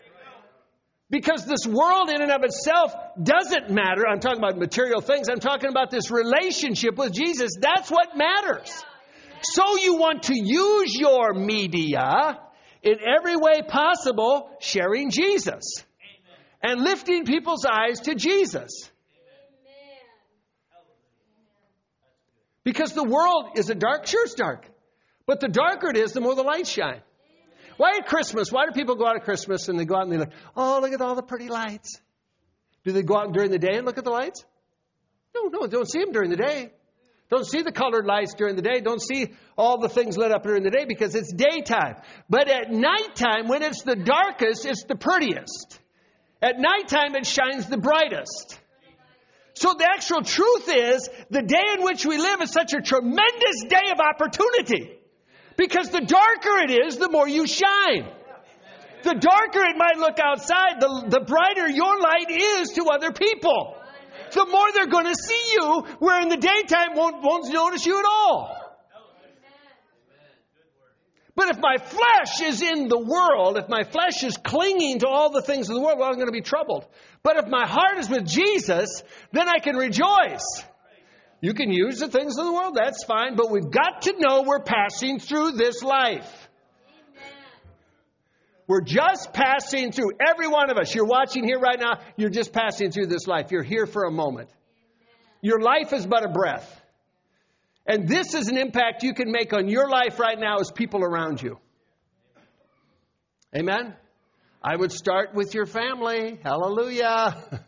Because 1.12 1.45
this 1.45 1.67
world 1.67 2.10
in 2.10 2.21
and 2.21 2.32
of 2.32 2.43
itself 2.43 2.93
doesn't 3.21 3.69
matter. 3.69 4.08
I'm 4.08 4.19
talking 4.19 4.39
about 4.39 4.58
material 4.58 5.01
things. 5.01 5.29
I'm 5.29 5.39
talking 5.39 5.69
about 5.69 5.91
this 5.91 6.10
relationship 6.10 6.97
with 6.97 7.13
Jesus. 7.13 7.51
That's 7.60 7.91
what 7.91 8.17
matters. 8.17 8.84
So 9.43 9.78
you 9.78 9.95
want 9.97 10.24
to 10.24 10.34
use 10.36 10.95
your 10.95 11.34
media 11.34 12.39
in 12.82 12.95
every 13.07 13.36
way 13.36 13.61
possible, 13.67 14.49
sharing 14.59 15.11
Jesus 15.11 15.86
and 16.62 16.82
lifting 16.82 17.26
people's 17.26 17.66
eyes 17.66 18.01
to 18.01 18.16
Jesus. 18.16 18.89
Because 22.64 22.93
the 22.93 23.03
world 23.03 23.51
is 23.55 23.70
a 23.70 23.76
dark, 23.76 24.05
sure 24.05 24.26
it's 24.26 24.36
dark. 24.36 24.66
But 25.26 25.39
the 25.39 25.47
darker 25.47 25.89
it 25.89 25.97
is, 25.97 26.12
the 26.12 26.22
more 26.22 26.36
the 26.36 26.43
lights 26.43 26.70
shine. 26.70 27.01
Why 27.78 27.97
at 27.97 28.07
Christmas? 28.07 28.51
Why 28.51 28.66
do 28.66 28.74
people 28.74 28.95
go 28.95 29.07
out 29.07 29.16
at 29.16 29.24
Christmas 29.24 29.70
and 29.70 29.80
they 29.80 29.86
go 29.86 29.95
out 29.95 30.03
and 30.03 30.12
they 30.12 30.18
look, 30.18 30.32
oh, 30.55 30.80
look 30.82 30.91
at 30.91 31.01
all 31.01 31.16
the 31.16 31.24
pretty 31.24 31.47
lights? 31.47 32.01
Do 32.84 32.91
they 32.91 33.03
go 33.03 33.18
out 33.18 33.32
during 33.32 33.51
the 33.51 33.60
day 33.60 33.78
and 33.78 33.86
look 33.86 33.97
at 33.97 34.03
the 34.03 34.10
lights? 34.12 34.43
No, 35.34 35.43
no, 35.43 35.68
don't 35.68 35.89
see 35.89 35.99
them 35.99 36.12
during 36.12 36.30
the 36.30 36.36
day. 36.36 36.72
Don't 37.30 37.45
see 37.45 37.62
the 37.62 37.72
colored 37.72 38.05
lights 38.05 38.34
during 38.34 38.55
the 38.55 38.62
day. 38.62 38.82
Don't 38.82 39.01
see 39.01 39.34
all 39.57 39.80
the 39.80 39.88
things 39.88 40.18
lit 40.18 40.32
up 40.32 40.43
during 40.43 40.64
the 40.64 40.72
day 40.72 40.86
because 40.86 41.16
it's 41.16 41.32
daytime. 41.32 41.95
But 42.28 42.49
at 42.49 42.72
nighttime, 42.72 43.47
when 43.47 43.62
it's 43.62 43.84
the 43.84 43.95
darkest, 43.95 44.66
it's 44.66 44.84
the 44.86 44.95
prettiest. 44.95 45.80
At 46.41 46.59
nighttime, 46.59 47.15
it 47.15 47.25
shines 47.25 47.67
the 47.67 47.77
brightest. 47.77 48.57
So 49.55 49.73
the 49.73 49.85
actual 49.85 50.21
truth 50.21 50.69
is, 50.69 51.09
the 51.29 51.41
day 51.41 51.73
in 51.73 51.83
which 51.83 52.05
we 52.05 52.17
live 52.17 52.41
is 52.41 52.51
such 52.51 52.73
a 52.73 52.81
tremendous 52.81 53.65
day 53.67 53.91
of 53.91 53.99
opportunity. 53.99 54.89
Because 55.57 55.89
the 55.89 55.99
darker 55.99 56.57
it 56.63 56.71
is, 56.71 56.97
the 56.97 57.09
more 57.09 57.27
you 57.27 57.45
shine. 57.45 58.07
The 59.03 59.15
darker 59.15 59.61
it 59.65 59.75
might 59.77 59.97
look 59.97 60.17
outside, 60.23 60.79
the, 60.79 61.05
the 61.09 61.19
brighter 61.21 61.67
your 61.67 61.99
light 61.99 62.29
is 62.29 62.71
to 62.71 62.85
other 62.85 63.11
people. 63.11 63.75
The 64.31 64.45
more 64.45 64.71
they're 64.73 64.87
going 64.87 65.07
to 65.07 65.15
see 65.15 65.53
you, 65.53 65.81
where 65.99 66.21
in 66.21 66.29
the 66.29 66.37
daytime 66.37 66.95
won't, 66.95 67.21
won't 67.21 67.51
notice 67.51 67.85
you 67.85 67.99
at 67.99 68.05
all. 68.05 68.59
But 71.39 71.55
if 71.55 71.59
my 71.61 71.77
flesh 71.77 72.41
is 72.41 72.61
in 72.61 72.89
the 72.89 72.99
world, 72.99 73.57
if 73.57 73.69
my 73.69 73.85
flesh 73.85 74.25
is 74.25 74.35
clinging 74.35 74.99
to 74.99 75.07
all 75.07 75.29
the 75.29 75.41
things 75.41 75.69
of 75.69 75.75
the 75.75 75.81
world, 75.81 75.97
well, 75.97 76.09
I'm 76.09 76.15
going 76.15 76.27
to 76.27 76.33
be 76.33 76.41
troubled. 76.41 76.85
But 77.23 77.37
if 77.37 77.47
my 77.47 77.65
heart 77.65 77.97
is 77.97 78.09
with 78.09 78.27
Jesus, 78.27 79.03
then 79.31 79.47
I 79.47 79.59
can 79.59 79.77
rejoice. 79.77 80.43
You 81.39 81.53
can 81.53 81.71
use 81.71 81.99
the 81.99 82.09
things 82.09 82.37
of 82.37 82.45
the 82.45 82.51
world, 82.51 82.75
that's 82.75 83.05
fine, 83.05 83.37
but 83.37 83.49
we've 83.49 83.71
got 83.71 84.01
to 84.01 84.15
know 84.17 84.41
we're 84.41 84.63
passing 84.63 85.17
through 85.17 85.51
this 85.51 85.81
life. 85.81 86.49
We're 88.67 88.81
just 88.81 89.31
passing 89.31 89.93
through. 89.93 90.11
Every 90.19 90.49
one 90.49 90.69
of 90.69 90.77
us, 90.77 90.93
you're 90.93 91.05
watching 91.05 91.45
here 91.45 91.57
right 91.57 91.79
now, 91.79 92.01
you're 92.17 92.29
just 92.29 92.51
passing 92.51 92.91
through 92.91 93.07
this 93.07 93.27
life. 93.27 93.49
You're 93.51 93.63
here 93.63 93.85
for 93.85 94.03
a 94.03 94.11
moment. 94.11 94.49
Your 95.41 95.61
life 95.61 95.93
is 95.93 96.05
but 96.05 96.25
a 96.25 96.27
breath. 96.27 96.78
And 97.89 98.07
this 98.07 98.35
is 98.35 98.49
an 98.49 98.57
impact 98.57 99.01
you 99.01 99.15
can 99.15 99.31
make 99.31 99.51
on 99.51 99.67
your 99.67 99.89
life 99.89 100.19
right 100.19 100.39
now 100.39 100.57
as 100.59 100.69
people 100.71 101.03
around 101.03 101.41
you. 101.41 101.57
Amen? 103.53 103.95
I 104.61 104.75
would 104.75 104.91
start 104.91 105.33
with 105.33 105.55
your 105.55 105.65
family. 105.65 106.37
Hallelujah. 106.43 107.35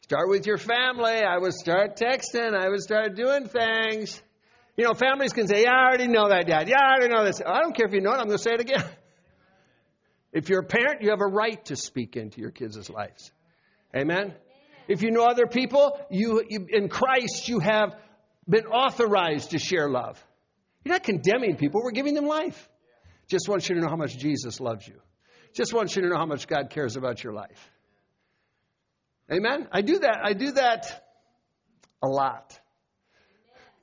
Start 0.00 0.28
with 0.28 0.46
your 0.46 0.58
family. 0.58 1.22
I 1.22 1.38
would 1.38 1.54
start 1.54 1.96
texting. 1.96 2.54
I 2.54 2.68
would 2.68 2.80
start 2.80 3.14
doing 3.14 3.46
things. 3.46 4.20
You 4.76 4.84
know, 4.84 4.92
families 4.92 5.32
can 5.32 5.46
say, 5.46 5.62
Yeah, 5.62 5.70
I 5.70 5.86
already 5.86 6.08
know 6.08 6.28
that, 6.28 6.46
Dad. 6.46 6.68
Yeah, 6.68 6.82
I 6.82 6.96
already 6.96 7.14
know 7.14 7.24
this. 7.24 7.40
I 7.40 7.62
don't 7.62 7.74
care 7.74 7.86
if 7.86 7.94
you 7.94 8.02
know 8.02 8.10
it. 8.10 8.16
I'm 8.16 8.26
going 8.26 8.36
to 8.36 8.42
say 8.42 8.52
it 8.52 8.60
again. 8.60 8.84
If 10.32 10.48
you're 10.48 10.60
a 10.60 10.66
parent, 10.66 11.02
you 11.02 11.10
have 11.10 11.20
a 11.20 11.26
right 11.26 11.62
to 11.66 11.76
speak 11.76 12.16
into 12.16 12.40
your 12.40 12.50
kids' 12.50 12.90
lives. 12.90 13.30
Amen? 13.94 14.34
If 14.88 15.02
you 15.02 15.10
know 15.10 15.24
other 15.24 15.46
people, 15.46 15.98
you, 16.10 16.42
you 16.48 16.66
in 16.70 16.88
Christ, 16.88 17.48
you 17.48 17.60
have 17.60 17.94
been 18.48 18.66
authorized 18.66 19.50
to 19.50 19.58
share 19.58 19.88
love. 19.88 20.22
You're 20.84 20.94
not 20.94 21.04
condemning 21.04 21.56
people, 21.56 21.82
we're 21.82 21.92
giving 21.92 22.14
them 22.14 22.26
life. 22.26 22.68
Just 23.28 23.48
want 23.48 23.68
you 23.68 23.76
to 23.76 23.80
know 23.80 23.88
how 23.88 23.96
much 23.96 24.18
Jesus 24.18 24.60
loves 24.60 24.86
you. 24.86 25.00
Just 25.54 25.72
want 25.72 25.94
you 25.94 26.02
to 26.02 26.08
know 26.08 26.16
how 26.16 26.26
much 26.26 26.46
God 26.46 26.70
cares 26.70 26.96
about 26.96 27.22
your 27.22 27.32
life. 27.32 27.70
Amen? 29.30 29.68
I 29.70 29.82
do 29.82 29.98
that. 30.00 30.20
I 30.22 30.32
do 30.32 30.52
that 30.52 31.06
a 32.02 32.08
lot. 32.08 32.58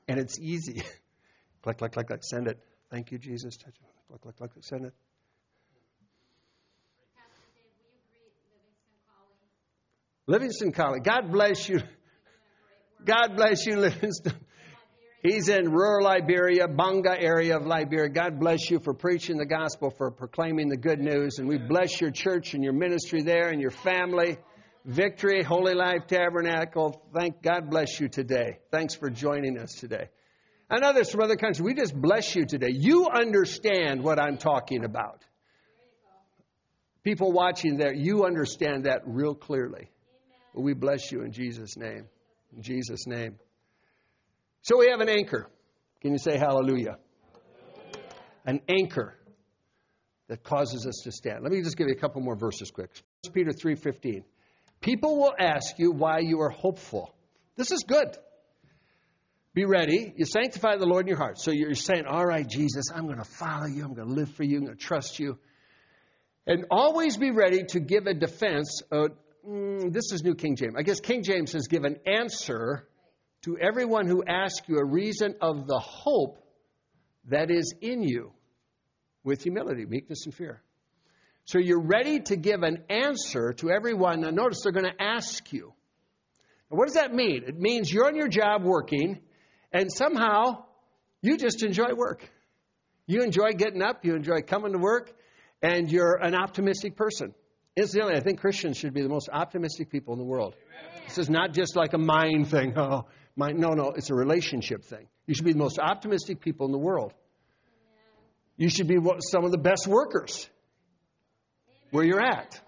And 0.07 0.19
it's 0.19 0.39
easy. 0.39 0.83
click, 1.63 1.77
click, 1.77 1.91
click, 1.93 2.07
click, 2.07 2.23
send 2.23 2.47
it. 2.47 2.59
Thank 2.89 3.11
you, 3.11 3.17
Jesus. 3.17 3.57
Click, 3.57 4.21
click, 4.21 4.35
click, 4.35 4.51
send 4.61 4.85
it. 4.85 4.93
Livingston 10.27 10.71
College. 10.71 11.03
God 11.03 11.31
bless 11.31 11.67
you. 11.67 11.81
God 13.05 13.35
bless 13.35 13.65
you, 13.65 13.77
Livingston. 13.77 14.33
He's 15.21 15.49
in 15.49 15.69
rural 15.69 16.05
Liberia, 16.05 16.67
Banga 16.69 17.19
area 17.19 17.57
of 17.57 17.65
Liberia. 17.65 18.09
God 18.09 18.39
bless 18.39 18.69
you 18.71 18.79
for 18.79 18.93
preaching 18.93 19.37
the 19.37 19.45
gospel, 19.45 19.89
for 19.89 20.11
proclaiming 20.11 20.69
the 20.69 20.77
good 20.77 20.99
news. 20.99 21.39
And 21.39 21.47
we 21.47 21.57
bless 21.57 21.99
your 21.99 22.11
church 22.11 22.53
and 22.53 22.63
your 22.63 22.71
ministry 22.71 23.21
there 23.21 23.49
and 23.49 23.59
your 23.59 23.71
family. 23.71 24.37
Victory, 24.85 25.43
Holy 25.43 25.73
Life 25.73 26.07
Tabernacle. 26.07 27.03
Thank 27.13 27.41
God 27.41 27.69
bless 27.69 27.99
you 27.99 28.07
today. 28.07 28.59
Thanks 28.71 28.95
for 28.95 29.09
joining 29.09 29.59
us 29.59 29.73
today. 29.73 30.07
And 30.69 30.83
others 30.83 31.11
from 31.11 31.21
other 31.21 31.35
countries, 31.35 31.61
we 31.61 31.73
just 31.73 31.99
bless 31.99 32.33
you 32.33 32.45
today. 32.45 32.71
You 32.71 33.07
understand 33.07 34.01
what 34.01 34.19
I'm 34.19 34.37
talking 34.37 34.85
about. 34.85 35.25
People 37.03 37.33
watching 37.33 37.75
there, 37.75 37.93
you 37.93 38.23
understand 38.23 38.85
that 38.85 39.01
real 39.05 39.35
clearly. 39.35 39.89
We 40.53 40.73
bless 40.73 41.11
you 41.11 41.23
in 41.23 41.33
Jesus' 41.33 41.75
name. 41.75 42.07
In 42.55 42.61
Jesus' 42.61 43.05
name. 43.05 43.37
So 44.61 44.77
we 44.77 44.89
have 44.89 44.99
an 44.99 45.09
anchor. 45.09 45.49
Can 46.01 46.11
you 46.11 46.17
say 46.17 46.37
hallelujah? 46.37 46.97
An 48.45 48.61
anchor 48.69 49.15
that 50.27 50.43
causes 50.43 50.85
us 50.85 51.01
to 51.03 51.11
stand. 51.11 51.43
Let 51.43 51.51
me 51.51 51.61
just 51.61 51.77
give 51.77 51.87
you 51.87 51.95
a 51.95 51.99
couple 51.99 52.21
more 52.21 52.35
verses 52.35 52.71
quick. 52.71 52.91
1 53.25 53.33
Peter 53.33 53.51
3:15. 53.51 54.23
People 54.81 55.17
will 55.17 55.33
ask 55.37 55.77
you 55.77 55.91
why 55.91 56.19
you 56.19 56.39
are 56.41 56.49
hopeful. 56.49 57.13
This 57.57 57.71
is 57.71 57.83
good. 57.85 58.17
Be 59.53 59.65
ready. 59.65 60.13
You 60.15 60.25
sanctify 60.25 60.77
the 60.77 60.85
Lord 60.85 61.05
in 61.05 61.07
your 61.09 61.17
heart. 61.17 61.39
So 61.39 61.51
you're 61.51 61.73
saying, 61.73 62.05
All 62.05 62.25
right, 62.25 62.47
Jesus, 62.47 62.85
I'm 62.93 63.05
going 63.05 63.17
to 63.17 63.25
follow 63.25 63.65
you. 63.65 63.83
I'm 63.83 63.93
going 63.93 64.07
to 64.07 64.13
live 64.13 64.31
for 64.35 64.43
you. 64.43 64.59
I'm 64.59 64.65
going 64.65 64.77
to 64.77 64.83
trust 64.83 65.19
you. 65.19 65.37
And 66.47 66.65
always 66.71 67.17
be 67.17 67.31
ready 67.31 67.63
to 67.69 67.79
give 67.79 68.07
a 68.07 68.13
defense. 68.13 68.81
Of, 68.91 69.11
mm, 69.47 69.91
this 69.91 70.11
is 70.13 70.23
New 70.23 70.35
King 70.35 70.55
James. 70.55 70.75
I 70.77 70.83
guess 70.83 70.99
King 70.99 71.23
James 71.23 71.51
says, 71.51 71.67
Give 71.67 71.83
an 71.83 71.97
answer 72.05 72.87
to 73.43 73.57
everyone 73.57 74.07
who 74.07 74.23
asks 74.23 74.67
you 74.67 74.77
a 74.77 74.85
reason 74.85 75.35
of 75.41 75.67
the 75.67 75.79
hope 75.79 76.43
that 77.25 77.51
is 77.51 77.73
in 77.81 78.03
you 78.03 78.31
with 79.23 79.43
humility, 79.43 79.85
meekness, 79.85 80.25
and 80.25 80.33
fear. 80.33 80.61
So 81.45 81.57
you're 81.57 81.81
ready 81.81 82.19
to 82.21 82.35
give 82.35 82.63
an 82.63 82.83
answer 82.89 83.53
to 83.53 83.71
everyone. 83.71 84.21
Now, 84.21 84.29
notice 84.29 84.59
they're 84.63 84.71
going 84.71 84.85
to 84.85 85.01
ask 85.01 85.51
you. 85.51 85.73
Now, 86.69 86.77
what 86.77 86.85
does 86.85 86.95
that 86.95 87.13
mean? 87.13 87.43
It 87.47 87.59
means 87.59 87.91
you're 87.91 88.07
on 88.07 88.15
your 88.15 88.27
job 88.27 88.63
working, 88.63 89.19
and 89.71 89.91
somehow 89.91 90.65
you 91.21 91.37
just 91.37 91.63
enjoy 91.63 91.93
work. 91.95 92.29
You 93.07 93.21
enjoy 93.21 93.53
getting 93.53 93.81
up, 93.81 94.05
you 94.05 94.15
enjoy 94.15 94.41
coming 94.41 94.73
to 94.73 94.77
work, 94.77 95.11
and 95.61 95.91
you're 95.91 96.15
an 96.15 96.35
optimistic 96.35 96.95
person. 96.95 97.33
Incidentally, 97.75 98.15
I 98.15 98.19
think 98.19 98.39
Christians 98.39 98.77
should 98.77 98.93
be 98.93 99.01
the 99.01 99.09
most 99.09 99.29
optimistic 99.31 99.89
people 99.89 100.13
in 100.13 100.19
the 100.19 100.25
world. 100.25 100.53
This 101.07 101.17
is 101.17 101.29
not 101.29 101.53
just 101.53 101.75
like 101.75 101.93
a 101.93 101.97
mind 101.97 102.49
thing. 102.49 102.73
Oh, 102.77 103.05
mind. 103.39 103.57
No, 103.57 103.69
no, 103.69 103.93
it's 103.95 104.11
a 104.11 104.15
relationship 104.15 104.83
thing. 104.83 105.07
You 105.25 105.33
should 105.33 105.45
be 105.45 105.53
the 105.53 105.59
most 105.59 105.79
optimistic 105.79 106.41
people 106.41 106.65
in 106.67 106.71
the 106.71 106.77
world. 106.77 107.13
You 108.57 108.69
should 108.69 108.87
be 108.87 108.97
some 109.31 109.45
of 109.45 109.51
the 109.51 109.57
best 109.57 109.87
workers 109.87 110.47
where 111.91 112.03
you're 112.03 112.21
at. 112.21 112.61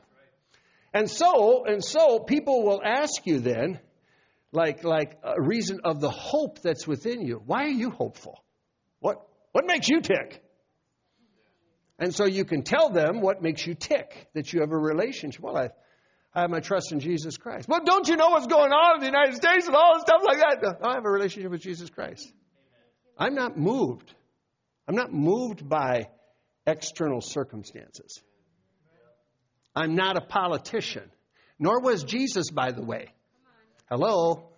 And 0.94 1.10
so, 1.10 1.66
and 1.66 1.84
so 1.84 2.20
people 2.20 2.64
will 2.64 2.82
ask 2.84 3.26
you 3.26 3.40
then, 3.40 3.80
like, 4.52 4.84
like 4.84 5.20
a 5.24 5.42
reason 5.42 5.82
of 5.84 6.02
the 6.02 6.10
hope 6.10 6.62
that's 6.62 6.88
within 6.88 7.22
you. 7.22 7.42
Why 7.46 7.64
are 7.64 7.78
you 7.84 7.90
hopeful? 7.90 8.44
What, 9.00 9.26
what 9.52 9.66
makes 9.66 9.90
you 9.90 10.02
tick? 10.02 10.44
And 12.00 12.16
so 12.16 12.26
you 12.26 12.46
can 12.46 12.64
tell 12.64 12.90
them 12.90 13.22
what 13.22 13.42
makes 13.42 13.66
you 13.66 13.76
tick, 13.76 14.28
that 14.34 14.52
you 14.52 14.62
have 14.62 14.72
a 14.72 14.78
relationship. 14.78 15.42
Well, 15.42 15.58
I, 15.58 15.70
I 16.34 16.42
have 16.42 16.50
my 16.50 16.62
trust 16.62 16.92
in 16.92 17.00
Jesus 17.00 17.38
Christ. 17.38 17.68
Well, 17.68 17.82
don't 17.84 18.08
you 18.08 18.16
know 18.16 18.30
what's 18.30 18.48
going 18.48 18.72
on 18.72 18.96
in 18.96 19.00
the 19.02 19.06
United 19.06 19.36
States 19.36 19.68
and 19.68 19.76
all 19.76 19.96
this 19.96 20.04
stuff 20.04 20.22
like 20.26 20.38
that? 20.38 20.62
No, 20.62 20.90
I 20.90 20.96
have 20.96 21.06
a 21.06 21.10
relationship 21.10 21.52
with 21.52 21.62
Jesus 21.62 21.90
Christ. 21.90 22.32
I'm 23.18 23.36
not 23.36 23.58
moved. 23.58 24.14
I'm 24.88 24.96
not 24.96 25.12
moved 25.12 25.68
by 25.68 26.08
external 26.66 27.20
circumstances. 27.22 28.22
I'm 29.76 29.96
not 29.96 30.18
a 30.18 30.22
politician. 30.22 31.12
Nor 31.60 31.82
was 31.82 32.04
Jesus, 32.04 32.50
by 32.50 32.72
the 32.72 32.84
way. 32.84 33.14
Hello? 33.90 34.50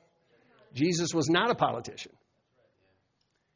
Jesus 0.74 1.14
was 1.14 1.30
not 1.30 1.50
a 1.52 1.56
politician. 1.56 2.14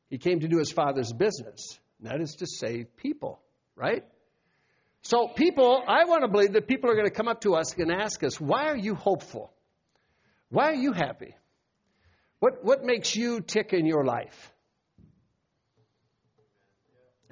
He 0.10 0.18
came 0.18 0.40
to 0.40 0.48
do 0.48 0.58
his 0.58 0.72
Father's 0.72 1.12
business, 1.14 1.80
and 2.00 2.10
that 2.10 2.22
is 2.22 2.36
to 2.36 2.48
save 2.48 2.96
people, 2.98 3.40
right? 3.76 4.04
So, 5.08 5.30
people, 5.30 5.82
I 5.88 6.04
want 6.04 6.24
to 6.24 6.28
believe 6.28 6.52
that 6.52 6.68
people 6.68 6.90
are 6.90 6.94
going 6.94 7.08
to 7.08 7.14
come 7.14 7.30
up 7.30 7.40
to 7.42 7.56
us 7.56 7.78
and 7.78 7.90
ask 7.90 8.26
us, 8.26 8.42
why 8.42 8.66
are 8.66 8.76
you 8.76 8.94
hopeful? 8.94 9.54
Why 10.50 10.66
are 10.66 10.76
you 10.76 10.92
happy? 10.92 11.34
What, 12.40 12.66
what 12.66 12.84
makes 12.84 13.16
you 13.16 13.40
tick 13.40 13.72
in 13.72 13.86
your 13.86 14.04
life? 14.04 14.52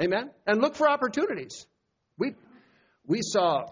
Amen? 0.02 0.32
And 0.48 0.62
look 0.62 0.76
for 0.76 0.88
opportunities. 0.88 1.68
We, 2.18 2.36
we 3.06 3.20
saw 3.22 3.66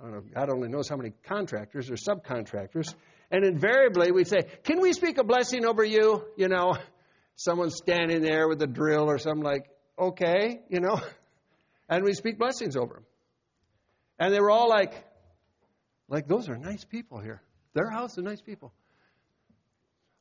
I 0.00 0.02
don't 0.02 0.12
know, 0.12 0.22
God 0.34 0.50
only 0.50 0.68
knows 0.68 0.88
how 0.88 0.96
many 0.96 1.12
contractors 1.22 1.92
or 1.92 1.94
subcontractors. 1.94 2.92
And 3.30 3.44
invariably 3.44 4.10
we 4.10 4.24
say, 4.24 4.48
Can 4.64 4.80
we 4.80 4.92
speak 4.92 5.18
a 5.18 5.24
blessing 5.24 5.64
over 5.64 5.84
you? 5.84 6.24
You 6.36 6.48
know, 6.48 6.76
someone's 7.36 7.76
standing 7.76 8.20
there 8.20 8.48
with 8.48 8.60
a 8.62 8.66
drill 8.66 9.08
or 9.08 9.18
something 9.18 9.44
like, 9.44 9.70
Okay, 9.96 10.60
you 10.68 10.80
know. 10.80 11.00
And 11.86 12.02
we 12.02 12.14
speak 12.14 12.38
blessings 12.38 12.76
over 12.76 12.94
them. 12.94 13.04
And 14.18 14.32
they 14.32 14.40
were 14.40 14.50
all 14.50 14.68
like, 14.68 14.94
like, 16.08 16.28
those 16.28 16.48
are 16.48 16.56
nice 16.56 16.84
people 16.84 17.18
here. 17.20 17.42
Their 17.74 17.90
house 17.90 18.18
are 18.18 18.22
nice 18.22 18.40
people. 18.40 18.72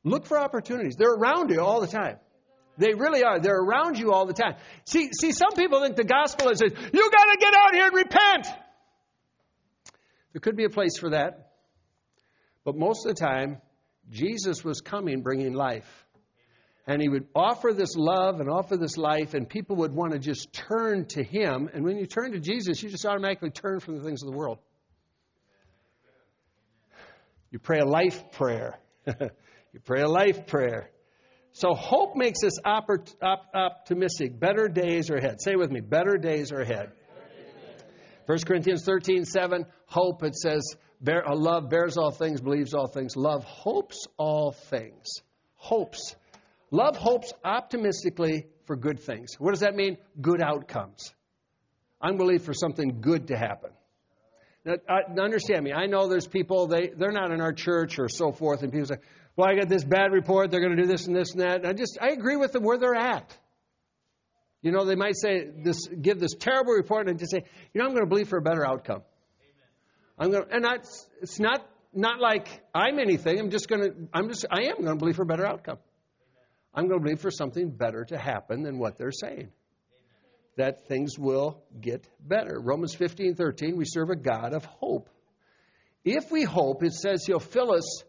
Look 0.04 0.26
for 0.26 0.39
opportunities. 0.39 0.96
They're 0.98 1.14
around 1.14 1.50
you 1.50 1.62
all 1.62 1.82
the 1.82 1.88
time. 1.88 2.18
They 2.78 2.94
really 2.94 3.24
are. 3.24 3.39
They're 3.39 3.60
around 3.60 4.00
you 4.00 4.12
all 4.12 4.26
the 4.26 4.34
time. 4.34 4.56
See, 4.86 5.12
see, 5.14 5.32
some 5.32 5.52
people 5.56 5.82
think 5.82 5.96
the 5.96 6.04
gospel 6.04 6.50
is, 6.50 6.62
you 6.62 6.70
got 6.70 7.32
to 7.32 7.38
get 7.39 7.54
out 7.54 7.74
here 7.74 7.86
and 7.86 7.96
repent. 7.96 8.48
There 10.34 10.39
could 10.41 10.58
be 10.58 10.66
a 10.66 10.70
place 10.70 10.98
for 10.98 11.12
that. 11.12 11.52
But 12.66 12.76
most 12.76 13.06
of 13.06 13.16
the 13.16 13.22
time, 13.22 13.62
Jesus 14.10 14.64
was 14.64 14.82
coming 14.82 15.22
bringing 15.22 15.54
life. 15.54 16.03
And 16.86 17.02
he 17.02 17.08
would 17.08 17.28
offer 17.34 17.74
this 17.74 17.96
love 17.96 18.42
and 18.42 18.50
offer 18.50 18.76
this 18.76 18.98
life, 18.98 19.34
and 19.34 19.48
people 19.48 19.78
would 19.78 19.94
want 19.94 20.12
to 20.12 20.20
just 20.20 20.52
turn 20.52 21.06
to 21.10 21.24
him. 21.24 21.70
And 21.74 21.86
when 21.86 21.98
you 21.98 22.06
turn 22.06 22.34
to 22.34 22.40
Jesus, 22.40 22.84
you 22.84 22.90
just 22.90 23.06
automatically 23.06 23.52
turn 23.52 23.80
from 23.80 23.98
the 23.98 24.04
things 24.04 24.22
of 24.22 24.30
the 24.30 24.38
world. 24.38 24.60
You 27.52 27.60
pray 27.60 27.80
a 27.80 27.86
life 27.86 28.32
prayer. 28.32 28.80
you 29.08 29.80
pray 29.86 30.02
a 30.02 30.10
life 30.10 30.48
prayer. 30.48 30.90
So 31.54 31.76
hope 31.76 32.16
makes 32.16 32.40
us 32.44 32.60
optimistic. 32.66 34.40
Better 34.40 34.68
days 34.68 35.12
are 35.12 35.18
ahead. 35.18 35.40
Say 35.40 35.56
with 35.56 35.72
me, 35.72 35.80
better 35.80 36.18
days 36.18 36.52
are 36.52 36.62
ahead. 36.62 36.92
1 38.26 38.40
Corinthians 38.48 38.84
13, 38.84 39.26
7, 39.26 39.66
hope, 39.86 40.24
it 40.24 40.36
says, 40.36 40.76
bear, 41.02 41.24
love 41.28 41.70
bears 41.70 41.98
all 41.98 42.10
things, 42.10 42.42
believes 42.42 42.74
all 42.74 42.88
things. 42.88 43.16
Love 43.16 43.44
hopes 43.44 44.08
all 44.18 44.52
things. 44.52 45.08
Hopes. 45.56 46.16
Love 46.74 46.97
hopes 46.97 47.32
optimistically 47.45 48.47
for 48.65 48.76
good 48.76 48.99
things. 48.99 49.36
What 49.38 49.51
does 49.51 49.59
that 49.59 49.76
mean? 49.76 49.95
Good 50.19 50.41
outcomes. 50.41 51.13
I'm 52.01 52.17
believe 52.17 52.41
for 52.41 52.55
something 52.55 52.99
good 52.99 53.28
to 53.28 53.38
happen. 53.38 53.69
Now, 54.65 54.78
uh, 54.89 55.21
understand 55.21 55.63
me. 55.65 55.71
I 55.71 55.86
know 55.86 56.07
there's 56.07 56.26
people, 56.26 56.65
they, 56.65 56.88
they're 56.88 57.11
not 57.11 57.30
in 57.32 57.41
our 57.41 57.53
church 57.53 57.99
or 57.99 58.09
so 58.09 58.32
forth, 58.32 58.63
and 58.63 58.71
people 58.71 58.88
say, 58.88 58.95
well, 59.36 59.47
I 59.47 59.53
got 59.53 59.69
this 59.69 59.84
bad 59.84 60.11
report, 60.11 60.49
they're 60.49 60.61
going 60.61 60.76
to 60.76 60.82
do 60.82 60.88
this 60.88 61.05
and 61.05 61.15
this 61.15 61.34
and 61.34 61.41
that. 61.41 61.57
And 61.57 61.67
I 61.67 61.74
just, 61.74 61.99
I 62.01 62.09
agree 62.09 62.38
with 62.38 62.53
them 62.53 62.63
where 62.63 62.80
they're 62.80 62.95
at. 62.95 63.38
You 64.63 64.71
know, 64.71 64.84
they 64.84 64.95
might 64.95 65.15
say 65.15 65.45
this, 65.63 65.88
give 65.88 66.19
this 66.19 66.34
terrible 66.39 66.74
report, 66.74 67.07
and 67.07 67.19
just 67.19 67.34
say, 67.34 67.43
you 67.74 67.82
know, 67.82 67.86
I'm 67.86 67.91
going 67.91 68.03
to 68.03 68.09
believe 68.09 68.30
for 68.30 68.39
a 68.39 68.41
better 68.41 68.65
outcome. 68.65 69.03
I'm 70.17 70.32
going 70.32 70.45
to, 70.45 70.55
and 70.55 70.65
that's, 70.65 71.07
it's 71.21 71.39
not 71.39 71.69
not 71.93 72.19
like 72.19 72.47
I'm 72.74 72.97
anything. 72.97 73.39
I'm 73.39 73.51
just 73.51 73.67
going 73.67 73.82
to, 73.84 73.95
I'm 74.11 74.28
just, 74.28 74.47
I 74.49 74.63
am 74.63 74.78
going 74.78 74.88
to 74.88 74.95
believe 74.95 75.17
for 75.17 75.21
a 75.21 75.28
better 75.28 75.45
outcome. 75.45 75.78
I'm 76.74 76.88
going 76.88 76.99
to 76.99 77.03
believe 77.03 77.21
for 77.21 77.32
something 77.32 77.69
better 77.69 78.05
to 78.05 78.17
happen 78.17 78.63
than 78.63 78.80
what 78.80 78.97
they're 78.97 79.11
saying. 79.11 79.49
That 80.57 80.88
things 80.88 81.17
will 81.17 81.63
get 81.80 82.07
better. 82.19 82.59
Romans 82.59 82.93
15, 82.95 83.36
13, 83.36 83.78
we 83.78 83.86
serve 83.86 84.09
a 84.09 84.15
God 84.15 84.53
of 84.53 84.65
hope. 84.65 85.09
If 86.03 86.32
we 86.32 86.43
hope, 86.43 86.84
it 86.84 86.93
says 86.93 87.24
He'll 87.26 87.39
fill 87.39 87.74
us, 87.74 88.03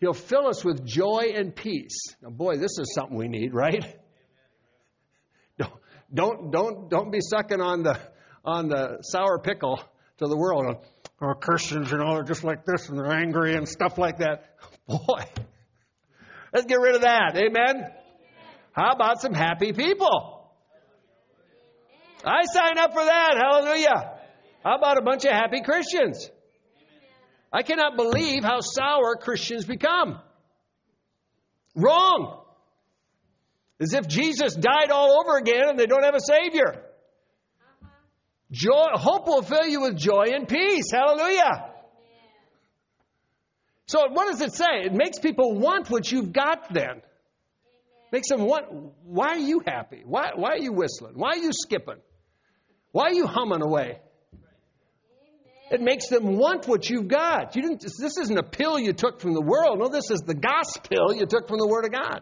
He'll 0.00 0.12
fill 0.12 0.46
us 0.46 0.64
with 0.64 0.84
joy 0.84 1.32
and 1.34 1.54
peace. 1.54 2.14
Now, 2.22 2.30
boy, 2.30 2.56
this 2.56 2.78
is 2.78 2.92
something 2.94 3.16
we 3.16 3.28
need, 3.28 3.54
right? 3.54 3.84
Don't 5.58 5.72
don't 6.12 6.50
don't 6.50 6.90
don't 6.90 7.10
be 7.10 7.20
sucking 7.20 7.60
on 7.60 7.82
the 7.82 7.98
on 8.44 8.68
the 8.68 8.98
sour 9.02 9.38
pickle 9.38 9.80
to 10.18 10.26
the 10.26 10.36
world. 10.36 10.84
Or 11.18 11.34
Christians, 11.34 11.90
you 11.90 11.96
know, 11.96 12.14
they're 12.14 12.24
just 12.24 12.44
like 12.44 12.66
this 12.66 12.88
and 12.88 12.98
they're 12.98 13.10
angry 13.10 13.54
and 13.54 13.66
stuff 13.66 13.96
like 13.96 14.18
that. 14.18 14.54
Boy, 14.86 15.24
let's 16.52 16.66
get 16.66 16.78
rid 16.78 16.94
of 16.94 17.00
that. 17.02 17.36
Amen. 17.36 17.90
How 18.76 18.92
about 18.92 19.22
some 19.22 19.32
happy 19.32 19.72
people? 19.72 20.50
I 22.22 22.42
sign 22.52 22.76
up 22.78 22.92
for 22.92 23.04
that. 23.04 23.36
Hallelujah. 23.38 24.18
How 24.62 24.76
about 24.76 24.98
a 24.98 25.02
bunch 25.02 25.24
of 25.24 25.32
happy 25.32 25.62
Christians? 25.62 26.30
I 27.50 27.62
cannot 27.62 27.96
believe 27.96 28.44
how 28.44 28.60
sour 28.60 29.16
Christians 29.16 29.64
become. 29.64 30.20
Wrong. 31.74 32.42
As 33.80 33.94
if 33.94 34.08
Jesus 34.08 34.54
died 34.54 34.90
all 34.90 35.20
over 35.20 35.38
again 35.38 35.70
and 35.70 35.78
they 35.78 35.86
don't 35.86 36.02
have 36.02 36.14
a 36.14 36.20
Savior. 36.20 36.82
Joy, 38.50 38.88
hope 38.94 39.26
will 39.26 39.42
fill 39.42 39.66
you 39.66 39.82
with 39.82 39.96
joy 39.96 40.26
and 40.34 40.46
peace. 40.46 40.90
Hallelujah. 40.92 41.72
So, 43.86 44.08
what 44.10 44.28
does 44.30 44.40
it 44.40 44.52
say? 44.52 44.82
It 44.84 44.92
makes 44.92 45.18
people 45.18 45.54
want 45.54 45.88
what 45.88 46.10
you've 46.10 46.32
got 46.32 46.72
then. 46.72 47.02
Makes 48.12 48.28
them 48.28 48.42
what? 48.42 48.72
why 49.04 49.28
are 49.28 49.38
you 49.38 49.62
happy? 49.66 50.02
Why, 50.04 50.30
why 50.34 50.50
are 50.50 50.58
you 50.58 50.72
whistling? 50.72 51.14
Why 51.14 51.30
are 51.30 51.38
you 51.38 51.50
skipping? 51.52 52.00
Why 52.92 53.04
are 53.04 53.14
you 53.14 53.26
humming 53.26 53.62
away? 53.62 53.98
It 55.70 55.80
makes 55.80 56.08
them 56.08 56.36
want 56.36 56.68
what 56.68 56.88
you've 56.88 57.08
got. 57.08 57.56
You 57.56 57.62
didn't, 57.62 57.80
this 57.80 58.16
isn't 58.18 58.38
a 58.38 58.44
pill 58.44 58.78
you 58.78 58.92
took 58.92 59.20
from 59.20 59.34
the 59.34 59.42
world. 59.42 59.80
No, 59.80 59.88
this 59.88 60.10
is 60.10 60.20
the 60.20 60.34
gospel 60.34 61.12
you 61.12 61.26
took 61.26 61.48
from 61.48 61.58
the 61.58 61.66
Word 61.66 61.84
of 61.84 61.92
God. 61.92 62.20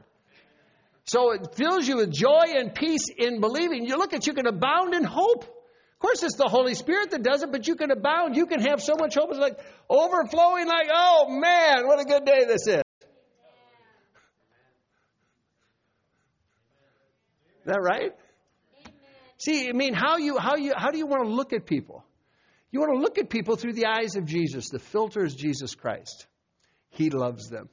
So 1.04 1.32
it 1.32 1.54
fills 1.54 1.86
you 1.86 1.98
with 1.98 2.10
joy 2.10 2.54
and 2.56 2.74
peace 2.74 3.08
in 3.16 3.40
believing. 3.40 3.86
You 3.86 3.98
look 3.98 4.14
at 4.14 4.26
you 4.26 4.32
can 4.32 4.46
abound 4.46 4.94
in 4.94 5.04
hope. 5.04 5.44
Of 5.44 5.98
course, 5.98 6.22
it's 6.22 6.36
the 6.36 6.48
Holy 6.48 6.74
Spirit 6.74 7.10
that 7.10 7.22
does 7.22 7.42
it, 7.42 7.52
but 7.52 7.68
you 7.68 7.76
can 7.76 7.90
abound. 7.90 8.36
You 8.36 8.46
can 8.46 8.60
have 8.60 8.80
so 8.80 8.94
much 8.98 9.14
hope. 9.14 9.28
It's 9.30 9.38
like 9.38 9.58
overflowing, 9.90 10.66
like, 10.66 10.88
oh 10.92 11.26
man, 11.28 11.86
what 11.86 12.00
a 12.00 12.04
good 12.04 12.24
day 12.24 12.46
this 12.46 12.66
is. 12.66 12.83
Is 17.64 17.72
that 17.72 17.80
right? 17.80 18.12
See, 19.38 19.68
I 19.68 19.72
mean, 19.72 19.94
how 19.94 20.18
you 20.18 20.38
how 20.38 20.56
you 20.56 20.72
how 20.76 20.90
do 20.90 20.98
you 20.98 21.06
want 21.06 21.24
to 21.24 21.30
look 21.30 21.52
at 21.54 21.64
people? 21.64 22.04
You 22.70 22.80
want 22.80 22.92
to 22.92 23.00
look 23.00 23.18
at 23.18 23.30
people 23.30 23.56
through 23.56 23.72
the 23.72 23.86
eyes 23.86 24.16
of 24.16 24.26
Jesus. 24.26 24.68
The 24.68 24.78
filter 24.78 25.24
is 25.24 25.34
Jesus 25.34 25.74
Christ. 25.74 26.26
He 26.90 27.08
loves 27.08 27.48
them. 27.48 27.68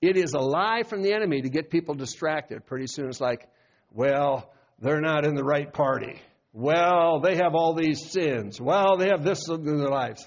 It 0.00 0.16
is 0.16 0.32
a 0.32 0.38
lie 0.38 0.84
from 0.88 1.02
the 1.02 1.12
enemy 1.12 1.42
to 1.42 1.50
get 1.50 1.68
people 1.68 1.94
distracted. 1.94 2.64
Pretty 2.64 2.86
soon 2.86 3.08
it's 3.08 3.20
like, 3.20 3.46
well, 3.92 4.50
they're 4.78 5.02
not 5.02 5.26
in 5.26 5.34
the 5.34 5.44
right 5.44 5.70
party. 5.70 6.18
Well, 6.54 7.20
they 7.20 7.36
have 7.36 7.54
all 7.54 7.74
these 7.74 8.10
sins. 8.10 8.58
Well, 8.58 8.96
they 8.96 9.08
have 9.08 9.22
this 9.22 9.46
in 9.48 9.64
their 9.64 9.90
lives. 9.90 10.26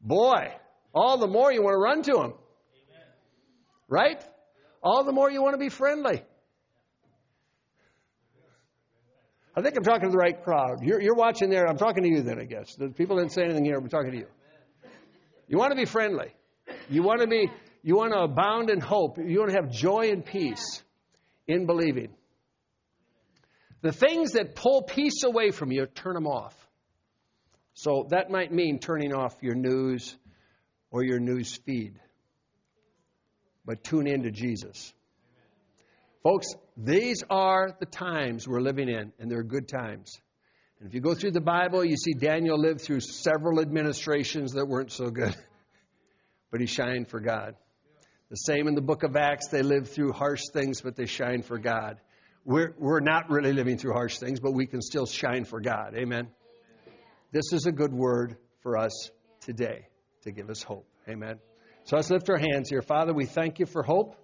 Boy, 0.00 0.54
all 0.94 1.18
the 1.18 1.26
more 1.26 1.52
you 1.52 1.62
want 1.62 1.74
to 1.74 1.78
run 1.78 2.02
to 2.02 2.12
them. 2.12 2.34
Right? 3.88 4.22
All 4.82 5.04
the 5.04 5.12
more 5.12 5.30
you 5.30 5.42
want 5.42 5.54
to 5.54 5.58
be 5.58 5.68
friendly. 5.68 6.22
I 9.54 9.60
think 9.60 9.76
I'm 9.76 9.84
talking 9.84 10.08
to 10.08 10.10
the 10.10 10.18
right 10.18 10.42
crowd. 10.42 10.82
You're, 10.82 11.00
you're 11.00 11.14
watching 11.14 11.50
there. 11.50 11.66
I'm 11.66 11.76
talking 11.76 12.04
to 12.04 12.08
you 12.08 12.22
then, 12.22 12.40
I 12.40 12.44
guess. 12.44 12.74
The 12.74 12.88
people 12.88 13.18
didn't 13.18 13.32
say 13.32 13.42
anything 13.44 13.64
here. 13.64 13.76
I'm 13.76 13.88
talking 13.88 14.12
to 14.12 14.16
you. 14.16 14.26
You 15.46 15.58
want 15.58 15.72
to 15.72 15.76
be 15.76 15.84
friendly. 15.84 16.34
You 16.88 17.02
want 17.02 17.20
to 17.20 17.26
be 17.26 17.48
you 17.82 17.96
want 17.96 18.12
to 18.12 18.20
abound 18.20 18.70
in 18.70 18.80
hope. 18.80 19.18
You 19.18 19.40
want 19.40 19.50
to 19.50 19.56
have 19.56 19.70
joy 19.70 20.10
and 20.10 20.24
peace 20.24 20.82
in 21.48 21.66
believing. 21.66 22.14
The 23.82 23.92
things 23.92 24.32
that 24.32 24.54
pull 24.54 24.82
peace 24.82 25.24
away 25.24 25.50
from 25.50 25.72
you, 25.72 25.86
turn 25.86 26.14
them 26.14 26.26
off. 26.26 26.54
So 27.74 28.06
that 28.10 28.30
might 28.30 28.52
mean 28.52 28.78
turning 28.78 29.12
off 29.12 29.34
your 29.42 29.56
news 29.56 30.16
or 30.90 31.02
your 31.02 31.18
news 31.18 31.56
feed. 31.66 31.98
But 33.64 33.84
tune 33.84 34.06
in 34.06 34.22
to 34.24 34.30
Jesus. 34.30 34.92
Folks, 36.22 36.46
these 36.76 37.22
are 37.30 37.76
the 37.78 37.86
times 37.86 38.46
we're 38.46 38.60
living 38.60 38.88
in, 38.88 39.12
and 39.18 39.30
they're 39.30 39.42
good 39.42 39.68
times. 39.68 40.20
And 40.78 40.88
if 40.88 40.94
you 40.94 41.00
go 41.00 41.14
through 41.14 41.32
the 41.32 41.40
Bible, 41.40 41.84
you 41.84 41.96
see 41.96 42.12
Daniel 42.12 42.58
lived 42.58 42.80
through 42.80 43.00
several 43.00 43.60
administrations 43.60 44.52
that 44.52 44.66
weren't 44.66 44.92
so 44.92 45.10
good, 45.10 45.34
but 46.50 46.60
he 46.60 46.66
shined 46.66 47.08
for 47.08 47.20
God. 47.20 47.54
The 48.30 48.36
same 48.36 48.66
in 48.66 48.74
the 48.74 48.80
book 48.82 49.02
of 49.02 49.14
Acts, 49.16 49.48
they 49.48 49.62
lived 49.62 49.88
through 49.88 50.12
harsh 50.12 50.42
things, 50.52 50.80
but 50.80 50.96
they 50.96 51.06
shined 51.06 51.44
for 51.44 51.58
God. 51.58 51.98
We're, 52.44 52.74
we're 52.78 53.00
not 53.00 53.30
really 53.30 53.52
living 53.52 53.78
through 53.78 53.92
harsh 53.92 54.18
things, 54.18 54.40
but 54.40 54.52
we 54.52 54.66
can 54.66 54.80
still 54.80 55.06
shine 55.06 55.44
for 55.44 55.60
God. 55.60 55.94
Amen. 55.94 56.28
This 57.30 57.52
is 57.52 57.66
a 57.66 57.72
good 57.72 57.92
word 57.92 58.36
for 58.62 58.76
us 58.76 59.10
today 59.40 59.86
to 60.22 60.32
give 60.32 60.50
us 60.50 60.62
hope. 60.62 60.86
Amen. 61.08 61.51
So 61.84 61.96
let's 61.96 62.10
lift 62.10 62.30
our 62.30 62.38
hands 62.38 62.70
here. 62.70 62.82
Father, 62.82 63.12
we 63.12 63.26
thank 63.26 63.58
you 63.58 63.66
for 63.66 63.82
hope. 63.82 64.16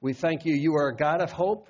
We 0.00 0.12
thank 0.12 0.44
you, 0.44 0.54
you 0.54 0.74
are 0.76 0.88
a 0.88 0.96
God 0.96 1.20
of 1.22 1.32
hope. 1.32 1.68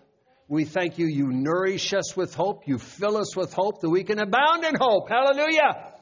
We 0.48 0.64
thank 0.64 0.98
you, 0.98 1.06
you 1.06 1.28
nourish 1.28 1.92
us 1.92 2.16
with 2.16 2.34
hope. 2.34 2.66
You 2.66 2.78
fill 2.78 3.16
us 3.16 3.36
with 3.36 3.52
hope 3.52 3.80
that 3.82 3.90
we 3.90 4.02
can 4.02 4.18
abound 4.18 4.64
in 4.64 4.74
hope. 4.74 5.08
Hallelujah. 5.08 5.92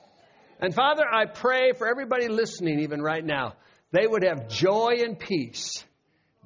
And 0.60 0.74
Father, 0.74 1.04
I 1.10 1.26
pray 1.26 1.72
for 1.76 1.88
everybody 1.88 2.28
listening, 2.28 2.80
even 2.80 3.02
right 3.02 3.24
now, 3.24 3.54
they 3.92 4.06
would 4.06 4.24
have 4.24 4.48
joy 4.48 4.94
and 5.04 5.18
peace. 5.18 5.84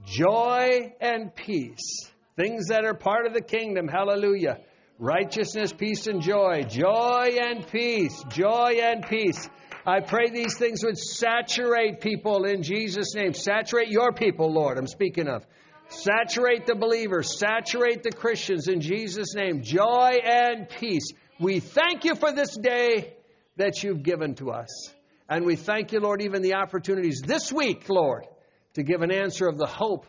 Joy 0.05 0.95
and 1.01 1.35
peace. 1.35 2.11
Things 2.37 2.69
that 2.69 2.85
are 2.85 2.95
part 2.95 3.27
of 3.27 3.35
the 3.35 3.43
kingdom. 3.43 3.87
Hallelujah. 3.87 4.59
Righteousness, 4.99 5.73
peace, 5.73 6.07
and 6.07 6.23
joy. 6.23 6.63
Joy 6.69 7.37
and 7.41 7.67
peace. 7.67 8.23
Joy 8.31 8.79
and 8.83 9.07
peace. 9.07 9.49
I 9.87 10.01
pray 10.01 10.31
these 10.31 10.57
things 10.57 10.85
would 10.85 10.99
saturate 10.99 12.01
people 12.01 12.45
in 12.45 12.63
Jesus' 12.63 13.15
name. 13.15 13.35
Saturate 13.35 13.89
your 13.89 14.13
people, 14.13 14.53
Lord, 14.53 14.79
I'm 14.79 14.87
speaking 14.87 15.29
of. 15.29 15.47
Saturate 15.89 16.67
the 16.67 16.75
believers. 16.75 17.39
Saturate 17.39 18.03
the 18.03 18.13
Christians 18.13 18.69
in 18.69 18.81
Jesus' 18.81 19.35
name. 19.35 19.63
Joy 19.63 20.19
and 20.23 20.69
peace. 20.69 21.13
We 21.41 21.61
thank 21.61 22.05
you 22.05 22.15
for 22.15 22.33
this 22.33 22.57
day 22.57 23.15
that 23.57 23.83
you've 23.83 24.03
given 24.03 24.35
to 24.37 24.51
us. 24.51 24.95
And 25.29 25.45
we 25.45 25.57
thank 25.57 25.93
you, 25.93 26.01
Lord, 26.01 26.23
even 26.23 26.43
the 26.43 26.55
opportunities 26.55 27.23
this 27.25 27.53
week, 27.53 27.89
Lord, 27.89 28.27
to 28.75 28.83
give 28.83 29.03
an 29.03 29.11
answer 29.11 29.49
of 29.49 29.59
the 29.59 29.67
hope 29.67 30.07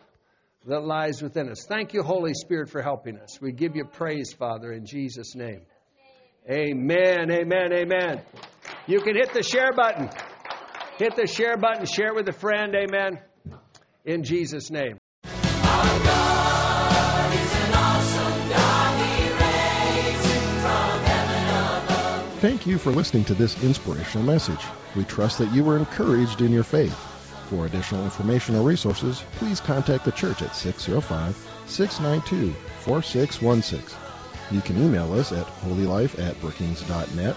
that 0.66 0.80
lies 0.84 1.22
within 1.22 1.48
us. 1.48 1.64
Thank 1.66 1.94
you, 1.94 2.02
Holy 2.02 2.34
Spirit, 2.34 2.70
for 2.70 2.82
helping 2.82 3.18
us. 3.18 3.40
We 3.40 3.52
give 3.52 3.74
you 3.74 3.84
praise, 3.84 4.32
Father, 4.32 4.72
in 4.72 4.86
Jesus' 4.86 5.34
name. 5.34 5.62
Amen, 6.48 7.30
amen, 7.30 7.72
amen. 7.72 8.20
You 8.86 9.00
can 9.00 9.14
hit 9.14 9.32
the 9.32 9.44
share 9.44 9.72
button. 9.72 10.10
Hit 10.98 11.14
the 11.14 11.26
share 11.26 11.56
button, 11.56 11.86
share 11.86 12.08
it 12.08 12.14
with 12.16 12.28
a 12.28 12.32
friend. 12.32 12.74
Amen. 12.74 13.20
In 14.04 14.24
Jesus' 14.24 14.70
name. 14.70 14.98
Thank 22.40 22.66
you 22.66 22.76
for 22.76 22.90
listening 22.90 23.24
to 23.26 23.34
this 23.34 23.62
inspirational 23.62 24.26
message. 24.26 24.64
We 24.96 25.04
trust 25.04 25.38
that 25.38 25.52
you 25.52 25.62
were 25.62 25.76
encouraged 25.78 26.40
in 26.40 26.50
your 26.50 26.64
faith. 26.64 26.96
For 27.48 27.66
additional 27.66 28.02
information 28.02 28.56
or 28.56 28.62
resources, 28.62 29.22
please 29.36 29.60
contact 29.60 30.04
the 30.04 30.10
church 30.10 30.42
at 30.42 30.56
605 30.56 31.36
692 31.66 32.52
4616. 32.80 33.96
You 34.50 34.60
can 34.60 34.76
email 34.82 35.12
us 35.12 35.30
at 35.30 35.46
holylife 35.46 36.18
at 36.18 36.40
brookings.net 36.40 37.36